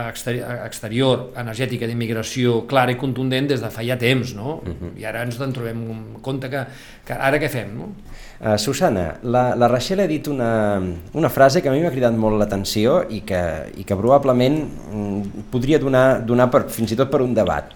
exterior, 0.08 0.62
exterior 0.64 1.24
energètica 1.40 1.86
d'immigració 1.86 2.62
clara 2.70 2.94
i 2.94 2.98
contundent 2.98 3.48
des 3.50 3.62
de 3.62 3.70
fa 3.74 3.82
ja 3.82 3.98
temps, 3.98 4.34
no? 4.38 4.60
Uh 4.62 4.74
-huh. 4.74 4.92
I 5.00 5.04
ara 5.04 5.22
ens 5.22 5.40
en 5.40 5.52
trobem 5.52 5.82
un 5.90 6.22
compte 6.22 6.48
que, 6.48 6.64
que 7.04 7.12
ara 7.12 7.38
què 7.38 7.48
fem, 7.48 7.74
no? 7.76 7.92
Uh, 8.40 8.56
Susana, 8.56 9.18
la, 9.22 9.56
la 9.56 9.66
Rachel 9.66 10.00
ha 10.00 10.06
dit 10.06 10.26
una, 10.28 10.80
una 11.12 11.28
frase 11.28 11.60
que 11.60 11.68
a 11.68 11.72
mi 11.72 11.80
m'ha 11.82 11.90
cridat 11.90 12.14
molt 12.14 12.38
l'atenció 12.38 13.04
i, 13.10 13.22
que, 13.22 13.72
i 13.76 13.84
que 13.84 13.96
probablement 13.96 14.62
mm, 14.92 15.22
podria 15.50 15.78
donar, 15.78 16.24
donar 16.24 16.48
per, 16.48 16.68
fins 16.68 16.92
i 16.92 16.96
tot 16.96 17.10
per 17.10 17.20
un 17.20 17.34
debat 17.34 17.74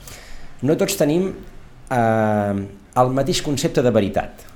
no 0.63 0.77
tots 0.79 0.97
tenim 0.99 1.29
eh, 1.29 2.63
el 3.03 3.15
mateix 3.17 3.43
concepte 3.43 3.83
de 3.85 3.93
veritat. 3.95 4.47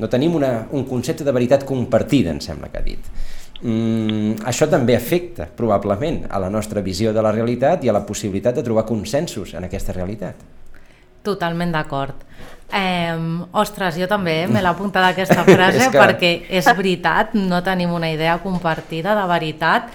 No 0.00 0.08
tenim 0.08 0.34
una, 0.38 0.54
un 0.72 0.86
concepte 0.88 1.24
de 1.24 1.34
veritat 1.34 1.66
compartida, 1.68 2.32
em 2.32 2.40
sembla 2.40 2.70
que 2.72 2.80
ha 2.80 2.86
dit. 2.86 3.12
Mm, 3.62 4.40
això 4.48 4.66
també 4.66 4.96
afecta, 4.96 5.46
probablement, 5.56 6.24
a 6.30 6.40
la 6.42 6.48
nostra 6.50 6.82
visió 6.82 7.12
de 7.12 7.22
la 7.22 7.30
realitat 7.34 7.84
i 7.84 7.92
a 7.92 7.94
la 7.94 8.02
possibilitat 8.06 8.56
de 8.58 8.64
trobar 8.66 8.86
consensos 8.88 9.54
en 9.54 9.68
aquesta 9.68 9.94
realitat. 9.94 10.40
Totalment 11.22 11.70
d'acord. 11.70 12.24
Eh, 12.72 13.14
ostres, 13.60 13.98
jo 14.00 14.08
també 14.10 14.46
me 14.48 14.62
l'he 14.62 14.72
apuntat 14.74 15.12
aquesta 15.12 15.44
frase 15.44 15.84
és 15.84 15.92
que... 15.92 16.00
perquè 16.00 16.32
és 16.58 16.70
veritat, 16.74 17.36
no 17.36 17.60
tenim 17.62 17.92
una 17.92 18.10
idea 18.10 18.38
compartida 18.42 19.14
de 19.14 19.28
veritat 19.30 19.92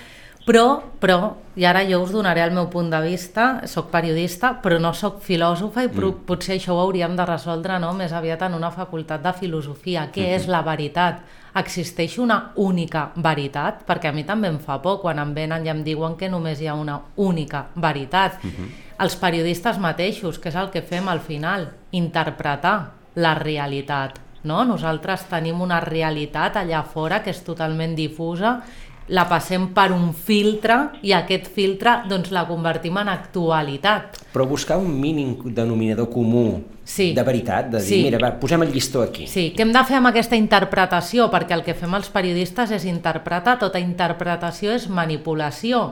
però, 0.48 0.80
però, 1.02 1.36
i 1.60 1.66
ara 1.68 1.82
jo 1.84 2.00
us 2.06 2.14
donaré 2.16 2.40
el 2.46 2.54
meu 2.56 2.70
punt 2.72 2.88
de 2.94 3.02
vista, 3.04 3.48
sóc 3.68 3.90
periodista, 3.92 4.54
però 4.64 4.78
no 4.80 4.94
sóc 4.96 5.20
filòsofa 5.26 5.84
i 5.84 5.90
mm. 5.90 6.22
potser 6.30 6.56
això 6.56 6.78
ho 6.78 6.80
hauríem 6.86 7.18
de 7.18 7.26
resoldre 7.28 7.76
no? 7.84 7.92
més 7.98 8.14
aviat 8.16 8.46
en 8.48 8.56
una 8.56 8.72
facultat 8.72 9.26
de 9.26 9.34
filosofia. 9.34 10.08
Què 10.14 10.22
mm 10.22 10.26
-hmm. 10.26 10.36
és 10.40 10.48
la 10.48 10.62
veritat? 10.62 11.20
Existeix 11.56 12.18
una 12.18 12.52
única 12.56 13.12
veritat? 13.16 13.84
Perquè 13.88 14.10
a 14.10 14.12
mi 14.14 14.24
també 14.24 14.48
em 14.48 14.60
fa 14.60 14.82
por 14.82 15.02
quan 15.02 15.20
em 15.20 15.34
venen 15.34 15.66
i 15.66 15.70
em 15.70 15.84
diuen 15.84 16.16
que 16.16 16.30
només 16.30 16.62
hi 16.62 16.68
ha 16.68 16.76
una 16.76 17.02
única 17.16 17.68
veritat. 17.76 18.44
Mm 18.44 18.50
-hmm. 18.50 18.70
Els 19.00 19.16
periodistes 19.16 19.78
mateixos, 19.80 20.40
que 20.40 20.50
és 20.50 20.56
el 20.56 20.70
que 20.70 20.82
fem 20.82 21.08
al 21.08 21.20
final, 21.20 21.72
interpretar 21.92 22.92
la 23.16 23.34
realitat. 23.34 24.20
No? 24.44 24.64
Nosaltres 24.64 25.26
tenim 25.30 25.62
una 25.62 25.80
realitat 25.80 26.56
allà 26.56 26.84
fora 26.84 27.24
que 27.24 27.32
és 27.32 27.44
totalment 27.44 27.96
difusa 27.96 28.62
la 29.08 29.24
passem 29.30 29.70
per 29.76 29.92
un 29.96 30.10
filtre 30.12 30.78
i 31.06 31.14
aquest 31.16 31.48
filtre 31.54 32.02
doncs, 32.10 32.32
la 32.36 32.44
convertim 32.48 32.98
en 33.00 33.12
actualitat. 33.12 34.20
Però 34.34 34.48
buscar 34.48 34.78
un 34.82 34.90
mínim 35.00 35.36
denominador 35.56 36.10
comú 36.12 36.64
sí. 36.84 37.14
de 37.16 37.24
veritat, 37.24 37.70
de 37.72 37.80
dir, 37.80 37.88
sí. 37.88 38.02
mira, 38.04 38.20
va, 38.22 38.34
posem 38.40 38.66
el 38.66 38.74
llistó 38.74 39.06
aquí. 39.06 39.28
Sí, 39.32 39.52
què 39.56 39.64
hem 39.64 39.72
de 39.76 39.84
fer 39.88 40.00
amb 40.02 40.12
aquesta 40.12 40.40
interpretació? 40.40 41.30
Perquè 41.32 41.56
el 41.56 41.64
que 41.64 41.78
fem 41.78 41.96
els 41.96 42.12
periodistes 42.12 42.76
és 42.76 42.88
interpretar, 42.90 43.58
tota 43.64 43.80
interpretació 43.80 44.76
és 44.76 44.90
manipulació, 44.92 45.88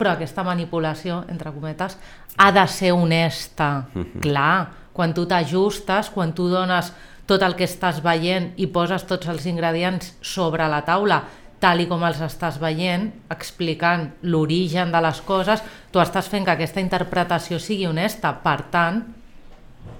però 0.00 0.16
aquesta 0.16 0.44
manipulació, 0.46 1.22
entre 1.30 1.52
cometes, 1.52 1.98
ha 2.36 2.50
de 2.52 2.66
ser 2.66 2.92
honesta. 2.92 3.88
Mm 3.92 4.02
-hmm. 4.02 4.20
Clar, 4.20 4.68
quan 4.92 5.14
tu 5.14 5.26
t'ajustes, 5.26 6.10
quan 6.10 6.32
tu 6.32 6.48
dones 6.48 6.92
tot 7.26 7.42
el 7.42 7.54
que 7.54 7.64
estàs 7.64 8.02
veient 8.02 8.52
i 8.56 8.66
poses 8.66 9.06
tots 9.06 9.28
els 9.28 9.46
ingredients 9.46 10.16
sobre 10.20 10.66
la 10.68 10.82
taula 10.84 11.22
tal 11.62 11.80
i 11.80 11.86
com 11.90 12.02
els 12.04 12.18
estàs 12.24 12.58
veient, 12.62 13.06
explicant 13.30 14.08
l'origen 14.26 14.90
de 14.92 15.00
les 15.04 15.20
coses, 15.26 15.62
tu 15.94 16.02
estàs 16.02 16.28
fent 16.28 16.44
que 16.46 16.56
aquesta 16.56 16.82
interpretació 16.82 17.60
sigui 17.62 17.86
honesta. 17.86 18.34
Per 18.42 18.58
tant, 18.74 19.02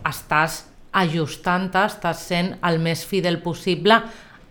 estàs 0.09 0.64
ajustant-te, 0.92 1.87
estàs 1.87 2.27
sent 2.27 2.53
el 2.66 2.83
més 2.83 3.07
fidel 3.09 3.38
possible 3.44 4.03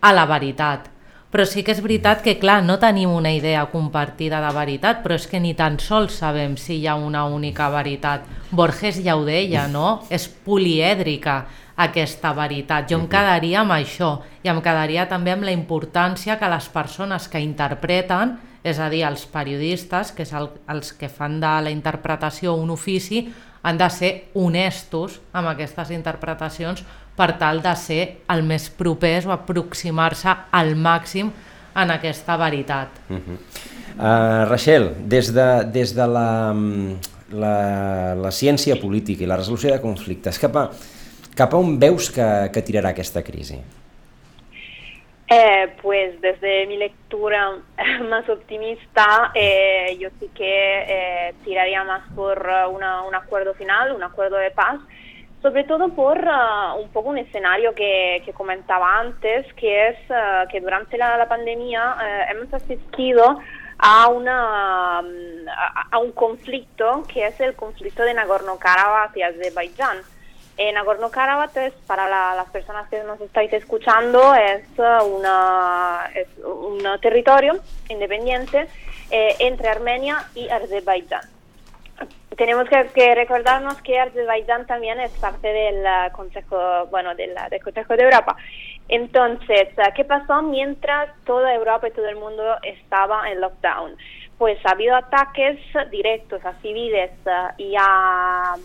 a 0.02 0.12
la 0.16 0.26
veritat. 0.26 0.88
Però 1.32 1.46
sí 1.48 1.62
que 1.64 1.72
és 1.72 1.80
veritat 1.80 2.20
que, 2.20 2.34
clar, 2.36 2.58
no 2.60 2.76
tenim 2.80 3.08
una 3.08 3.30
idea 3.32 3.62
compartida 3.72 4.42
de 4.44 4.50
veritat, 4.52 5.00
però 5.00 5.16
és 5.16 5.24
que 5.30 5.40
ni 5.40 5.54
tan 5.56 5.78
sols 5.80 6.18
sabem 6.20 6.58
si 6.60 6.76
hi 6.80 6.88
ha 6.88 6.98
una 7.00 7.24
única 7.24 7.70
veritat. 7.72 8.26
Borges 8.50 8.98
ja 9.00 9.16
ho 9.16 9.24
deia, 9.24 9.64
no? 9.72 10.02
És 10.12 10.28
polièdrica 10.28 11.38
aquesta 11.76 12.32
veritat. 12.36 12.88
Jo 12.90 12.98
em 13.00 13.06
quedaria 13.10 13.60
amb 13.62 13.74
això 13.76 14.14
i 14.42 14.50
em 14.52 14.60
quedaria 14.62 15.06
també 15.08 15.32
amb 15.32 15.46
la 15.46 15.54
importància 15.54 16.38
que 16.38 16.50
les 16.50 16.68
persones 16.72 17.28
que 17.28 17.40
interpreten, 17.40 18.36
és 18.62 18.78
a 18.78 18.88
dir, 18.90 19.02
els 19.06 19.24
periodistes, 19.26 20.12
que 20.14 20.22
és 20.22 20.32
el, 20.32 20.48
els 20.70 20.92
que 20.94 21.08
fan 21.10 21.40
de 21.42 21.54
la 21.66 21.70
interpretació 21.70 22.54
un 22.54 22.70
ofici, 22.70 23.26
han 23.62 23.78
de 23.78 23.88
ser 23.90 24.12
honestos 24.34 25.20
amb 25.32 25.50
aquestes 25.52 25.90
interpretacions 25.94 26.82
per 27.16 27.36
tal 27.38 27.60
de 27.62 27.74
ser 27.76 28.02
el 28.32 28.42
més 28.46 28.68
propers 28.70 29.26
o 29.28 29.34
aproximar-se 29.34 30.32
al 30.50 30.74
màxim 30.76 31.30
en 31.74 31.90
aquesta 31.90 32.36
veritat. 32.36 32.88
Uh 33.08 33.16
-huh. 33.16 33.38
uh, 33.98 34.48
Rachel, 34.48 34.94
des 35.06 35.32
de, 35.32 35.64
des 35.72 35.94
de 35.94 36.06
la, 36.06 36.54
la, 37.32 38.14
la 38.14 38.30
ciència 38.30 38.80
política 38.80 39.24
i 39.24 39.26
la 39.26 39.36
resolució 39.36 39.72
de 39.72 39.80
conflictes 39.80 40.38
cap 40.38 40.56
a 40.56 40.70
cap 41.34 41.54
a 41.54 41.60
on 41.60 41.78
veus 41.78 42.10
que, 42.10 42.26
que 42.52 42.62
tirarà 42.62 42.92
aquesta 42.92 43.22
crisi? 43.22 43.60
Eh, 45.34 45.76
pues 45.80 46.20
desde 46.20 46.66
mi 46.66 46.76
lectura 46.76 47.56
más 48.10 48.28
optimista, 48.28 49.32
eh, 49.34 49.96
yo 49.98 50.10
sí 50.20 50.28
que 50.34 50.84
eh, 50.86 51.34
tiraría 51.44 51.84
más 51.84 52.02
por 52.14 52.46
una, 52.70 53.02
un 53.02 53.14
acuerdo 53.14 53.54
final, 53.54 53.92
un 53.92 54.02
acuerdo 54.02 54.36
de 54.36 54.50
paz, 54.50 54.78
sobre 55.42 55.64
todo 55.64 55.88
por 55.88 56.18
uh, 56.18 56.80
un 56.80 56.88
poco 56.90 57.08
un 57.08 57.18
escenario 57.18 57.74
que, 57.74 58.22
comentaba 58.36 59.00
antes, 59.00 59.52
que 59.54 59.88
es 59.88 59.96
uh, 60.08 60.48
que 60.48 60.60
durante 60.60 60.96
la, 60.96 61.26
pandemia 61.28 61.96
uh, 61.96 62.30
hemos 62.30 62.54
asistido 62.54 63.40
a, 63.78 64.08
una, 64.08 64.98
a, 64.98 65.02
a, 65.90 65.98
un 65.98 66.12
conflicto 66.12 67.02
que 67.12 67.26
es 67.26 67.40
el 67.40 67.54
conflicto 67.54 68.04
de 68.04 68.14
Nagorno-Karabakh 68.14 69.16
y 69.16 69.22
Azerbaiyán. 69.22 69.98
Nagorno-Karabakh 70.70 71.56
es, 71.56 71.72
para 71.86 72.08
la, 72.08 72.34
las 72.36 72.50
personas 72.50 72.88
que 72.88 73.02
nos 73.02 73.20
estáis 73.20 73.52
escuchando, 73.52 74.34
es, 74.34 74.62
una, 74.78 76.10
es 76.14 76.28
un 76.44 76.78
territorio 77.00 77.58
independiente 77.88 78.68
eh, 79.10 79.34
entre 79.40 79.68
Armenia 79.68 80.24
y 80.34 80.48
Azerbaiyán 80.48 81.22
tenemos 82.36 82.68
que, 82.68 82.88
que, 82.94 83.14
recordarnos 83.14 83.80
que 83.82 83.98
Azerbaiyán 83.98 84.66
también 84.66 84.98
es 85.00 85.12
parte 85.12 85.48
del 85.48 85.84
Consejo, 86.12 86.86
bueno, 86.90 87.14
del, 87.14 87.34
del 87.50 87.62
Consejo 87.62 87.94
de 87.96 88.04
Europa. 88.04 88.36
Entonces, 88.88 89.68
¿qué 89.94 90.04
pasó 90.04 90.42
mientras 90.42 91.10
toda 91.24 91.54
Europa 91.54 91.88
y 91.88 91.92
todo 91.92 92.08
el 92.08 92.16
mundo 92.16 92.42
estaba 92.62 93.30
en 93.30 93.40
lockdown? 93.40 93.96
Pues 94.42 94.58
ha 94.66 94.72
habido 94.72 94.96
ataques 94.96 95.56
directos 95.92 96.44
a 96.44 96.54
civiles 96.54 97.12
y 97.58 97.76
a, 97.78 98.56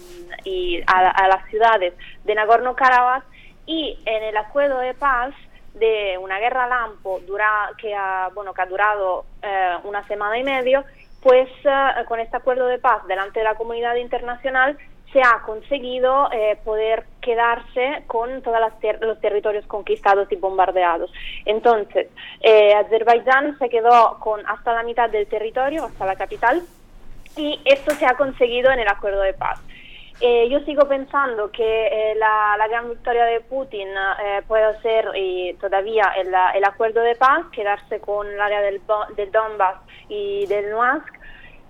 y 0.43 0.82
a, 0.88 1.28
las 1.28 1.47
ciudades 1.51 1.93
de 2.23 2.34
Nagorno-Karabakh 2.34 3.23
y 3.67 3.99
en 4.03 4.23
el 4.23 4.38
acuerdo 4.38 4.80
de 4.80 4.95
paz 4.95 5.36
de 5.75 6.17
una 6.19 6.39
guerra 6.39 6.65
lampo 6.65 7.19
dura, 7.28 7.69
que, 7.78 7.93
ha, 7.93 8.32
bueno, 8.34 8.55
que 8.55 8.61
ha 8.63 8.65
durado 8.65 9.25
eh, 9.43 9.75
una 9.84 10.03
semana 10.07 10.39
y 10.39 10.43
medio, 10.43 10.84
pues 11.21 11.47
uh, 11.65 12.03
con 12.05 12.19
este 12.21 12.38
acuerdo 12.38 12.65
de 12.65 12.80
paz 12.80 13.05
delante 13.05 13.41
de 13.41 13.43
la 13.43 13.53
comunidad 13.53 13.97
internacional 13.97 14.80
se 15.13 15.21
ha 15.21 15.41
conseguido 15.45 16.29
eh, 16.31 16.57
poder 16.63 17.05
quedarse 17.21 18.03
con 18.07 18.41
todos 18.41 18.59
ter 18.79 19.01
los 19.01 19.19
territorios 19.21 19.65
conquistados 19.65 20.31
y 20.31 20.35
bombardeados. 20.35 21.11
Entonces, 21.45 22.07
eh, 22.41 22.73
Azerbaiyán 22.73 23.57
se 23.57 23.69
quedó 23.69 24.17
con 24.19 24.45
hasta 24.47 24.73
la 24.73 24.83
mitad 24.83 25.09
del 25.09 25.27
territorio, 25.27 25.85
hasta 25.85 26.05
la 26.05 26.15
capital, 26.15 26.61
y 27.35 27.59
esto 27.65 27.91
se 27.95 28.05
ha 28.05 28.15
conseguido 28.15 28.71
en 28.71 28.79
el 28.79 28.87
acuerdo 28.87 29.21
de 29.21 29.33
paz. 29.33 29.59
Eh, 30.19 30.49
yo 30.49 30.59
sigo 30.61 30.87
pensando 30.87 31.51
que 31.51 31.87
eh, 31.87 32.15
la, 32.15 32.55
la, 32.57 32.67
gran 32.67 32.89
victoria 32.89 33.25
de 33.25 33.39
Putin 33.41 33.87
puede 34.47 34.81
ser 34.81 35.05
todavía 35.59 36.11
el, 36.17 36.33
el, 36.55 36.65
acuerdo 36.65 37.01
de 37.01 37.13
paz, 37.15 37.45
quedarse 37.51 37.99
con 37.99 38.25
el 38.25 38.41
área 38.41 38.61
del, 38.61 38.81
del 39.15 39.31
Donbass 39.31 39.75
y 40.09 40.47
del 40.47 40.71
Luhansk, 40.71 41.16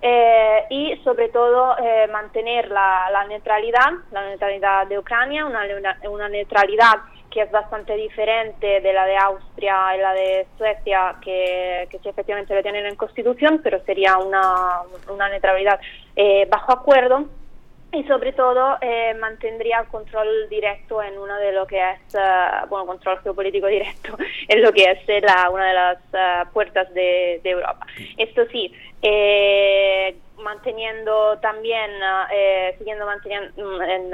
eh, 0.02 0.66
y 0.70 0.96
sobre 1.04 1.30
todo 1.30 1.76
eh, 1.78 2.08
mantener 2.12 2.70
la, 2.70 3.10
la, 3.12 3.26
neutralidad, 3.26 3.92
la 4.12 4.28
neutralidad 4.28 4.88
de 4.88 5.00
Ucrania, 5.00 5.46
una, 5.46 5.62
una, 6.10 6.30
neutralidad 6.30 7.00
que 7.32 7.42
es 7.42 7.52
bastante 7.52 7.96
diferente 7.96 8.80
de 8.80 8.94
la 8.94 9.06
de 9.06 9.18
Austria 9.18 9.96
y 9.96 10.00
la 10.00 10.14
de 10.14 10.48
Suecia, 10.58 11.16
que, 11.22 11.88
que 11.90 12.00
sí 12.00 12.10
efectivamente 12.10 12.54
lo 12.56 12.62
tienen 12.62 12.86
en 12.86 12.96
constitución, 12.96 13.60
pero 13.64 13.84
sería 13.86 14.18
una, 14.18 14.82
una 15.12 15.30
neutralidad 15.30 15.80
eh, 16.16 16.48
bajo 16.50 16.72
acuerdo 16.72 17.26
y 17.92 18.04
sobre 18.04 18.34
todo 18.34 18.78
eh, 18.82 19.14
mantendría 19.16 19.86
control 19.86 20.50
directo 20.50 21.02
en 21.02 21.18
uno 21.18 21.38
de 21.38 21.54
lo 21.54 21.66
que 21.66 21.78
es, 21.78 22.16
uh, 22.16 22.68
bueno, 22.68 22.86
control 22.86 23.20
geopolítico 23.20 23.68
directo 23.68 24.18
en 24.48 24.62
lo 24.62 24.72
que 24.74 24.84
es 24.84 25.24
la, 25.24 25.50
una 25.50 25.68
de 25.68 25.74
las 25.74 25.98
uh, 26.14 26.52
puertas 26.52 26.94
de, 26.94 27.40
de, 27.44 27.50
Europa. 27.50 27.88
Esto 28.18 28.46
sí, 28.52 28.74
eh, 29.02 30.16
manteniendo 30.38 31.38
también, 31.40 31.92
uh, 31.92 32.78
siguiendo 32.78 33.06
manteniendo 33.06 33.52
mm, 33.56 33.82
en 33.82 34.14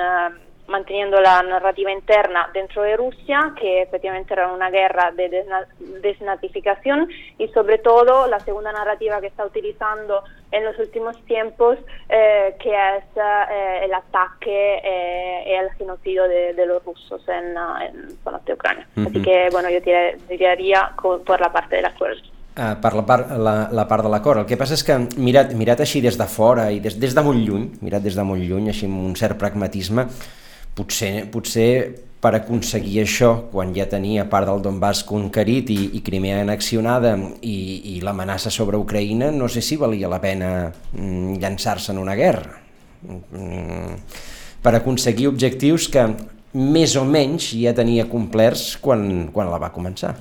manteniendo 0.67 1.19
la 1.19 1.41
narrativa 1.43 1.91
interna 1.91 2.49
dentro 2.53 2.83
de 2.83 2.95
Rusia, 2.97 3.53
que 3.59 3.81
efectivamente 3.81 4.33
era 4.33 4.51
una 4.51 4.69
guerra 4.69 5.11
de 5.11 5.45
desnatificación 6.01 7.09
y 7.37 7.47
sobre 7.49 7.77
todo 7.79 8.27
la 8.27 8.39
segunda 8.39 8.71
narrativa 8.71 9.19
que 9.19 9.27
está 9.27 9.45
utilizando 9.45 10.23
en 10.51 10.65
los 10.65 10.77
últimos 10.79 11.17
tiempos, 11.25 11.77
eh, 12.09 12.55
que 12.61 12.69
es 12.69 13.03
eh, 13.15 13.85
el 13.85 13.93
ataque 13.93 14.81
eh, 14.83 15.43
y 15.47 15.51
el 15.53 15.71
genocidio 15.71 16.23
de, 16.27 16.53
de, 16.53 16.65
los 16.65 16.83
rusos 16.85 17.27
en, 17.27 17.55
en 17.81 18.17
zonas 18.23 18.45
de 18.45 18.53
Ucrania. 18.53 18.87
Uh 18.95 19.01
-huh. 19.01 19.07
Así 19.09 19.21
que, 19.21 19.49
bueno, 19.51 19.69
yo 19.69 19.81
tiraría 19.81 20.91
por 20.95 21.41
la 21.41 21.51
parte 21.51 21.75
del 21.77 21.85
acuerdo. 21.85 22.21
Uh, 22.53 22.75
per 22.77 22.93
la 22.93 23.01
part, 23.01 23.31
la, 23.31 23.67
la 23.73 23.87
part 23.89 24.03
de 24.03 24.09
l'acord. 24.13 24.43
El 24.43 24.45
que 24.45 24.57
passa 24.61 24.75
és 24.77 24.83
que 24.85 24.93
mirat, 25.17 25.55
mirat 25.57 25.79
així 25.81 26.03
des 26.05 26.19
de 26.19 26.27
fora 26.29 26.67
i 26.69 26.77
des, 26.83 26.99
des 27.01 27.15
de 27.17 27.21
molt 27.25 27.41
lluny, 27.41 27.63
mirat 27.81 28.03
des 28.05 28.13
de 28.13 28.21
molt 28.21 28.45
lluny, 28.45 28.67
així 28.69 28.85
amb 28.85 28.99
un 29.07 29.15
cert 29.17 29.39
pragmatisme, 29.41 30.05
potser, 30.77 31.27
potser 31.31 31.69
per 32.23 32.31
aconseguir 32.37 33.01
això, 33.01 33.31
quan 33.51 33.73
ja 33.75 33.85
tenia 33.91 34.23
part 34.31 34.47
del 34.47 34.61
Donbass 34.63 35.03
conquerit 35.07 35.71
i, 35.73 35.79
i 35.97 36.03
Crimea 36.05 36.39
anaccionada 36.43 37.17
i, 37.41 37.57
i 37.95 38.01
l'amenaça 38.03 38.51
sobre 38.53 38.79
Ucraïna, 38.79 39.31
no 39.35 39.49
sé 39.51 39.63
si 39.65 39.75
valia 39.79 40.11
la 40.11 40.21
pena 40.23 40.53
mm, 40.69 41.39
llançar-se 41.43 41.91
en 41.91 41.99
una 41.99 42.15
guerra. 42.15 42.61
Mm, 43.03 43.97
per 44.63 44.77
aconseguir 44.77 45.27
objectius 45.27 45.89
que 45.91 46.07
més 46.53 46.95
o 46.95 47.03
menys 47.03 47.49
ja 47.59 47.73
tenia 47.75 48.07
complerts 48.07 48.77
quan, 48.79 49.27
quan 49.33 49.51
la 49.51 49.59
va 49.59 49.73
començar. 49.75 50.15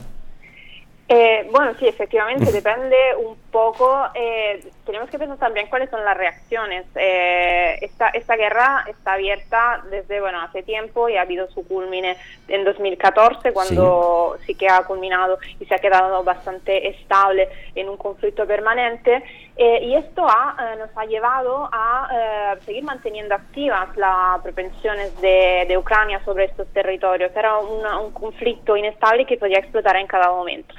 Eh, 1.09 1.47
bueno, 1.51 1.75
sí, 1.79 1.87
efectivamente, 1.87 2.51
depende 2.51 2.97
un 3.19 3.37
poco, 3.51 4.07
eh, 4.15 4.65
tenemos 4.87 5.11
que 5.11 5.19
pensar 5.19 5.37
también 5.37 5.67
cuáles 5.69 5.91
son 5.91 6.03
las 6.05 6.17
reacciones. 6.17 6.87
Eh, 6.95 7.77
esta, 7.83 8.09
esta 8.09 8.37
guerra 8.37 8.85
está 8.89 9.15
abierta 9.15 9.83
desde, 9.91 10.21
bueno, 10.21 10.41
hace 10.41 10.63
tiempo 10.63 11.09
y 11.09 11.17
ha 11.17 11.23
habido 11.23 11.51
su 11.51 11.67
culmine 11.67 12.17
en 12.49 12.65
2014, 12.65 13.53
cuando 13.53 14.37
sí, 14.41 14.47
sí 14.47 14.55
que 14.55 14.69
ha 14.69 14.83
culminado 14.85 15.39
y 15.61 15.67
se 15.67 15.75
ha 15.75 15.79
quedado 15.79 16.25
bastante 16.25 16.89
estable 16.89 17.49
en 17.75 17.89
un 17.89 17.97
conflicto 17.97 18.47
permanente. 18.47 19.23
Eh, 19.55 19.81
y 19.83 19.95
esto 19.95 20.27
ha, 20.27 20.57
eh, 20.59 20.79
nos 20.79 20.91
ha 20.97 21.05
llevado 21.05 21.69
a 21.71 22.09
eh, 22.11 22.61
seguir 22.65 22.85
manteniendo 22.85 23.35
activas 23.35 23.95
las 23.97 24.41
propensiones 24.43 25.21
de, 25.21 25.77
Ucrania 25.77 26.23
sobre 26.25 26.45
estos 26.45 26.67
territorios. 26.69 27.33
Era 27.35 27.59
un 27.59 28.13
conflicto 28.13 28.77
inestable 28.77 29.27
que 29.27 29.37
podía 29.37 29.59
explotar 29.59 29.97
en 29.97 30.07
cada 30.07 30.31
momento 30.31 30.75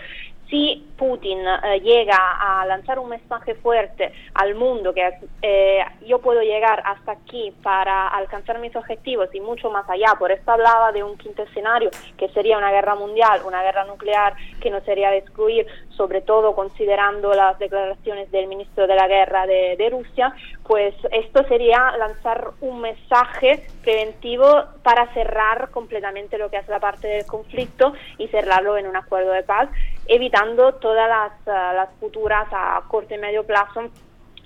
si 0.54 0.86
Putin 1.00 1.40
eh, 1.40 1.80
llega 1.80 2.16
a 2.16 2.64
lanzar 2.68 3.00
un 3.00 3.10
mensaje 3.10 3.56
fuerte 3.56 4.14
al 4.36 4.54
mundo 4.54 4.94
que 4.94 5.12
eh, 5.42 5.84
yo 6.06 6.20
puedo 6.20 6.44
llegar 6.44 6.84
hasta 6.86 7.14
aquí 7.14 7.52
para 7.64 8.08
alcanzar 8.10 8.60
mis 8.60 8.76
objetivos 8.76 9.34
y 9.34 9.42
mucho 9.42 9.72
más 9.72 9.90
allá, 9.90 10.14
por 10.20 10.32
esto 10.32 10.52
hablaba 10.52 10.92
de 10.92 11.02
un 11.02 11.18
quinto 11.18 11.42
escenario 11.42 11.90
que 12.20 12.30
sería 12.30 12.60
una 12.60 12.72
guerra 12.72 12.94
mundial, 12.94 13.42
una 13.48 13.64
guerra 13.64 13.86
nuclear 13.86 14.36
que 14.62 14.70
no 14.70 14.80
sería 14.82 15.10
de 15.10 15.18
excluir, 15.18 15.66
sobre 15.90 16.22
todo 16.22 16.54
considerando 16.54 17.34
las 17.34 17.58
declaraciones 17.58 18.30
del 18.32 18.46
ministro 18.46 18.86
de 18.86 18.96
la 18.96 19.08
guerra 19.08 19.48
de, 19.48 19.76
de 19.76 19.90
Rusia, 19.90 20.36
pues 20.68 20.94
esto 21.12 21.48
sería 21.48 21.98
lanzar 21.98 22.52
un 22.62 22.80
mensaje 22.80 23.66
preventivo 23.84 24.66
para 24.84 25.12
cerrar 25.16 25.72
completamente 25.72 26.38
lo 26.38 26.52
que 26.52 26.58
es 26.58 26.68
la 26.68 26.80
parte 26.80 27.08
del 27.08 27.26
conflicto 27.26 27.94
y 28.20 28.28
cerrarlo 28.28 28.78
en 28.78 28.86
un 28.86 28.96
acuerdo 28.96 29.32
de 29.32 29.44
paz, 29.44 29.70
evitando 30.08 30.74
todas 30.76 31.08
las, 31.10 31.32
uh, 31.46 31.76
las 31.76 31.90
futuras 32.00 32.48
a 32.52 32.82
corto 32.88 33.14
y 33.16 33.18
medio 33.18 33.44
plazo 33.44 33.90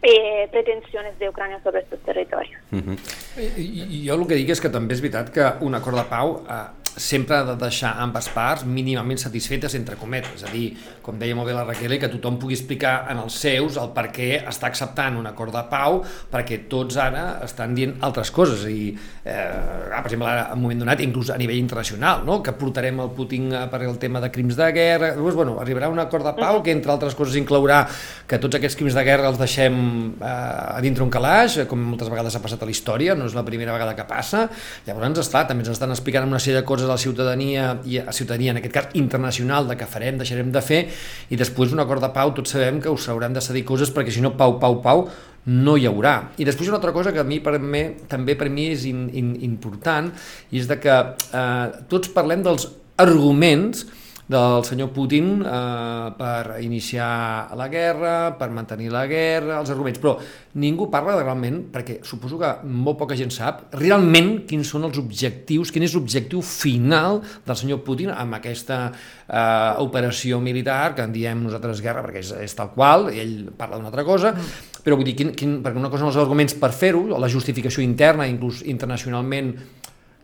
eh, 0.01 0.47
pretensiones 0.51 1.17
de 1.19 1.29
Ucrania 1.29 1.59
sobre 1.63 1.81
estos 1.81 1.99
territorios. 2.01 2.61
Uh 2.71 2.77
-huh. 2.77 4.07
Jo 4.07 4.15
el 4.15 4.27
que 4.27 4.35
dic 4.35 4.49
és 4.49 4.61
que 4.61 4.69
també 4.69 4.93
és 4.93 5.01
veritat 5.01 5.29
que 5.29 5.43
un 5.61 5.73
acord 5.75 5.97
de 5.97 6.03
pau 6.03 6.43
eh, 6.49 6.67
sempre 6.97 7.37
ha 7.37 7.43
de 7.45 7.55
deixar 7.61 7.93
ambes 8.01 8.27
parts 8.33 8.65
mínimament 8.65 9.19
satisfetes, 9.21 9.75
entre 9.77 9.95
cometes. 9.95 10.41
És 10.41 10.45
a 10.47 10.51
dir, 10.51 10.71
com 11.05 11.17
deia 11.19 11.35
molt 11.37 11.47
bé 11.47 11.55
la 11.55 11.63
Raquel, 11.63 11.95
que 12.01 12.09
tothom 12.11 12.39
pugui 12.41 12.57
explicar 12.57 13.07
en 13.11 13.21
els 13.21 13.37
seus 13.37 13.77
el 13.79 13.91
per 13.95 14.07
què 14.13 14.29
està 14.49 14.67
acceptant 14.67 15.19
un 15.19 15.29
acord 15.29 15.53
de 15.55 15.63
pau, 15.69 16.01
perquè 16.31 16.63
tots 16.69 16.97
ara 17.01 17.39
estan 17.45 17.75
dient 17.77 17.95
altres 18.03 18.31
coses. 18.33 18.65
I, 18.67 18.89
eh, 19.23 19.45
per 19.93 20.03
exemple, 20.05 20.27
ara, 20.27 20.47
en 20.51 20.57
un 20.57 20.65
moment 20.65 20.83
donat, 20.83 21.01
inclús 21.05 21.31
a 21.31 21.37
nivell 21.37 21.61
internacional, 21.61 22.25
no? 22.25 22.41
que 22.43 22.55
portarem 22.57 22.99
el 23.05 23.13
Putin 23.15 23.53
per 23.71 23.81
el 23.85 23.97
tema 24.01 24.21
de 24.23 24.31
crims 24.33 24.57
de 24.57 24.71
guerra. 24.73 25.13
Llavors, 25.15 25.37
bueno, 25.37 25.57
arribarà 25.61 25.91
un 25.93 26.01
acord 26.03 26.25
de 26.25 26.33
pau 26.37 26.61
que, 26.65 26.73
entre 26.73 26.91
altres 26.91 27.15
coses, 27.15 27.37
inclourà 27.39 27.83
que 28.27 28.41
tots 28.41 28.57
aquests 28.57 28.77
crims 28.79 28.97
de 28.97 29.05
guerra 29.05 29.29
els 29.29 29.39
deixem 29.39 29.77
eh, 30.17 30.25
a 30.27 30.81
dintre 30.81 31.05
un 31.05 31.13
calaix, 31.13 31.61
com 31.69 31.79
moltes 31.93 32.09
vegades 32.11 32.35
ha 32.35 32.43
passat 32.43 32.65
a 32.65 32.69
la 32.69 32.73
història, 32.73 33.15
no 33.15 33.29
és 33.29 33.37
la 33.37 33.45
primera 33.45 33.75
vegada 33.75 33.95
que 33.95 34.07
passa. 34.09 34.47
Llavors, 34.87 35.21
esclar, 35.21 35.45
també 35.47 35.63
ens 35.63 35.75
estan 35.75 35.93
explicant 35.93 36.27
una 36.27 36.41
sèrie 36.41 36.59
de 36.59 36.65
coses 36.67 36.86
a 36.87 36.93
la 36.95 36.97
ciutadania, 36.97 37.75
i 37.85 37.99
a 37.99 38.13
ciutadania 38.15 38.55
en 38.55 38.61
aquest 38.61 38.73
cas 38.73 38.97
internacional, 38.97 39.67
de 39.69 39.77
que 39.77 39.87
farem, 39.89 40.17
deixarem 40.17 40.49
de 40.51 40.63
fer, 40.63 40.81
i 41.29 41.39
després 41.39 41.75
un 41.75 41.83
acord 41.83 42.03
de 42.03 42.09
pau, 42.15 42.33
tots 42.33 42.55
sabem 42.55 42.81
que 42.81 42.89
us 42.89 43.09
hauran 43.11 43.35
de 43.35 43.43
cedir 43.43 43.65
coses 43.67 43.93
perquè 43.93 44.15
si 44.15 44.23
no, 44.23 44.33
pau, 44.39 44.57
pau, 44.61 44.79
pau, 44.81 45.05
no 45.47 45.77
hi 45.77 45.85
haurà. 45.87 46.15
I 46.39 46.47
després 46.47 46.71
una 46.71 46.79
altra 46.79 46.91
cosa 46.95 47.13
que 47.15 47.21
a 47.23 47.27
mi, 47.27 47.39
per 47.43 47.55
mi 47.59 47.83
també 48.09 48.35
per 48.39 48.49
mi 48.51 48.71
és 48.73 48.87
in, 48.89 49.07
in, 49.15 49.35
important, 49.47 50.09
i 50.51 50.59
és 50.59 50.67
de 50.67 50.79
que 50.81 50.97
eh, 50.97 51.67
tots 51.91 52.11
parlem 52.15 52.43
dels 52.43 52.67
arguments 52.99 53.85
del 54.27 54.63
senyor 54.67 54.91
Putin 54.91 55.39
eh, 55.39 56.11
per 56.19 56.57
iniciar 56.59 57.55
la 57.55 57.67
guerra, 57.71 58.35
per 58.37 58.49
mantenir 58.51 58.91
la 58.91 59.05
guerra, 59.07 59.61
els 59.61 59.71
arguments, 59.71 60.01
però 60.03 60.17
ningú 60.59 60.89
parla 60.91 61.15
de 61.15 61.23
realment, 61.23 61.61
perquè 61.71 62.01
suposo 62.03 62.39
que 62.41 62.49
molt 62.67 62.99
poca 62.99 63.15
gent 63.15 63.31
sap, 63.31 63.63
realment 63.79 64.43
quins 64.49 64.67
són 64.67 64.83
els 64.89 64.99
objectius, 64.99 65.71
quin 65.71 65.87
és 65.87 65.95
l'objectiu 65.95 66.43
final 66.43 67.21
del 67.47 67.59
senyor 67.59 67.81
Putin 67.87 68.11
amb 68.11 68.35
aquesta 68.39 68.81
eh, 68.91 69.73
operació 69.83 70.41
militar, 70.43 70.91
que 70.97 71.07
en 71.07 71.15
diem 71.15 71.47
nosaltres 71.47 71.81
guerra 71.85 72.03
perquè 72.03 72.25
és, 72.25 72.35
és 72.49 72.57
tal 72.57 72.73
qual, 72.75 73.07
i 73.15 73.23
ell 73.23 73.35
parla 73.55 73.79
d'una 73.79 73.93
altra 73.93 74.03
cosa, 74.07 74.35
mm. 74.35 74.83
però 74.83 74.99
vull 74.99 75.07
dir, 75.07 75.15
quin, 75.15 75.31
quin, 75.39 75.59
perquè 75.63 75.79
una 75.79 75.93
cosa 75.93 76.03
són 76.03 76.11
els 76.11 76.23
arguments 76.25 76.59
per 76.59 76.73
fer-ho, 76.75 77.07
la 77.15 77.31
justificació 77.31 77.85
interna, 77.85 78.27
inclús 78.27 78.65
internacionalment, 78.67 79.55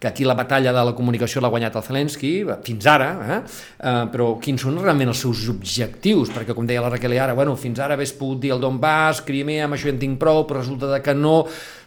que 0.04 0.10
aquí 0.10 0.26
la 0.28 0.36
batalla 0.36 0.74
de 0.76 0.82
la 0.84 0.92
comunicació 0.98 1.40
l'ha 1.40 1.52
guanyat 1.54 1.78
el 1.80 1.86
Zelensky, 1.86 2.32
fins 2.68 2.88
ara, 2.92 3.10
eh? 3.24 3.38
eh? 3.80 3.94
però 4.12 4.34
quins 4.44 4.66
són 4.66 4.82
realment 4.82 5.14
els 5.14 5.22
seus 5.24 5.46
objectius? 5.54 6.34
Perquè, 6.36 6.52
com 6.58 6.68
deia 6.68 6.84
la 6.84 6.92
Raquel 6.92 7.16
ara, 7.16 7.38
bueno, 7.38 7.56
fins 7.60 7.80
ara 7.80 7.96
hagués 7.96 8.12
pogut 8.20 8.42
dir 8.44 8.52
el 8.52 8.60
Donbass, 8.60 9.24
Crimea, 9.24 9.70
amb 9.70 9.78
això 9.78 9.88
en 9.94 10.02
tinc 10.02 10.20
prou, 10.20 10.44
però 10.50 10.60
resulta 10.60 11.00
que 11.06 11.16
no, 11.16 11.38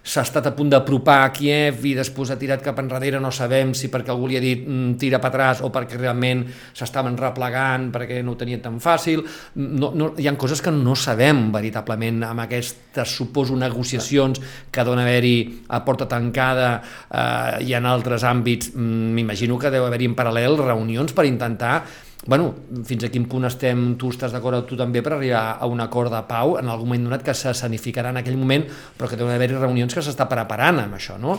s'ha 0.06 0.22
estat 0.22 0.46
a 0.46 0.52
punt 0.54 0.70
d'apropar 0.70 1.18
a 1.24 1.30
Kiev 1.34 1.82
i 1.90 1.96
després 1.98 2.30
ha 2.30 2.38
tirat 2.38 2.62
cap 2.62 2.78
enrere, 2.78 3.18
no 3.22 3.32
sabem 3.34 3.72
si 3.74 3.90
perquè 3.90 4.12
algú 4.14 4.28
li 4.30 4.38
ha 4.38 4.42
dit 4.42 4.62
mm, 4.62 4.94
tira 5.02 5.18
per 5.22 5.32
atràs 5.32 5.62
o 5.66 5.72
perquè 5.74 5.98
realment 5.98 6.44
s'estaven 6.76 7.18
replegant 7.18 7.88
perquè 7.94 8.22
no 8.22 8.36
ho 8.36 8.38
tenien 8.38 8.62
tan 8.62 8.78
fàcil. 8.82 9.24
No, 9.56 9.90
no, 9.98 10.12
hi 10.16 10.28
ha 10.30 10.36
coses 10.38 10.62
que 10.62 10.70
no 10.70 10.94
sabem 10.94 11.48
veritablement 11.54 12.22
amb 12.28 12.44
aquestes, 12.46 13.16
suposo, 13.18 13.58
negociacions 13.58 14.40
que 14.70 14.86
dona 14.86 15.02
haver-hi 15.02 15.66
a 15.74 15.82
porta 15.84 16.06
tancada 16.06 16.70
eh, 16.78 17.66
i 17.66 17.74
en 17.74 17.90
altres 17.90 18.24
àmbits, 18.24 18.72
mm, 18.74 19.14
m'imagino 19.16 19.58
que 19.58 19.74
deu 19.74 19.88
haver-hi 19.88 20.12
en 20.12 20.18
paral·lel 20.18 20.60
reunions 20.62 21.16
per 21.16 21.26
intentar 21.26 21.80
bueno, 22.26 22.52
fins 22.84 23.06
a 23.06 23.10
quin 23.12 23.26
punt 23.30 23.46
estem, 23.48 23.94
tu 24.00 24.10
estàs 24.10 24.34
d'acord 24.34 24.66
tu 24.66 24.78
també 24.78 25.02
per 25.02 25.14
arribar 25.16 25.44
a 25.60 25.66
un 25.70 25.80
acord 25.80 26.12
de 26.12 26.22
pau 26.28 26.56
en 26.60 26.68
algun 26.68 26.90
moment 26.90 27.08
donat 27.08 27.24
que 27.26 27.34
s'escenificarà 27.34 28.10
en 28.14 28.20
aquell 28.22 28.38
moment 28.38 28.66
però 28.98 29.08
que 29.10 29.18
deuen 29.18 29.34
haver-hi 29.34 29.58
reunions 29.60 29.94
que 29.94 30.02
s'està 30.02 30.26
preparant 30.30 30.82
amb 30.82 30.98
això, 30.98 31.18
no? 31.22 31.38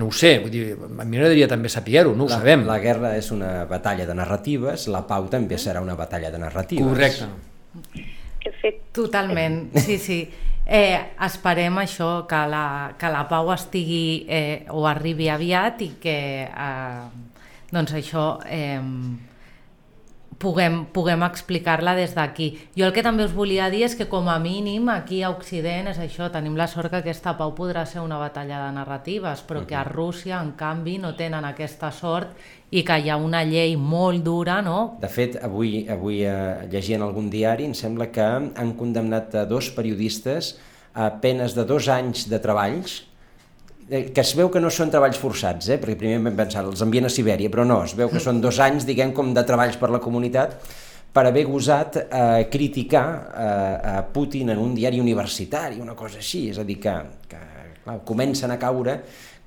No 0.00 0.06
ho 0.06 0.12
sé, 0.14 0.36
vull 0.38 0.52
dir, 0.52 0.64
a 0.76 0.90
mi 1.02 1.16
m'agradaria 1.16 1.48
també 1.50 1.68
saber-ho, 1.72 2.12
no 2.16 2.24
ho 2.24 2.30
la, 2.30 2.38
sabem. 2.38 2.62
La 2.68 2.78
guerra 2.82 3.16
és 3.18 3.32
una 3.34 3.64
batalla 3.68 4.06
de 4.06 4.14
narratives, 4.14 4.86
la 4.92 5.02
pau 5.08 5.26
també 5.32 5.58
serà 5.58 5.82
una 5.82 5.96
batalla 5.98 6.30
de 6.30 6.38
narratives. 6.38 6.86
Correcte. 6.86 7.26
Totalment, 8.94 9.58
sí, 9.74 9.98
sí. 9.98 10.20
Eh, 10.70 10.94
esperem 11.26 11.80
això, 11.82 12.10
que 12.30 12.40
la, 12.46 12.94
que 12.98 13.10
la 13.10 13.24
pau 13.26 13.50
estigui 13.50 14.26
eh, 14.30 14.62
o 14.70 14.84
arribi 14.86 15.26
aviat 15.32 15.82
i 15.82 15.88
que 15.98 16.16
eh, 16.46 17.00
doncs 17.74 17.96
això 17.98 18.26
eh, 18.46 18.78
puguem, 20.40 20.86
puguem 20.94 21.22
explicar-la 21.26 21.92
des 21.98 22.14
d'aquí. 22.16 22.48
Jo 22.76 22.88
el 22.88 22.94
que 22.96 23.04
també 23.04 23.26
us 23.26 23.34
volia 23.36 23.68
dir 23.70 23.84
és 23.86 23.94
que 23.98 24.08
com 24.08 24.30
a 24.32 24.38
mínim 24.40 24.88
aquí 24.88 25.20
a 25.22 25.30
Occident 25.34 25.90
és 25.92 26.00
això, 26.00 26.30
tenim 26.32 26.56
la 26.56 26.66
sort 26.70 26.90
que 26.90 27.02
aquesta 27.02 27.36
pau 27.38 27.52
podrà 27.56 27.84
ser 27.86 28.00
una 28.00 28.18
batalla 28.18 28.62
de 28.64 28.70
narratives, 28.78 29.44
però 29.46 29.66
que 29.68 29.76
a 29.76 29.84
Rússia, 29.84 30.40
en 30.40 30.54
canvi, 30.56 30.96
no 30.98 31.12
tenen 31.18 31.44
aquesta 31.44 31.92
sort 31.92 32.32
i 32.70 32.84
que 32.86 32.96
hi 32.98 33.10
ha 33.10 33.18
una 33.20 33.44
llei 33.44 33.76
molt 33.76 34.24
dura, 34.24 34.60
no? 34.62 34.96
De 35.02 35.10
fet, 35.12 35.36
avui, 35.44 35.84
avui 35.90 36.24
eh, 36.24 36.66
llegint 36.72 37.04
algun 37.04 37.28
diari, 37.30 37.68
em 37.68 37.76
sembla 37.76 38.08
que 38.14 38.24
han 38.24 38.74
condemnat 38.78 39.34
a 39.34 39.44
dos 39.44 39.70
periodistes 39.76 40.56
a 40.94 41.12
penes 41.22 41.54
de 41.54 41.62
dos 41.68 41.86
anys 41.92 42.26
de 42.30 42.40
treballs 42.42 43.09
que 43.90 44.22
es 44.22 44.34
veu 44.38 44.50
que 44.52 44.60
no 44.62 44.70
són 44.70 44.90
treballs 44.92 45.18
forçats, 45.18 45.72
eh? 45.74 45.78
perquè 45.82 45.98
primer 45.98 46.20
vam 46.22 46.36
pensar, 46.38 46.62
els 46.68 46.82
envien 46.84 47.08
a 47.08 47.10
Sibèria, 47.10 47.50
però 47.50 47.64
no, 47.66 47.80
es 47.88 47.96
veu 47.98 48.10
que 48.12 48.22
són 48.22 48.38
dos 48.42 48.60
anys, 48.62 48.86
diguem, 48.86 49.10
com 49.16 49.34
de 49.34 49.42
treballs 49.46 49.78
per 49.80 49.90
la 49.90 49.98
comunitat, 50.02 50.54
per 51.10 51.24
haver 51.26 51.42
gosat 51.48 51.98
eh, 52.04 52.44
criticar 52.52 53.06
eh, 53.10 53.96
a 53.96 54.02
Putin 54.14 54.52
en 54.54 54.60
un 54.62 54.76
diari 54.78 55.02
universitari, 55.02 55.80
una 55.82 55.96
cosa 55.98 56.20
així, 56.22 56.46
és 56.52 56.60
a 56.62 56.66
dir, 56.66 56.78
que, 56.82 56.94
que 57.32 57.40
clar, 57.82 57.98
comencen 58.06 58.54
a 58.54 58.58
caure 58.62 59.00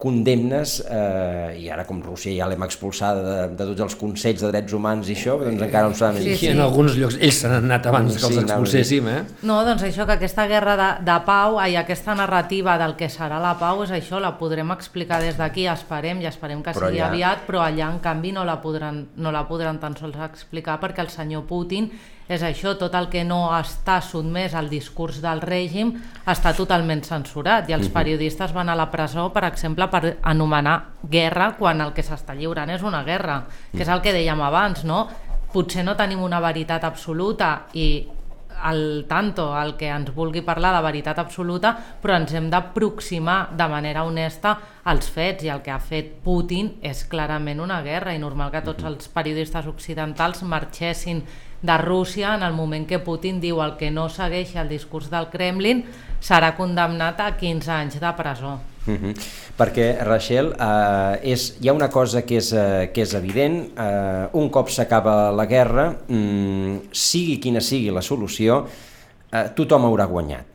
condemnes, 0.04 0.76
eh, 0.84 1.56
i 1.64 1.70
ara 1.72 1.86
com 1.88 2.02
Rússia 2.04 2.34
ja 2.36 2.50
l'hem 2.52 2.66
expulsada 2.66 3.22
de, 3.24 3.36
de 3.56 3.68
tots 3.70 3.86
els 3.86 3.96
consells 4.00 4.44
de 4.44 4.50
drets 4.52 4.76
humans 4.76 5.08
i 5.08 5.16
això, 5.16 5.38
doncs 5.40 5.64
encara 5.64 5.92
no 5.92 5.98
sabem. 5.98 6.20
Sí, 6.26 6.36
sí. 6.42 6.50
En 6.52 6.60
alguns 6.64 6.98
llocs 7.00 7.16
ells 7.22 7.40
s'han 7.40 7.56
anat 7.62 7.88
abans 7.92 8.18
que 8.18 8.28
els 8.28 8.42
expulséssim, 8.44 9.08
eh? 9.08 9.22
No, 9.48 9.62
doncs 9.64 9.86
això, 9.88 10.08
que 10.10 10.18
aquesta 10.18 10.48
guerra 10.52 10.76
de, 10.80 10.90
de 11.08 11.18
pau 11.28 11.60
i 11.64 11.78
aquesta 11.80 12.18
narrativa 12.20 12.76
del 12.82 12.98
que 13.00 13.08
serà 13.12 13.40
la 13.44 13.56
pau 13.60 13.86
és 13.86 13.94
això, 13.96 14.20
la 14.24 14.34
podrem 14.40 14.76
explicar 14.76 15.22
des 15.24 15.40
d'aquí, 15.40 15.70
esperem, 15.72 16.20
i 16.24 16.28
esperem 16.28 16.66
que 16.66 16.76
però 16.76 16.92
sigui 16.92 17.00
allà... 17.00 17.14
aviat, 17.14 17.46
però 17.48 17.64
allà 17.64 17.88
en 17.94 18.02
canvi 18.04 18.34
no 18.36 18.44
la, 18.48 18.60
podran, 18.64 19.06
no 19.16 19.32
la 19.32 19.46
podran 19.48 19.80
tan 19.80 19.96
sols 20.00 20.20
explicar 20.28 20.82
perquè 20.84 21.06
el 21.06 21.14
senyor 21.14 21.48
Putin 21.48 21.88
és 22.28 22.44
això, 22.44 22.76
tot 22.80 22.94
el 22.96 23.10
que 23.12 23.24
no 23.28 23.50
està 23.58 24.00
sotmès 24.04 24.56
al 24.56 24.70
discurs 24.72 25.20
del 25.24 25.42
règim 25.44 25.94
està 26.30 26.54
totalment 26.56 27.04
censurat 27.04 27.70
i 27.70 27.76
els 27.76 27.90
mhm. 27.90 27.94
periodistes 27.98 28.56
van 28.56 28.72
a 28.72 28.78
la 28.80 28.90
presó, 28.92 29.30
per 29.34 29.46
exemple, 29.50 29.90
per 29.92 30.18
anomenar 30.22 30.80
guerra 31.04 31.54
quan 31.60 31.84
el 31.84 31.94
que 31.94 32.06
s'està 32.06 32.36
lliurant 32.38 32.72
és 32.72 32.84
una 32.84 33.04
guerra, 33.04 33.44
que 33.72 33.84
és 33.84 33.92
el 33.92 34.02
que 34.02 34.16
dèiem 34.16 34.42
abans, 34.42 34.86
no? 34.88 35.08
Potser 35.54 35.84
no 35.86 35.98
tenim 36.00 36.24
una 36.24 36.40
veritat 36.42 36.84
absoluta 36.88 37.68
i 37.78 37.88
al 38.64 39.06
tanto, 39.10 39.52
el 39.60 39.76
que 39.76 39.90
ens 39.92 40.14
vulgui 40.16 40.42
parlar 40.46 40.72
de 40.78 40.82
veritat 40.86 41.18
absoluta, 41.20 41.74
però 42.02 42.16
ens 42.16 42.32
hem 42.34 42.48
d'aproximar 42.52 43.52
de 43.58 43.68
manera 43.68 44.06
honesta 44.08 44.56
als 44.88 45.10
fets 45.12 45.44
i 45.44 45.52
el 45.52 45.62
que 45.66 45.74
ha 45.74 45.82
fet 45.84 46.14
Putin 46.24 46.78
és 46.82 47.04
clarament 47.12 47.60
una 47.60 47.82
guerra 47.84 48.14
i 48.16 48.22
normal 48.22 48.54
que 48.54 48.64
tots 48.64 48.84
mhm. 48.84 48.94
els 48.94 49.10
periodistes 49.12 49.68
occidentals 49.68 50.46
marxessin 50.48 51.26
de 51.64 51.78
Rússia 51.80 52.36
en 52.36 52.44
el 52.44 52.54
moment 52.54 52.86
que 52.86 53.00
Putin 53.00 53.40
diu 53.42 53.64
el 53.64 53.78
que 53.80 53.90
no 53.90 54.10
segueixi 54.12 54.60
el 54.62 54.70
discurs 54.70 55.10
del 55.10 55.30
Kremlin 55.32 55.82
serà 56.22 56.52
condemnat 56.60 57.24
a 57.24 57.32
15 57.40 57.72
anys 57.72 58.00
de 58.04 58.14
presó. 58.20 58.60
Uh 58.86 58.92
mhm. 58.92 59.12
-huh. 59.12 59.16
Perquè, 59.58 60.04
Rachel, 60.04 60.54
eh, 60.60 61.32
és, 61.32 61.58
hi 61.62 61.70
ha 61.70 61.74
una 61.74 61.90
cosa 61.90 62.22
que 62.24 62.38
és, 62.38 62.52
eh, 62.52 62.92
que 62.94 63.02
és 63.02 63.14
evident, 63.14 63.72
eh, 63.78 64.28
un 64.34 64.50
cop 64.50 64.70
s'acaba 64.70 65.32
la 65.32 65.46
guerra, 65.46 65.96
mm, 66.08 66.92
sigui 66.92 67.40
quina 67.40 67.62
sigui 67.62 67.90
la 67.92 68.02
solució, 68.02 68.68
eh, 69.32 69.50
tothom 69.56 69.86
haurà 69.86 70.06
guanyat 70.06 70.53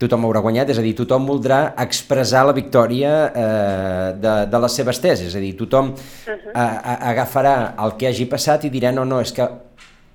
tothom 0.00 0.24
haurà 0.24 0.40
guanyat, 0.44 0.72
és 0.72 0.80
a 0.80 0.84
dir, 0.84 0.94
tothom 0.96 1.26
voldrà 1.28 1.60
expressar 1.84 2.46
la 2.48 2.54
victòria 2.56 3.14
eh, 3.28 4.06
de, 4.20 4.36
de 4.50 4.60
les 4.64 4.78
seves 4.80 5.00
teses, 5.02 5.28
és 5.28 5.36
a 5.36 5.42
dir, 5.42 5.52
tothom 5.58 5.92
uh 5.92 5.96
-huh. 5.96 6.52
a, 6.54 6.64
a, 6.64 6.94
agafarà 7.12 7.74
el 7.84 7.96
que 7.96 8.08
hagi 8.08 8.26
passat 8.26 8.64
i 8.64 8.70
dirà 8.70 8.94
no, 8.94 9.04
no, 9.04 9.20
és 9.20 9.32
que 9.32 9.48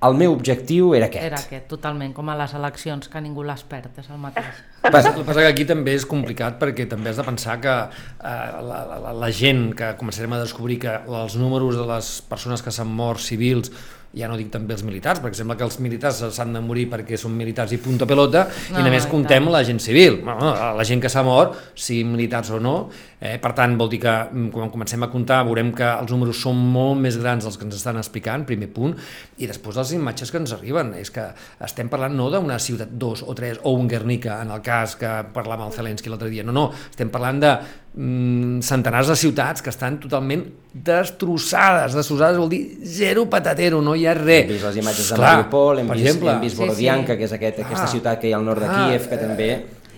el 0.06 0.14
meu 0.14 0.34
objectiu 0.34 0.94
era 0.94 1.08
aquest. 1.08 1.26
Era 1.26 1.40
aquest, 1.40 1.68
totalment, 1.72 2.14
com 2.14 2.30
a 2.30 2.36
les 2.38 2.54
eleccions, 2.54 3.08
que 3.08 3.22
ningú 3.22 3.44
les 3.44 3.64
perd, 3.64 3.98
és 3.98 4.10
el 4.10 4.18
mateix. 4.18 4.46
El 4.86 4.92
que 4.92 5.24
passa 5.26 5.42
que 5.42 5.48
aquí 5.48 5.66
també 5.66 5.96
és 5.98 6.06
complicat 6.06 6.60
perquè 6.62 6.86
també 6.90 7.10
has 7.10 7.18
de 7.18 7.24
pensar 7.24 7.56
que 7.60 7.74
eh, 7.74 8.52
la, 8.70 8.84
la, 8.86 9.14
la 9.14 9.30
gent 9.34 9.74
que 9.74 9.96
començarem 9.98 10.34
a 10.34 10.40
descobrir 10.44 10.78
que 10.84 10.94
els 11.08 11.36
números 11.42 11.80
de 11.80 11.88
les 11.90 12.22
persones 12.30 12.62
que 12.62 12.70
s'han 12.70 12.88
mort 12.88 13.20
civils 13.20 13.72
ja 14.16 14.30
no 14.32 14.38
dic 14.40 14.50
també 14.54 14.76
els 14.76 14.84
militars, 14.88 15.20
perquè 15.24 15.42
sembla 15.42 15.58
que 15.60 15.66
els 15.68 15.78
militars 15.84 16.22
s'han 16.36 16.54
de 16.56 16.62
morir 16.64 16.88
perquè 16.92 17.20
són 17.20 17.36
militars 17.36 17.76
i 17.76 17.80
punta 17.84 18.08
pelota, 18.08 18.46
no, 18.72 18.80
i 18.80 18.86
només 18.86 19.08
comptem 19.12 19.50
la 19.52 19.62
gent 19.68 19.82
civil, 19.84 20.22
la 20.26 20.86
gent 20.88 21.04
que 21.04 21.12
s'ha 21.12 21.24
mort, 21.26 21.58
sigui 21.76 22.06
militars 22.08 22.54
o 22.56 22.62
no, 22.64 22.76
eh, 23.20 23.36
per 23.42 23.52
tant 23.58 23.76
vol 23.80 23.92
dir 23.92 24.00
que 24.06 24.16
mm, 24.26 24.50
quan 24.56 24.72
comencem 24.74 25.04
a 25.04 25.12
comptar 25.12 25.42
veurem 25.48 25.74
que 25.76 25.88
els 25.88 26.12
números 26.14 26.42
són 26.42 26.60
molt 26.60 27.02
més 27.04 27.20
grans 27.22 27.46
dels 27.46 27.60
que 27.60 27.68
ens 27.68 27.78
estan 27.80 28.00
explicant, 28.02 28.46
primer 28.48 28.72
punt, 28.74 28.96
i 29.38 29.50
després 29.52 29.80
les 29.82 29.96
imatges 30.00 30.32
que 30.32 30.42
ens 30.42 30.56
arriben, 30.56 30.94
és 31.00 31.12
que 31.14 31.28
estem 31.68 31.92
parlant 31.92 32.16
no 32.16 32.30
d'una 32.34 32.60
ciutat, 32.62 32.96
dos 32.96 33.26
o 33.26 33.36
tres, 33.38 33.60
o 33.64 33.76
un 33.76 33.90
Guernica, 33.92 34.40
en 34.46 34.54
el 34.56 34.64
cas 34.66 34.96
que 35.00 35.12
parlàvem 35.36 35.68
el 35.68 35.76
Zelensky 35.76 36.12
l'altre 36.12 36.32
dia, 36.32 36.46
no, 36.48 36.56
no, 36.56 36.70
estem 36.92 37.12
parlant 37.12 37.44
de 37.44 37.58
centenars 37.96 39.08
de 39.08 39.16
ciutats 39.16 39.64
que 39.64 39.72
estan 39.72 39.96
totalment 40.04 40.42
destrossades, 40.76 41.94
destrossades 41.96 42.38
vol 42.42 42.50
dir 42.52 42.62
zero 42.84 43.24
patatero, 43.32 43.80
no 43.82 43.96
hi 43.96 44.04
ha 44.04 44.14
res. 44.18 44.44
Hem 44.44 44.52
vist 44.52 44.68
les 44.68 44.80
imatges 44.82 45.14
de 45.14 45.20
Mariupol, 45.22 45.80
hem, 45.80 45.94
vist, 45.94 46.04
exemple, 46.04 46.34
hem 46.34 46.44
vist 46.44 46.60
Borodianka, 46.60 47.14
sí, 47.14 47.14
sí. 47.14 47.18
que 47.22 47.30
és 47.30 47.36
aquest, 47.38 47.64
aquesta 47.64 47.86
ah, 47.86 47.94
ciutat 47.94 48.20
que 48.20 48.28
hi 48.28 48.34
ha 48.36 48.42
al 48.42 48.48
nord 48.50 48.66
de 48.66 48.74
Kíev, 48.74 49.08
que 49.14 49.22
també 49.22 49.50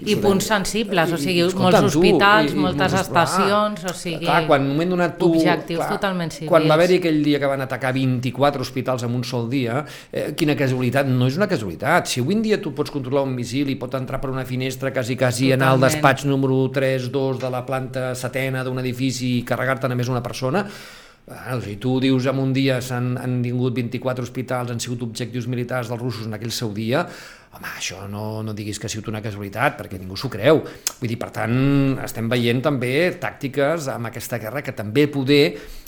i 0.05 0.15
punts 0.21 0.45
sensibles, 0.51 1.13
o 1.13 1.17
sigui, 1.21 1.45
molts 1.57 1.79
hospitals, 1.87 2.51
tu, 2.51 2.57
i, 2.57 2.61
moltes 2.61 2.93
i, 2.93 2.99
estacions, 2.99 3.81
clar, 3.81 3.93
o 3.93 3.97
sigui... 3.97 4.25
Clar, 4.25 4.41
quan 4.49 4.65
un 4.65 4.73
moment 4.73 4.93
donat 4.93 5.15
tu... 5.19 5.31
Objectius 5.33 5.81
clar, 5.81 5.89
totalment 5.95 6.33
civils. 6.33 6.51
Quan 6.51 6.67
va 6.69 6.77
haver-hi 6.77 6.99
aquell 7.01 7.17
dia 7.25 7.41
que 7.41 7.49
van 7.49 7.65
atacar 7.65 7.93
24 7.95 8.65
hospitals 8.67 9.07
en 9.07 9.15
un 9.17 9.25
sol 9.27 9.49
dia, 9.49 9.81
eh, 10.11 10.27
quina 10.37 10.57
casualitat? 10.59 11.09
No 11.09 11.31
és 11.31 11.39
una 11.39 11.49
casualitat. 11.49 12.11
Si 12.11 12.21
avui 12.21 12.37
en 12.37 12.45
dia 12.45 12.61
tu 12.61 12.75
pots 12.77 12.93
controlar 12.93 13.25
un 13.27 13.33
missil 13.37 13.73
i 13.73 13.79
pot 13.79 13.97
entrar 13.97 14.21
per 14.21 14.31
una 14.33 14.45
finestra 14.45 14.93
quasi, 14.93 15.17
quasi 15.17 15.49
totalment. 15.49 15.63
anar 15.63 15.73
al 15.73 15.87
despatx 15.87 16.29
número 16.29 16.61
3, 16.75 17.09
2 17.13 17.41
de 17.41 17.51
la 17.53 17.65
planta 17.65 18.13
setena 18.15 18.63
d'un 18.67 18.83
edifici 18.83 19.37
i 19.39 19.43
carregar-te 19.47 19.89
només 19.89 20.13
una 20.13 20.23
persona, 20.25 20.67
Bueno, 21.27 21.59
si 21.59 21.75
tu 21.75 21.99
dius 21.99 22.23
en 22.31 22.37
un 22.39 22.53
dia 22.55 22.77
s'han 22.79 23.17
han 23.19 23.41
tingut 23.43 23.73
24 23.75 24.23
hospitals, 24.23 24.71
han 24.71 24.79
sigut 24.79 25.01
objectius 25.03 25.49
militars 25.51 25.89
dels 25.91 25.99
russos 25.99 26.29
en 26.29 26.37
aquell 26.37 26.53
seu 26.55 26.71
dia, 26.71 27.01
home, 27.55 27.71
això 27.77 28.03
no, 28.11 28.43
no 28.43 28.53
diguis 28.57 28.79
que 28.79 28.89
ha 28.89 28.91
sigut 28.91 29.09
una 29.11 29.23
casualitat, 29.23 29.77
perquè 29.79 29.99
ningú 29.99 30.17
s'ho 30.19 30.31
creu. 30.33 30.61
Vull 30.99 31.11
dir, 31.11 31.19
per 31.21 31.31
tant, 31.35 31.57
estem 32.03 32.29
veient 32.31 32.61
també 32.65 32.93
tàctiques 33.21 33.89
amb 33.93 34.11
aquesta 34.11 34.39
guerra 34.41 34.63
que 34.65 34.75
també 34.75 35.07
poder 35.11 35.43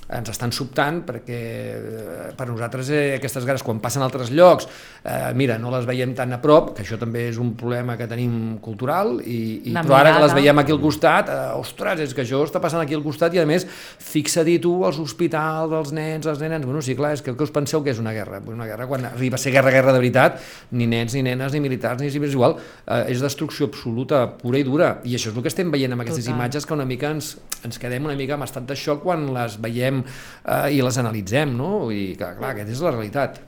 ens 0.10 0.30
estan 0.32 0.49
sobtant 0.55 1.03
perquè 1.05 1.39
eh, 1.39 2.30
per 2.38 2.47
nosaltres 2.49 2.89
eh, 2.89 3.01
aquestes 3.20 3.45
guerres 3.45 3.62
quan 3.66 3.78
passen 3.82 4.01
a 4.01 4.07
altres 4.07 4.32
llocs 4.34 4.66
eh, 5.03 5.30
mira, 5.38 5.60
no 5.62 5.70
les 5.74 5.86
veiem 5.86 6.16
tan 6.18 6.34
a 6.34 6.39
prop 6.41 6.72
que 6.74 6.82
això 6.82 6.97
també 6.97 7.28
és 7.30 7.38
un 7.41 7.51
problema 7.60 7.93
que 7.99 8.07
tenim 8.10 8.57
cultural 8.64 9.20
i, 9.22 9.39
i 9.70 9.76
però 9.78 9.99
ara 9.99 10.16
que 10.16 10.24
les 10.24 10.34
veiem 10.34 10.62
aquí 10.64 10.74
al 10.74 10.82
costat 10.82 11.30
eh, 11.30 11.38
ostres, 11.60 12.01
és 12.07 12.16
que 12.18 12.26
això 12.26 12.41
està 12.47 12.62
passant 12.64 12.82
aquí 12.82 12.97
al 12.97 13.05
costat 13.05 13.38
i 13.38 13.41
a 13.41 13.45
més 13.49 13.68
fixa-t'hi 13.70 14.57
tu 14.64 14.74
els 14.88 14.97
hospitals, 15.03 15.76
els 15.78 15.93
nens, 15.93 16.26
els 16.26 16.41
nenes 16.41 16.66
bueno, 16.66 16.82
sí, 16.86 16.97
clar, 16.97 17.14
és 17.18 17.24
que 17.26 17.36
què 17.38 17.45
us 17.45 17.53
penseu 17.53 17.86
que 17.86 17.93
és 17.93 18.01
una 18.01 18.16
guerra? 18.16 18.41
Una 18.49 18.66
guerra 18.66 18.89
quan 18.89 19.05
arriba 19.12 19.38
a 19.38 19.41
ser 19.41 19.53
guerra, 19.53 19.74
guerra 19.76 19.93
de 19.93 20.01
veritat 20.01 20.41
ni 20.74 20.89
nens, 20.89 21.14
ni 21.14 21.22
nenes, 21.26 21.53
ni 21.53 21.62
militars, 21.62 22.01
ni 22.01 22.10
civils 22.10 22.34
igual 22.34 22.57
eh, 22.57 23.14
és 23.14 23.22
destrucció 23.22 23.70
absoluta, 23.70 24.26
pura 24.41 24.57
i 24.57 24.66
dura 24.66 24.95
i 25.05 25.14
això 25.20 25.30
és 25.30 25.38
el 25.38 25.45
que 25.45 25.53
estem 25.53 25.70
veient 25.70 25.93
amb 25.93 26.07
aquestes 26.07 26.26
Total. 26.26 26.39
imatges 26.39 26.66
que 26.66 26.74
una 26.74 26.89
mica 26.89 27.14
ens, 27.14 27.36
ens 27.62 27.78
quedem 27.78 28.10
una 28.10 28.18
mica 28.18 28.39
amb 28.39 28.49
estat 28.49 28.66
de 28.66 28.78
xoc 28.80 29.05
quan 29.05 29.30
les 29.36 29.60
veiem 29.62 29.99
eh, 30.04 30.76
i 30.76 30.84
les 30.86 31.00
analitzem, 31.02 31.56
no? 31.58 31.89
I 31.93 32.14
que, 32.20 32.34
clar, 32.39 32.54
aquesta 32.56 32.76
és 32.76 32.84
la 32.86 32.93
realitat. 32.95 33.41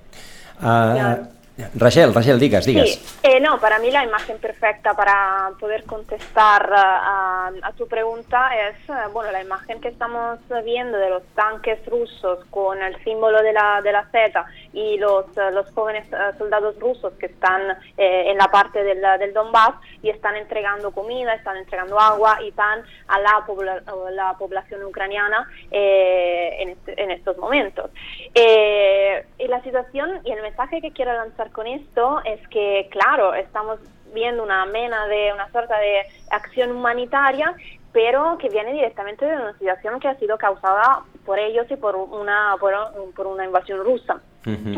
Uh, 0.62 1.41
Rachel, 1.76 2.14
Rachel, 2.14 2.40
digues. 2.40 2.66
Sí, 2.66 3.04
eh, 3.24 3.40
no, 3.40 3.60
para 3.60 3.80
mí 3.80 3.92
la 3.92 4.04
imagen 4.04 4.38
perfecta 4.40 4.94
para 4.94 5.52
poder 5.60 5.84
contestar 5.84 6.70
uh, 6.72 7.60
a 7.62 7.74
tu 7.78 7.88
pregunta 7.88 8.50
es, 8.70 8.90
uh, 8.90 9.12
bueno, 9.12 9.32
la 9.32 9.42
imagen 9.42 9.80
que 9.82 9.90
estamos 9.90 10.40
viendo 10.64 10.98
de 10.98 11.10
los 11.10 11.24
tanques 11.36 11.86
rusos 11.86 12.46
con 12.50 12.82
el 12.82 13.02
símbolo 13.04 13.42
de 13.44 13.54
la, 13.54 13.82
de 13.82 13.92
la 13.92 14.06
Z 14.12 14.46
y 14.74 14.98
los, 14.98 15.26
uh, 15.38 15.52
los 15.54 15.70
jóvenes 15.72 16.08
soldados 16.38 16.80
rusos 16.80 17.14
que 17.20 17.28
están 17.28 17.62
eh, 17.98 18.32
en 18.32 18.38
la 18.38 18.50
parte 18.50 18.84
del, 18.84 19.02
del, 19.20 19.34
Donbass 19.34 19.76
y 20.02 20.10
están 20.10 20.36
entregando 20.36 20.92
comida, 20.92 21.34
están 21.34 21.58
entregando 21.58 22.00
agua 22.00 22.40
y 22.42 22.52
pan 22.52 22.84
a 23.08 23.20
la, 23.20 23.44
pobla 23.46 23.82
la 24.12 24.34
población 24.38 24.84
ucraniana 24.84 25.48
eh, 25.70 26.58
en, 26.60 26.70
este, 26.70 27.02
en, 27.02 27.12
estos 27.12 27.38
momentos. 27.38 27.92
Eh, 28.34 29.26
y 29.40 29.48
la 29.48 29.62
situación 29.64 30.20
y 30.24 30.32
el 30.32 30.42
mensaje 30.42 30.82
que 30.82 30.92
quiero 30.92 31.14
lanzar 31.14 31.41
con 31.50 31.68
esto 31.68 32.22
es 32.26 32.46
que, 32.50 32.88
claro, 32.92 33.34
estamos 33.34 33.80
viendo 34.14 34.44
una 34.44 34.66
mena 34.66 35.08
de 35.08 35.32
una 35.34 35.50
suerte 35.52 35.74
de 35.74 36.02
acción 36.30 36.72
humanitaria, 36.72 37.56
pero 37.92 38.38
que 38.38 38.50
viene 38.50 38.74
directamente 38.74 39.26
de 39.26 39.36
una 39.36 39.58
situación 39.58 40.00
que 40.00 40.08
ha 40.08 40.16
sido 40.16 40.38
causada 40.38 41.02
por 41.26 41.40
ellos 41.40 41.66
y 41.70 41.76
por 41.76 41.96
una, 41.96 42.56
por, 42.60 43.28
una 43.28 43.46
invasión 43.46 43.84
rusa. 43.84 44.22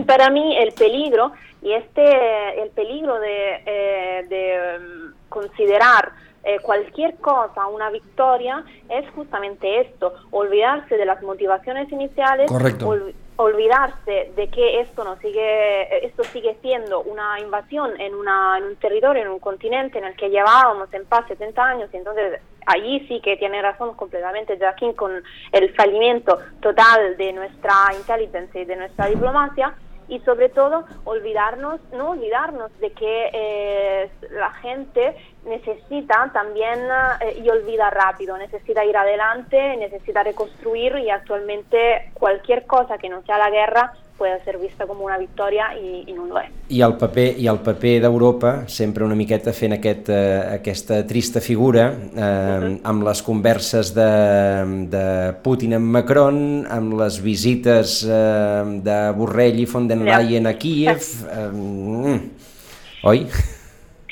Para 0.05 0.30
mí 0.30 0.57
el 0.57 0.74
peligro, 0.74 1.32
y 1.61 1.72
este, 1.72 2.61
el 2.61 2.70
peligro 2.72 3.20
de, 3.20 3.64
eh, 3.66 4.26
de 4.28 4.78
um, 4.78 5.14
considerar 5.30 6.11
eh, 6.43 6.59
cualquier 6.61 7.16
cosa 7.16 7.68
una 7.68 7.89
victoria 7.89 8.66
es 8.89 9.09
justamente 9.11 9.80
esto, 9.80 10.14
olvidarse 10.32 10.97
de 10.97 11.05
las 11.05 11.22
motivaciones 11.24 11.89
iniciales, 11.91 12.51
Correcto 12.51 12.95
olvidarse 13.38 14.31
de 14.36 14.49
que 14.49 14.81
esto 14.81 15.03
no 15.03 15.17
sigue 15.17 16.05
esto 16.05 16.23
sigue 16.25 16.55
siendo 16.61 17.01
una 17.01 17.39
invasión 17.39 17.99
en 17.99 18.13
una 18.13 18.57
en 18.57 18.65
un 18.65 18.75
territorio 18.75 19.23
en 19.23 19.29
un 19.29 19.39
continente 19.39 19.97
en 19.97 20.05
el 20.05 20.15
que 20.15 20.29
llevábamos 20.29 20.93
en 20.93 21.05
paz 21.05 21.25
70 21.27 21.63
años 21.63 21.89
y 21.93 21.97
entonces 21.97 22.39
allí 22.65 23.05
sí 23.07 23.19
que 23.21 23.38
tiene 23.38 23.61
razón 23.61 23.95
completamente 23.95 24.57
Joaquín 24.57 24.93
con 24.93 25.23
el 25.51 25.73
fallimiento 25.73 26.39
total 26.61 27.17
de 27.17 27.34
nuestra 27.34 27.73
inteligencia 27.97 28.61
y 28.61 28.65
de 28.65 28.75
nuestra 28.75 29.07
diplomacia 29.07 29.73
y 30.14 30.20
sobre 30.20 30.49
todo 30.49 30.86
olvidarnos, 31.05 31.82
no 31.91 32.11
olvidarnos 32.11 32.72
de 32.80 32.91
que 32.91 33.30
eh, 33.34 34.11
la 34.30 34.51
gente 34.51 35.16
necesita 35.45 36.30
también 36.32 36.80
eh, 37.22 37.41
y 37.43 37.49
olvida 37.49 37.89
rápido, 37.89 38.38
necesita 38.38 38.86
ir 38.86 38.95
adelante, 38.95 39.76
necesita 39.78 40.22
reconstruir 40.22 40.97
y 40.97 41.09
actualmente 41.09 42.11
cualquier 42.14 42.68
cosa 42.68 42.99
que 42.99 43.09
no 43.09 43.24
sea 43.24 43.39
la 43.39 43.49
guerra 43.49 43.93
puede 44.18 44.43
ser 44.43 44.57
vista 44.57 44.86
com 44.88 45.01
una 45.01 45.18
victòria 45.18 45.72
i, 45.78 46.03
i 46.07 46.14
no 46.14 46.28
ho 46.30 46.39
és. 46.41 46.51
I 46.74 46.82
el 46.86 46.95
paper, 47.01 47.26
i 47.41 47.47
el 47.51 47.59
paper 47.66 47.93
d'Europa, 48.05 48.53
sempre 48.72 49.05
una 49.05 49.18
miqueta 49.20 49.53
fent 49.55 49.78
aquest, 49.78 50.11
eh, 50.14 50.57
aquesta 50.59 51.01
trista 51.09 51.41
figura, 51.41 51.89
eh, 51.91 52.20
uh 52.20 52.64
-huh. 52.64 52.80
amb 52.84 53.03
les 53.07 53.22
converses 53.22 53.93
de, 53.93 54.11
de 54.89 55.34
Putin 55.43 55.74
amb 55.74 55.91
Macron, 55.97 56.66
amb 56.70 56.93
les 56.99 57.22
visites 57.22 58.03
eh, 58.03 58.80
de 58.84 59.11
Borrell 59.18 59.59
i 59.59 59.66
von 59.66 59.88
den 59.88 60.05
Leyen 60.05 60.47
a 60.47 60.53
Kiev... 60.53 61.01
Eh, 61.34 61.49
mm, 61.51 62.20
oi? 63.03 63.28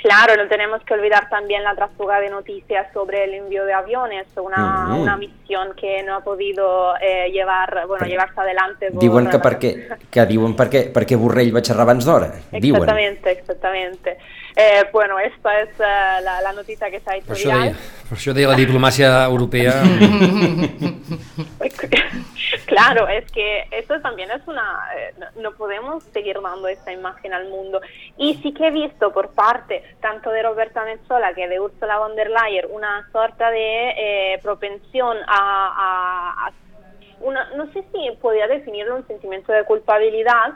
Claro, 0.02 0.36
no 0.36 0.48
tenemos 0.48 0.82
que 0.84 0.96
olvidar 0.96 1.30
también 1.30 1.64
la 1.64 1.76
trasfuga 1.76 2.20
de 2.20 2.30
noticias 2.30 2.88
sobre 2.92 3.26
el 3.26 3.36
envío 3.36 3.66
de 3.66 3.74
aviones, 3.74 4.26
una, 4.36 4.58
mm 4.58 4.92
-hmm. 4.92 5.02
una 5.02 5.18
misión 5.18 5.74
que 5.80 6.02
no 6.04 6.16
ha 6.16 6.24
podido 6.24 6.96
eh, 7.00 7.30
llevar, 7.32 7.86
bueno, 7.88 8.06
llevarse 8.08 8.40
adelante. 8.42 8.92
Por... 8.92 9.00
Diuen 9.00 9.30
que 9.30 9.38
perquè, 9.38 9.72
que 10.14 10.26
diuen 10.26 10.56
perquè, 10.56 10.92
perquè 10.92 11.16
Borrell 11.16 11.56
va 11.56 11.62
xerrar 11.62 11.84
abans 11.84 12.06
d'hora. 12.06 12.32
Exactamente, 12.52 13.32
exactamente. 13.32 14.18
Eh, 14.56 14.84
bueno, 14.92 15.20
esta 15.20 15.62
es 15.62 15.70
uh, 15.80 16.24
la, 16.24 16.42
la 16.42 16.52
noticia 16.52 16.90
que 16.90 17.00
s'ha 17.00 17.16
hecho 17.16 17.28
per 17.28 17.38
això 17.38 17.52
deia, 17.56 17.76
per 18.10 18.18
això 18.18 18.34
deia 18.34 18.48
la 18.50 18.56
diplomàcia 18.56 19.24
europea. 19.26 19.74
claro, 22.84 23.08
es 23.08 23.32
que 23.32 23.68
esto 23.72 24.00
también 24.02 24.32
es 24.32 24.48
una... 24.48 24.88
Eh, 24.98 25.14
no 25.36 25.52
podemos 25.54 26.04
seguir 26.06 26.40
dando 26.42 26.68
esta 26.68 26.92
imagen 26.92 27.34
al 27.34 27.50
mundo. 27.50 27.82
Y 28.18 28.36
sí 28.36 28.54
que 28.54 28.68
he 28.68 28.72
visto 28.72 29.12
por 29.12 29.34
parte 29.34 29.84
tanto 30.00 30.30
de 30.32 30.44
Roberta 30.44 30.84
Mezzola 30.84 31.34
que 31.34 31.48
de 31.48 31.60
Ursula 31.60 31.98
von 31.98 32.16
der 32.16 32.30
Leyen 32.30 32.66
una 32.72 33.08
sorta 33.12 33.52
de 33.52 33.90
eh, 33.98 34.40
propensión 34.42 35.18
a, 35.28 35.28
a, 35.28 36.48
a 36.48 36.52
una, 37.22 37.52
no 37.56 37.72
sé 37.72 37.84
si 37.92 38.12
podría 38.20 38.48
definirlo 38.48 38.96
un 38.96 39.08
sentimiento 39.08 39.52
de 39.52 39.64
culpabilidad, 39.64 40.54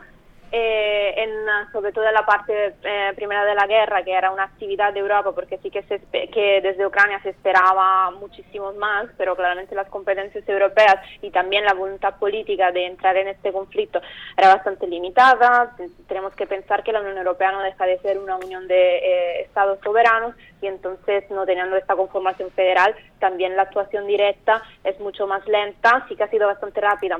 eh, 0.57 1.13
en, 1.17 1.31
sobre 1.73 1.91
todo 1.91 2.05
en 2.07 2.13
la 2.13 2.25
parte 2.25 2.75
eh, 2.81 3.11
primera 3.13 3.43
de 3.43 3.55
la 3.55 3.67
guerra, 3.67 4.05
que 4.05 4.13
era 4.13 4.31
una 4.31 4.43
actividad 4.43 4.93
de 4.93 5.01
Europa, 5.01 5.33
porque 5.33 5.57
sí 5.57 5.69
que, 5.69 5.83
se, 5.83 5.99
que 6.29 6.61
desde 6.61 6.87
Ucrania 6.87 7.19
se 7.23 7.31
esperaba 7.31 8.09
muchísimo 8.11 8.71
más, 8.71 9.07
pero 9.17 9.35
claramente 9.35 9.75
las 9.75 9.89
competencias 9.89 10.47
europeas 10.47 10.95
y 11.21 11.29
también 11.29 11.65
la 11.65 11.73
voluntad 11.73 12.15
política 12.19 12.71
de 12.71 12.85
entrar 12.85 13.17
en 13.17 13.27
este 13.27 13.51
conflicto 13.51 13.99
era 14.37 14.55
bastante 14.55 14.87
limitada. 14.87 15.75
Tenemos 16.07 16.33
que 16.35 16.47
pensar 16.47 16.83
que 16.83 16.93
la 16.93 17.01
Unión 17.01 17.17
Europea 17.17 17.51
no 17.51 17.61
deja 17.61 17.85
de 17.85 17.99
ser 17.99 18.17
una 18.17 18.37
unión 18.37 18.65
de 18.69 18.97
eh, 18.99 19.41
estados 19.41 19.79
soberanos 19.83 20.35
y 20.61 20.67
entonces 20.67 21.29
no 21.31 21.45
teniendo 21.45 21.75
esta 21.75 21.97
conformación 21.97 22.49
federal, 22.51 22.95
también 23.19 23.57
la 23.57 23.63
actuación 23.63 24.07
directa 24.07 24.63
es 24.85 24.97
mucho 25.01 25.27
más 25.27 25.45
lenta, 25.47 26.05
sí 26.07 26.15
que 26.15 26.23
ha 26.23 26.29
sido 26.29 26.47
bastante 26.47 26.79
rápida 26.79 27.19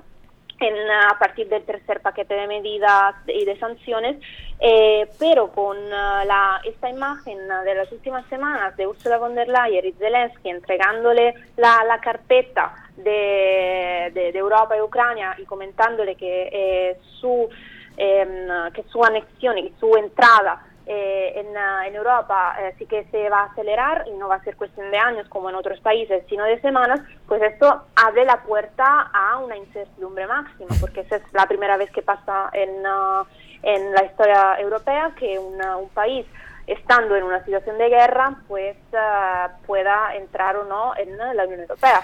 en, 0.60 0.92
a 0.92 1.18
partir 1.20 1.48
del 1.50 1.64
tercer 1.64 2.02
paquete 2.02 2.34
de 2.34 2.48
medidas 2.48 3.16
y 3.28 3.46
de 3.46 3.58
sanciones, 3.58 4.18
eh, 4.60 5.08
pero 5.20 5.52
con 5.52 5.78
uh, 5.78 6.26
la, 6.26 6.62
esta 6.64 6.90
imagen 6.90 7.38
de 7.66 7.76
las 7.76 7.92
últimas 7.92 8.26
semanas 8.28 8.76
de 8.78 8.88
Ursula 8.88 9.18
von 9.18 9.36
der 9.36 9.48
Leyen 9.48 9.86
y 9.86 9.92
Zelensky 9.94 10.50
entregándole 10.50 11.34
la, 11.58 12.00
carpeta 12.02 12.74
de, 12.98 14.32
Europa 14.34 14.78
y 14.78 14.82
Ucrania 14.82 15.36
y 15.38 15.46
comentándole 15.46 16.16
que, 16.16 16.50
eh, 16.52 16.98
su, 17.20 17.50
eh, 17.98 18.48
que 18.74 18.84
su 18.84 19.04
anexión 19.04 19.58
y 19.58 19.74
su 19.80 19.96
entrada 19.96 20.65
eh, 20.88 21.34
en, 21.36 21.58
ah, 21.58 21.88
en, 21.88 21.96
Europa 21.96 22.56
eh, 22.60 22.76
sí 22.78 22.86
que 22.86 23.06
se 23.06 23.28
va 23.30 23.40
a 23.40 23.46
acelerar 23.46 24.06
y 24.08 24.12
no 24.12 24.28
va 24.28 24.36
a 24.36 24.44
ser 24.44 24.56
cuestión 24.56 24.92
de 24.92 24.98
años 24.98 25.28
como 25.30 25.50
en 25.50 25.56
otros 25.56 25.80
países, 25.80 26.24
sino 26.30 26.44
de 26.44 26.62
semanas, 26.62 27.02
pues 27.28 27.42
esto 27.42 27.84
abre 27.96 28.24
la 28.24 28.44
puerta 28.44 29.10
a 29.12 29.38
una 29.40 29.58
incertidumbre 29.58 30.28
máxima, 30.28 30.70
porque 30.80 31.02
esa 31.02 31.16
es 31.16 31.24
la 31.34 31.48
primera 31.48 31.78
vez 31.78 31.90
que 31.92 32.04
pasa 32.04 32.50
en, 32.54 32.86
uh, 32.86 33.26
en 33.64 33.94
la 33.94 34.06
historia 34.06 34.60
europea 34.60 35.12
que 35.18 35.40
una, 35.40 35.78
un 35.78 35.90
país 35.90 36.26
estando 36.68 37.16
en 37.16 37.24
una 37.24 37.44
situación 37.44 37.78
de 37.80 37.90
guerra, 37.90 38.36
pues 38.48 38.78
uh, 38.94 39.66
pueda 39.66 40.16
entrar 40.16 40.56
o 40.58 40.66
no 40.66 40.96
en 40.98 41.18
la 41.18 41.46
Unión 41.46 41.62
Europea. 41.62 42.04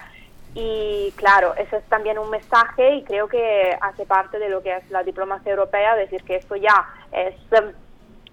Y 0.53 1.13
claro, 1.15 1.55
eso 1.55 1.77
es 1.77 1.84
también 1.86 2.17
un 2.19 2.29
mensaje 2.29 2.95
y 2.95 3.03
creo 3.03 3.27
que 3.27 3.77
hace 3.79 4.05
parte 4.05 4.38
de 4.38 4.49
lo 4.49 4.61
que 4.61 4.75
es 4.75 4.89
la 4.89 5.03
diplomacia 5.03 5.51
europea, 5.51 5.95
decir 5.95 6.23
que 6.23 6.36
esto 6.36 6.55
ya 6.57 6.86
es 7.11 7.36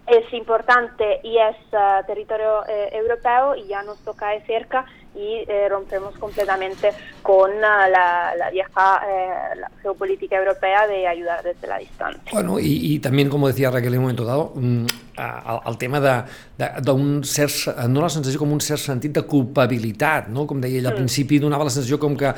es 0.09 0.33
importante 0.33 1.21
y 1.23 1.39
es 1.39 1.57
uh, 1.73 2.07
territorio 2.07 2.67
eh, 2.67 2.91
europeo 2.93 3.55
y 3.55 3.67
ya 3.67 3.83
nos 3.83 3.99
toca 3.99 4.31
de 4.31 4.41
cerca 4.43 4.87
y 5.15 5.45
eh, 5.49 5.69
rompemos 5.69 6.17
completamente 6.17 6.93
con 7.23 7.51
uh, 7.51 7.61
la, 7.61 8.35
la, 8.37 8.51
vieja 8.51 9.01
eh, 9.07 9.57
la 9.57 9.71
geopolítica 9.83 10.37
europea 10.37 10.87
de 10.87 11.07
ayudar 11.07 11.43
desde 11.43 11.67
la 11.67 11.79
distancia. 11.79 12.31
Bueno, 12.33 12.59
y, 12.61 12.95
y, 12.95 12.99
también, 13.01 13.29
como 13.29 13.49
decía 13.49 13.71
Raquel 13.71 13.95
en 13.95 13.99
un 13.99 14.05
momento 14.05 14.25
dado, 14.25 14.53
el, 14.57 14.87
el 15.67 15.79
tema 15.79 16.01
d'un 16.01 17.25
cert, 17.25 17.89
no 17.89 18.01
la 18.01 18.11
sensació 18.13 18.39
com 18.39 18.53
un 18.55 18.63
cert 18.63 18.81
sentit 18.81 19.17
de 19.19 19.25
culpabilitat, 19.27 20.29
no? 20.31 20.47
com 20.47 20.61
deia 20.63 20.79
ell 20.79 20.87
al 20.87 20.95
mm. 20.95 21.03
principi, 21.03 21.41
donava 21.43 21.67
la 21.67 21.75
sensació 21.75 21.99
com 21.99 22.15
que, 22.17 22.31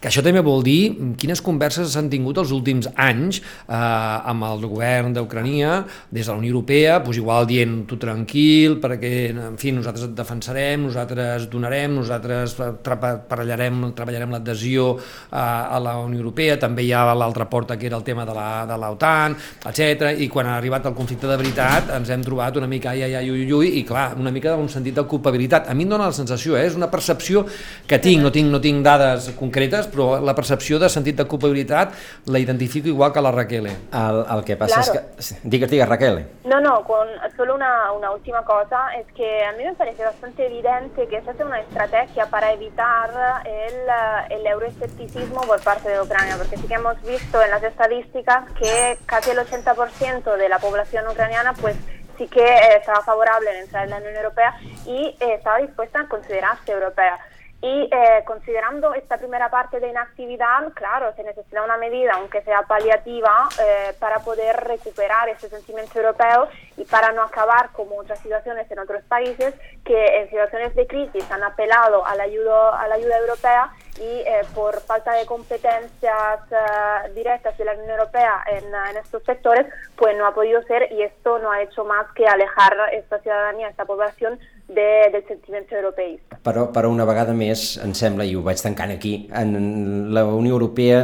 que 0.00 0.10
això 0.10 0.22
també 0.24 0.42
vol 0.44 0.62
dir 0.66 1.14
quines 1.18 1.42
converses 1.44 1.92
s'han 1.92 2.10
tingut 2.12 2.38
els 2.42 2.52
últims 2.54 2.88
anys 2.94 3.40
eh, 3.40 3.74
amb 3.74 4.46
el 4.48 4.64
govern 4.66 5.14
d'Ucrania, 5.16 5.82
des 6.10 6.26
de 6.26 6.32
la 6.32 6.38
Unió 6.38 6.52
Europea, 6.54 6.98
doncs 7.02 7.18
igual 7.18 7.48
dient 7.48 7.80
tu 7.88 7.98
tranquil, 8.00 8.78
perquè, 8.82 9.12
en 9.34 9.58
fi, 9.60 9.72
nosaltres 9.74 10.08
et 10.08 10.14
defensarem, 10.18 10.86
nosaltres 10.86 11.48
donarem, 11.50 11.98
nosaltres 11.98 12.56
treballarem, 12.86 13.88
treballarem 13.96 14.36
l'adhesió 14.36 14.90
a, 15.30 15.44
a 15.74 15.82
la 15.82 15.98
Unió 16.04 16.22
Europea, 16.22 16.58
també 16.60 16.86
hi 16.86 16.92
ha 16.94 17.04
l'altra 17.14 17.48
porta 17.50 17.78
que 17.78 17.88
era 17.90 17.98
el 17.98 18.06
tema 18.06 18.26
de 18.28 18.78
l'OTAN, 18.78 19.36
etc. 19.70 20.14
i 20.22 20.28
quan 20.30 20.48
ha 20.48 20.56
arribat 20.58 20.86
el 20.88 20.96
conflicte 20.96 21.28
de 21.28 21.36
veritat 21.40 21.92
ens 21.96 22.10
hem 22.12 22.22
trobat 22.24 22.56
una 22.60 22.68
mica 22.70 22.92
ai, 22.92 23.02
ai, 23.06 23.14
ai, 23.20 23.30
ui, 23.30 23.44
ui, 23.52 23.72
i 23.80 23.84
clar, 23.86 24.12
una 24.18 24.32
mica 24.34 24.54
d'un 24.54 24.68
sentit 24.70 24.96
de 24.96 25.04
culpabilitat. 25.08 25.68
A 25.68 25.74
mi 25.76 25.86
em 25.86 25.92
dóna 25.92 26.08
la 26.10 26.16
sensació, 26.16 26.56
eh? 26.56 26.66
és 26.68 26.76
una 26.78 26.90
percepció 26.92 27.44
que 27.88 27.98
tinc, 28.02 28.22
no 28.24 28.32
tinc, 28.34 28.50
no 28.52 28.60
tinc 28.62 28.84
dades 28.84 29.30
concretes, 29.38 29.87
però 29.92 30.18
la 30.20 30.34
percepció 30.34 30.78
de 30.78 30.88
sentit 30.92 31.16
de 31.18 31.26
culpabilitat 31.28 31.94
la 32.26 32.38
identifico 32.38 32.88
igual 32.88 33.12
que 33.12 33.22
la 33.22 33.32
Raquel. 33.32 33.66
El, 33.66 34.20
el 34.36 34.44
que 34.44 34.56
passa 34.56 34.82
claro. 34.82 35.08
és 35.16 35.32
que... 35.32 35.48
Digues, 35.48 35.70
digues, 35.70 35.88
Raquel. 35.88 36.24
No, 36.44 36.60
no, 36.60 36.82
con 36.84 37.08
solo 37.36 37.54
una, 37.54 37.92
una 37.92 38.10
última 38.10 38.44
cosa, 38.44 38.94
es 38.98 39.06
que 39.14 39.44
a 39.44 39.52
mí 39.52 39.64
me 39.64 39.74
parece 39.74 40.04
bastante 40.04 40.46
evidente 40.46 41.06
que 41.06 41.16
esa 41.16 41.32
es 41.32 41.40
una 41.40 41.60
estrategia 41.60 42.26
para 42.26 42.52
evitar 42.52 43.10
el, 43.44 44.38
el 44.38 44.46
euroescepticismo 44.46 45.40
por 45.42 45.60
parte 45.62 45.88
de 45.88 46.00
Ucrania, 46.00 46.36
porque 46.36 46.56
sí 46.56 46.66
que 46.66 46.74
hemos 46.74 47.00
visto 47.02 47.42
en 47.42 47.50
las 47.50 47.62
estadísticas 47.62 48.50
que 48.52 48.98
casi 49.06 49.30
el 49.30 49.38
80% 49.38 50.36
de 50.36 50.48
la 50.48 50.58
población 50.58 51.06
ucraniana 51.08 51.54
pues 51.54 51.76
sí 52.18 52.26
que 52.26 52.42
eh, 52.42 52.76
estaba 52.78 53.02
favorable 53.02 53.50
en 53.50 53.62
entrar 53.62 53.84
en 53.84 53.90
la 53.90 53.96
Unión 53.98 54.16
Europea 54.16 54.54
y 54.84 55.16
eh, 55.20 55.34
estaba 55.34 55.58
dispuesta 55.58 56.00
a 56.00 56.08
considerarse 56.08 56.72
europea. 56.72 57.18
Y 57.60 57.88
eh, 57.90 58.22
considerando 58.24 58.94
esta 58.94 59.18
primera 59.18 59.50
parte 59.50 59.80
de 59.80 59.88
inactividad, 59.88 60.72
claro, 60.74 61.12
se 61.16 61.24
necesita 61.24 61.64
una 61.64 61.76
medida, 61.76 62.12
aunque 62.14 62.40
sea 62.42 62.62
paliativa, 62.62 63.48
eh, 63.60 63.94
para 63.98 64.20
poder 64.20 64.56
recuperar 64.58 65.28
ese 65.28 65.48
sentimiento 65.48 65.98
europeo 65.98 66.48
y 66.76 66.84
para 66.84 67.10
no 67.10 67.22
acabar 67.22 67.70
como 67.72 67.96
otras 67.96 68.20
situaciones 68.20 68.70
en 68.70 68.78
otros 68.78 69.02
países 69.04 69.54
que 69.84 70.20
en 70.20 70.28
situaciones 70.28 70.72
de 70.76 70.86
crisis 70.86 71.28
han 71.32 71.42
apelado 71.42 72.06
a 72.06 72.14
la 72.14 72.24
ayuda, 72.24 72.80
a 72.80 72.86
la 72.86 72.94
ayuda 72.94 73.18
europea 73.18 73.72
y 73.98 74.04
eh, 74.04 74.42
por 74.54 74.80
falta 74.82 75.12
de 75.14 75.26
competencias 75.26 76.40
uh, 76.52 77.12
directas 77.14 77.58
de 77.58 77.64
la 77.64 77.72
Unión 77.72 77.90
Europea 77.90 78.44
en, 78.46 78.64
en, 78.66 78.96
estos 78.96 79.24
sectores, 79.24 79.66
pues 79.96 80.16
no 80.16 80.24
ha 80.24 80.32
podido 80.32 80.62
ser 80.62 80.92
y 80.92 81.02
esto 81.02 81.40
no 81.40 81.50
ha 81.50 81.62
hecho 81.62 81.84
más 81.84 82.06
que 82.12 82.24
alejar 82.24 82.76
esta 82.92 83.18
ciudadanía, 83.18 83.68
esta 83.68 83.84
población 83.84 84.38
de, 84.68 84.88
del 85.12 85.24
sentiment 85.26 85.64
europeista. 85.72 86.38
Però, 86.44 86.68
però 86.72 86.90
una 86.92 87.06
vegada 87.08 87.34
més, 87.36 87.78
em 87.84 87.94
sembla, 87.96 88.26
i 88.28 88.36
ho 88.36 88.42
vaig 88.44 88.60
tancant 88.62 88.92
aquí, 88.94 89.14
en 89.34 90.12
la 90.14 90.26
Unió 90.28 90.58
Europea, 90.58 91.00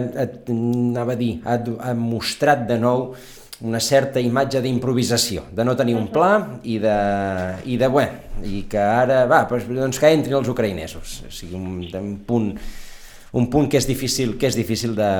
anava 0.52 1.16
a 1.16 1.20
dir, 1.20 1.38
ha, 1.44 1.58
ha 1.88 1.96
mostrat 1.98 2.68
de 2.68 2.78
nou 2.80 3.10
una 3.64 3.80
certa 3.80 4.20
imatge 4.20 4.60
d'improvisació, 4.60 5.46
de 5.54 5.64
no 5.64 5.76
tenir 5.78 5.94
un 5.96 6.08
pla 6.12 6.32
i 6.68 6.76
de, 6.82 6.96
i 7.70 7.78
de, 7.80 7.88
bueno, 7.88 8.40
i 8.44 8.64
que 8.68 8.80
ara, 8.82 9.24
va, 9.30 9.44
doncs 9.48 10.00
que 10.00 10.10
entrin 10.12 10.36
els 10.36 10.50
ucraïnesos. 10.52 11.20
O 11.28 11.32
sigui, 11.32 11.56
un, 11.56 11.78
un 12.00 12.16
punt 12.26 12.50
un 13.34 13.48
punt 13.50 13.66
que 13.66 13.80
és 13.80 13.86
difícil, 13.88 14.36
que 14.38 14.46
és 14.46 14.54
difícil 14.54 14.92
de, 14.94 15.10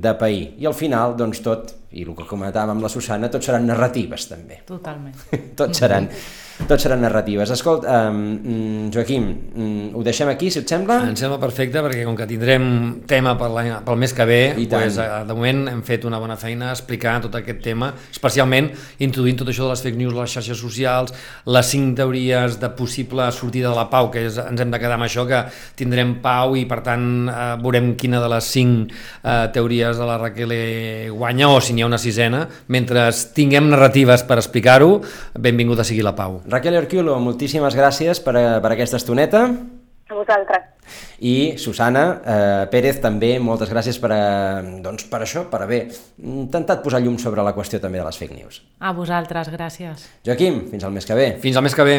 de 0.00 0.12
pair. 0.16 0.54
I 0.62 0.68
al 0.70 0.76
final, 0.76 1.12
doncs 1.18 1.42
tot, 1.44 1.74
i 1.94 2.06
el 2.06 2.14
que 2.18 2.26
comentàvem 2.28 2.74
amb 2.74 2.84
la 2.84 2.90
Susana, 2.92 3.30
tot 3.32 3.46
seran 3.46 3.68
narratives 3.70 4.28
també. 4.30 4.62
Totalment. 4.68 5.14
tot 5.60 5.76
seran 5.78 6.10
tot 6.54 6.78
seran 6.78 7.00
narratives. 7.02 7.50
Escolta, 7.50 8.10
um, 8.10 8.88
Joaquim, 8.94 9.24
um, 9.58 9.90
ho 9.98 10.02
deixem 10.06 10.28
aquí, 10.30 10.52
si 10.54 10.60
et 10.62 10.70
sembla? 10.70 11.00
Em 11.08 11.16
sembla 11.18 11.40
perfecte, 11.42 11.80
perquè 11.82 12.04
com 12.06 12.14
que 12.16 12.28
tindrem 12.30 12.66
tema 13.10 13.34
per 13.36 13.50
pel 13.84 13.98
mes 13.98 14.14
que 14.14 14.24
ve, 14.24 14.38
pues, 14.70 14.98
eh, 15.02 15.08
de 15.26 15.34
moment 15.34 15.64
hem 15.72 15.82
fet 15.82 16.06
una 16.06 16.20
bona 16.22 16.36
feina 16.38 16.70
explicant 16.70 17.26
tot 17.26 17.34
aquest 17.40 17.60
tema, 17.64 17.90
especialment 18.12 18.70
introduint 19.02 19.42
tot 19.42 19.50
això 19.50 19.66
de 19.66 19.72
les 19.74 19.82
fake 19.82 19.98
news, 19.98 20.14
les 20.14 20.36
xarxes 20.36 20.60
socials, 20.62 21.12
les 21.46 21.66
cinc 21.66 21.96
teories 21.98 22.60
de 22.60 22.70
possible 22.70 23.26
sortida 23.32 23.70
de 23.70 23.76
la 23.76 23.88
pau, 23.90 24.10
que 24.14 24.24
és, 24.28 24.38
ens 24.38 24.60
hem 24.60 24.70
de 24.70 24.78
quedar 24.78 24.94
amb 24.94 25.08
això, 25.08 25.26
que 25.26 25.42
tindrem 25.74 26.20
pau 26.22 26.54
i 26.56 26.64
per 26.70 26.80
tant 26.86 27.28
eh, 27.28 27.50
veurem 27.60 27.96
quina 27.98 28.22
de 28.22 28.30
les 28.30 28.52
cinc 28.54 28.94
eh, 28.94 29.50
teories 29.52 29.98
de 29.98 30.06
la 30.06 30.20
Raquel 30.22 30.54
guanya 31.10 31.50
o 31.50 31.60
si 31.60 31.74
n'hi 31.74 31.83
ha 31.84 31.90
una 31.90 32.00
sisena. 32.00 32.44
Mentre 32.72 33.06
tinguem 33.36 33.68
narratives 33.70 34.24
per 34.26 34.40
explicar-ho, 34.40 34.98
benvinguda 35.38 35.86
sigui 35.86 36.04
la 36.04 36.16
pau. 36.16 36.40
Raquel 36.50 36.80
Herculo, 36.80 37.16
moltíssimes 37.22 37.76
gràcies 37.78 38.20
per, 38.24 38.36
a, 38.40 38.46
per 38.64 38.74
aquesta 38.74 39.00
estoneta. 39.00 39.46
A 40.04 40.16
vosaltres. 40.16 40.70
I 41.24 41.54
Susana 41.56 42.04
eh, 42.20 42.66
Pérez 42.72 42.98
també, 43.00 43.38
moltes 43.40 43.70
gràcies 43.72 43.96
per, 44.00 44.10
a, 44.12 44.60
doncs, 44.84 45.06
per 45.08 45.22
això, 45.24 45.46
per 45.48 45.62
haver 45.64 45.80
intentat 46.20 46.84
posar 46.84 47.00
llum 47.00 47.16
sobre 47.22 47.44
la 47.46 47.54
qüestió 47.56 47.80
també 47.80 48.02
de 48.02 48.04
les 48.04 48.20
fake 48.20 48.36
news. 48.36 48.60
A 48.84 48.92
vosaltres, 48.96 49.48
gràcies. 49.54 50.04
Joaquim, 50.26 50.66
fins 50.72 50.84
al 50.84 50.92
mes 50.92 51.08
que 51.08 51.16
ve. 51.16 51.28
Fins 51.40 51.56
al 51.56 51.64
mes 51.64 51.76
que 51.76 51.88
ve. 51.88 51.98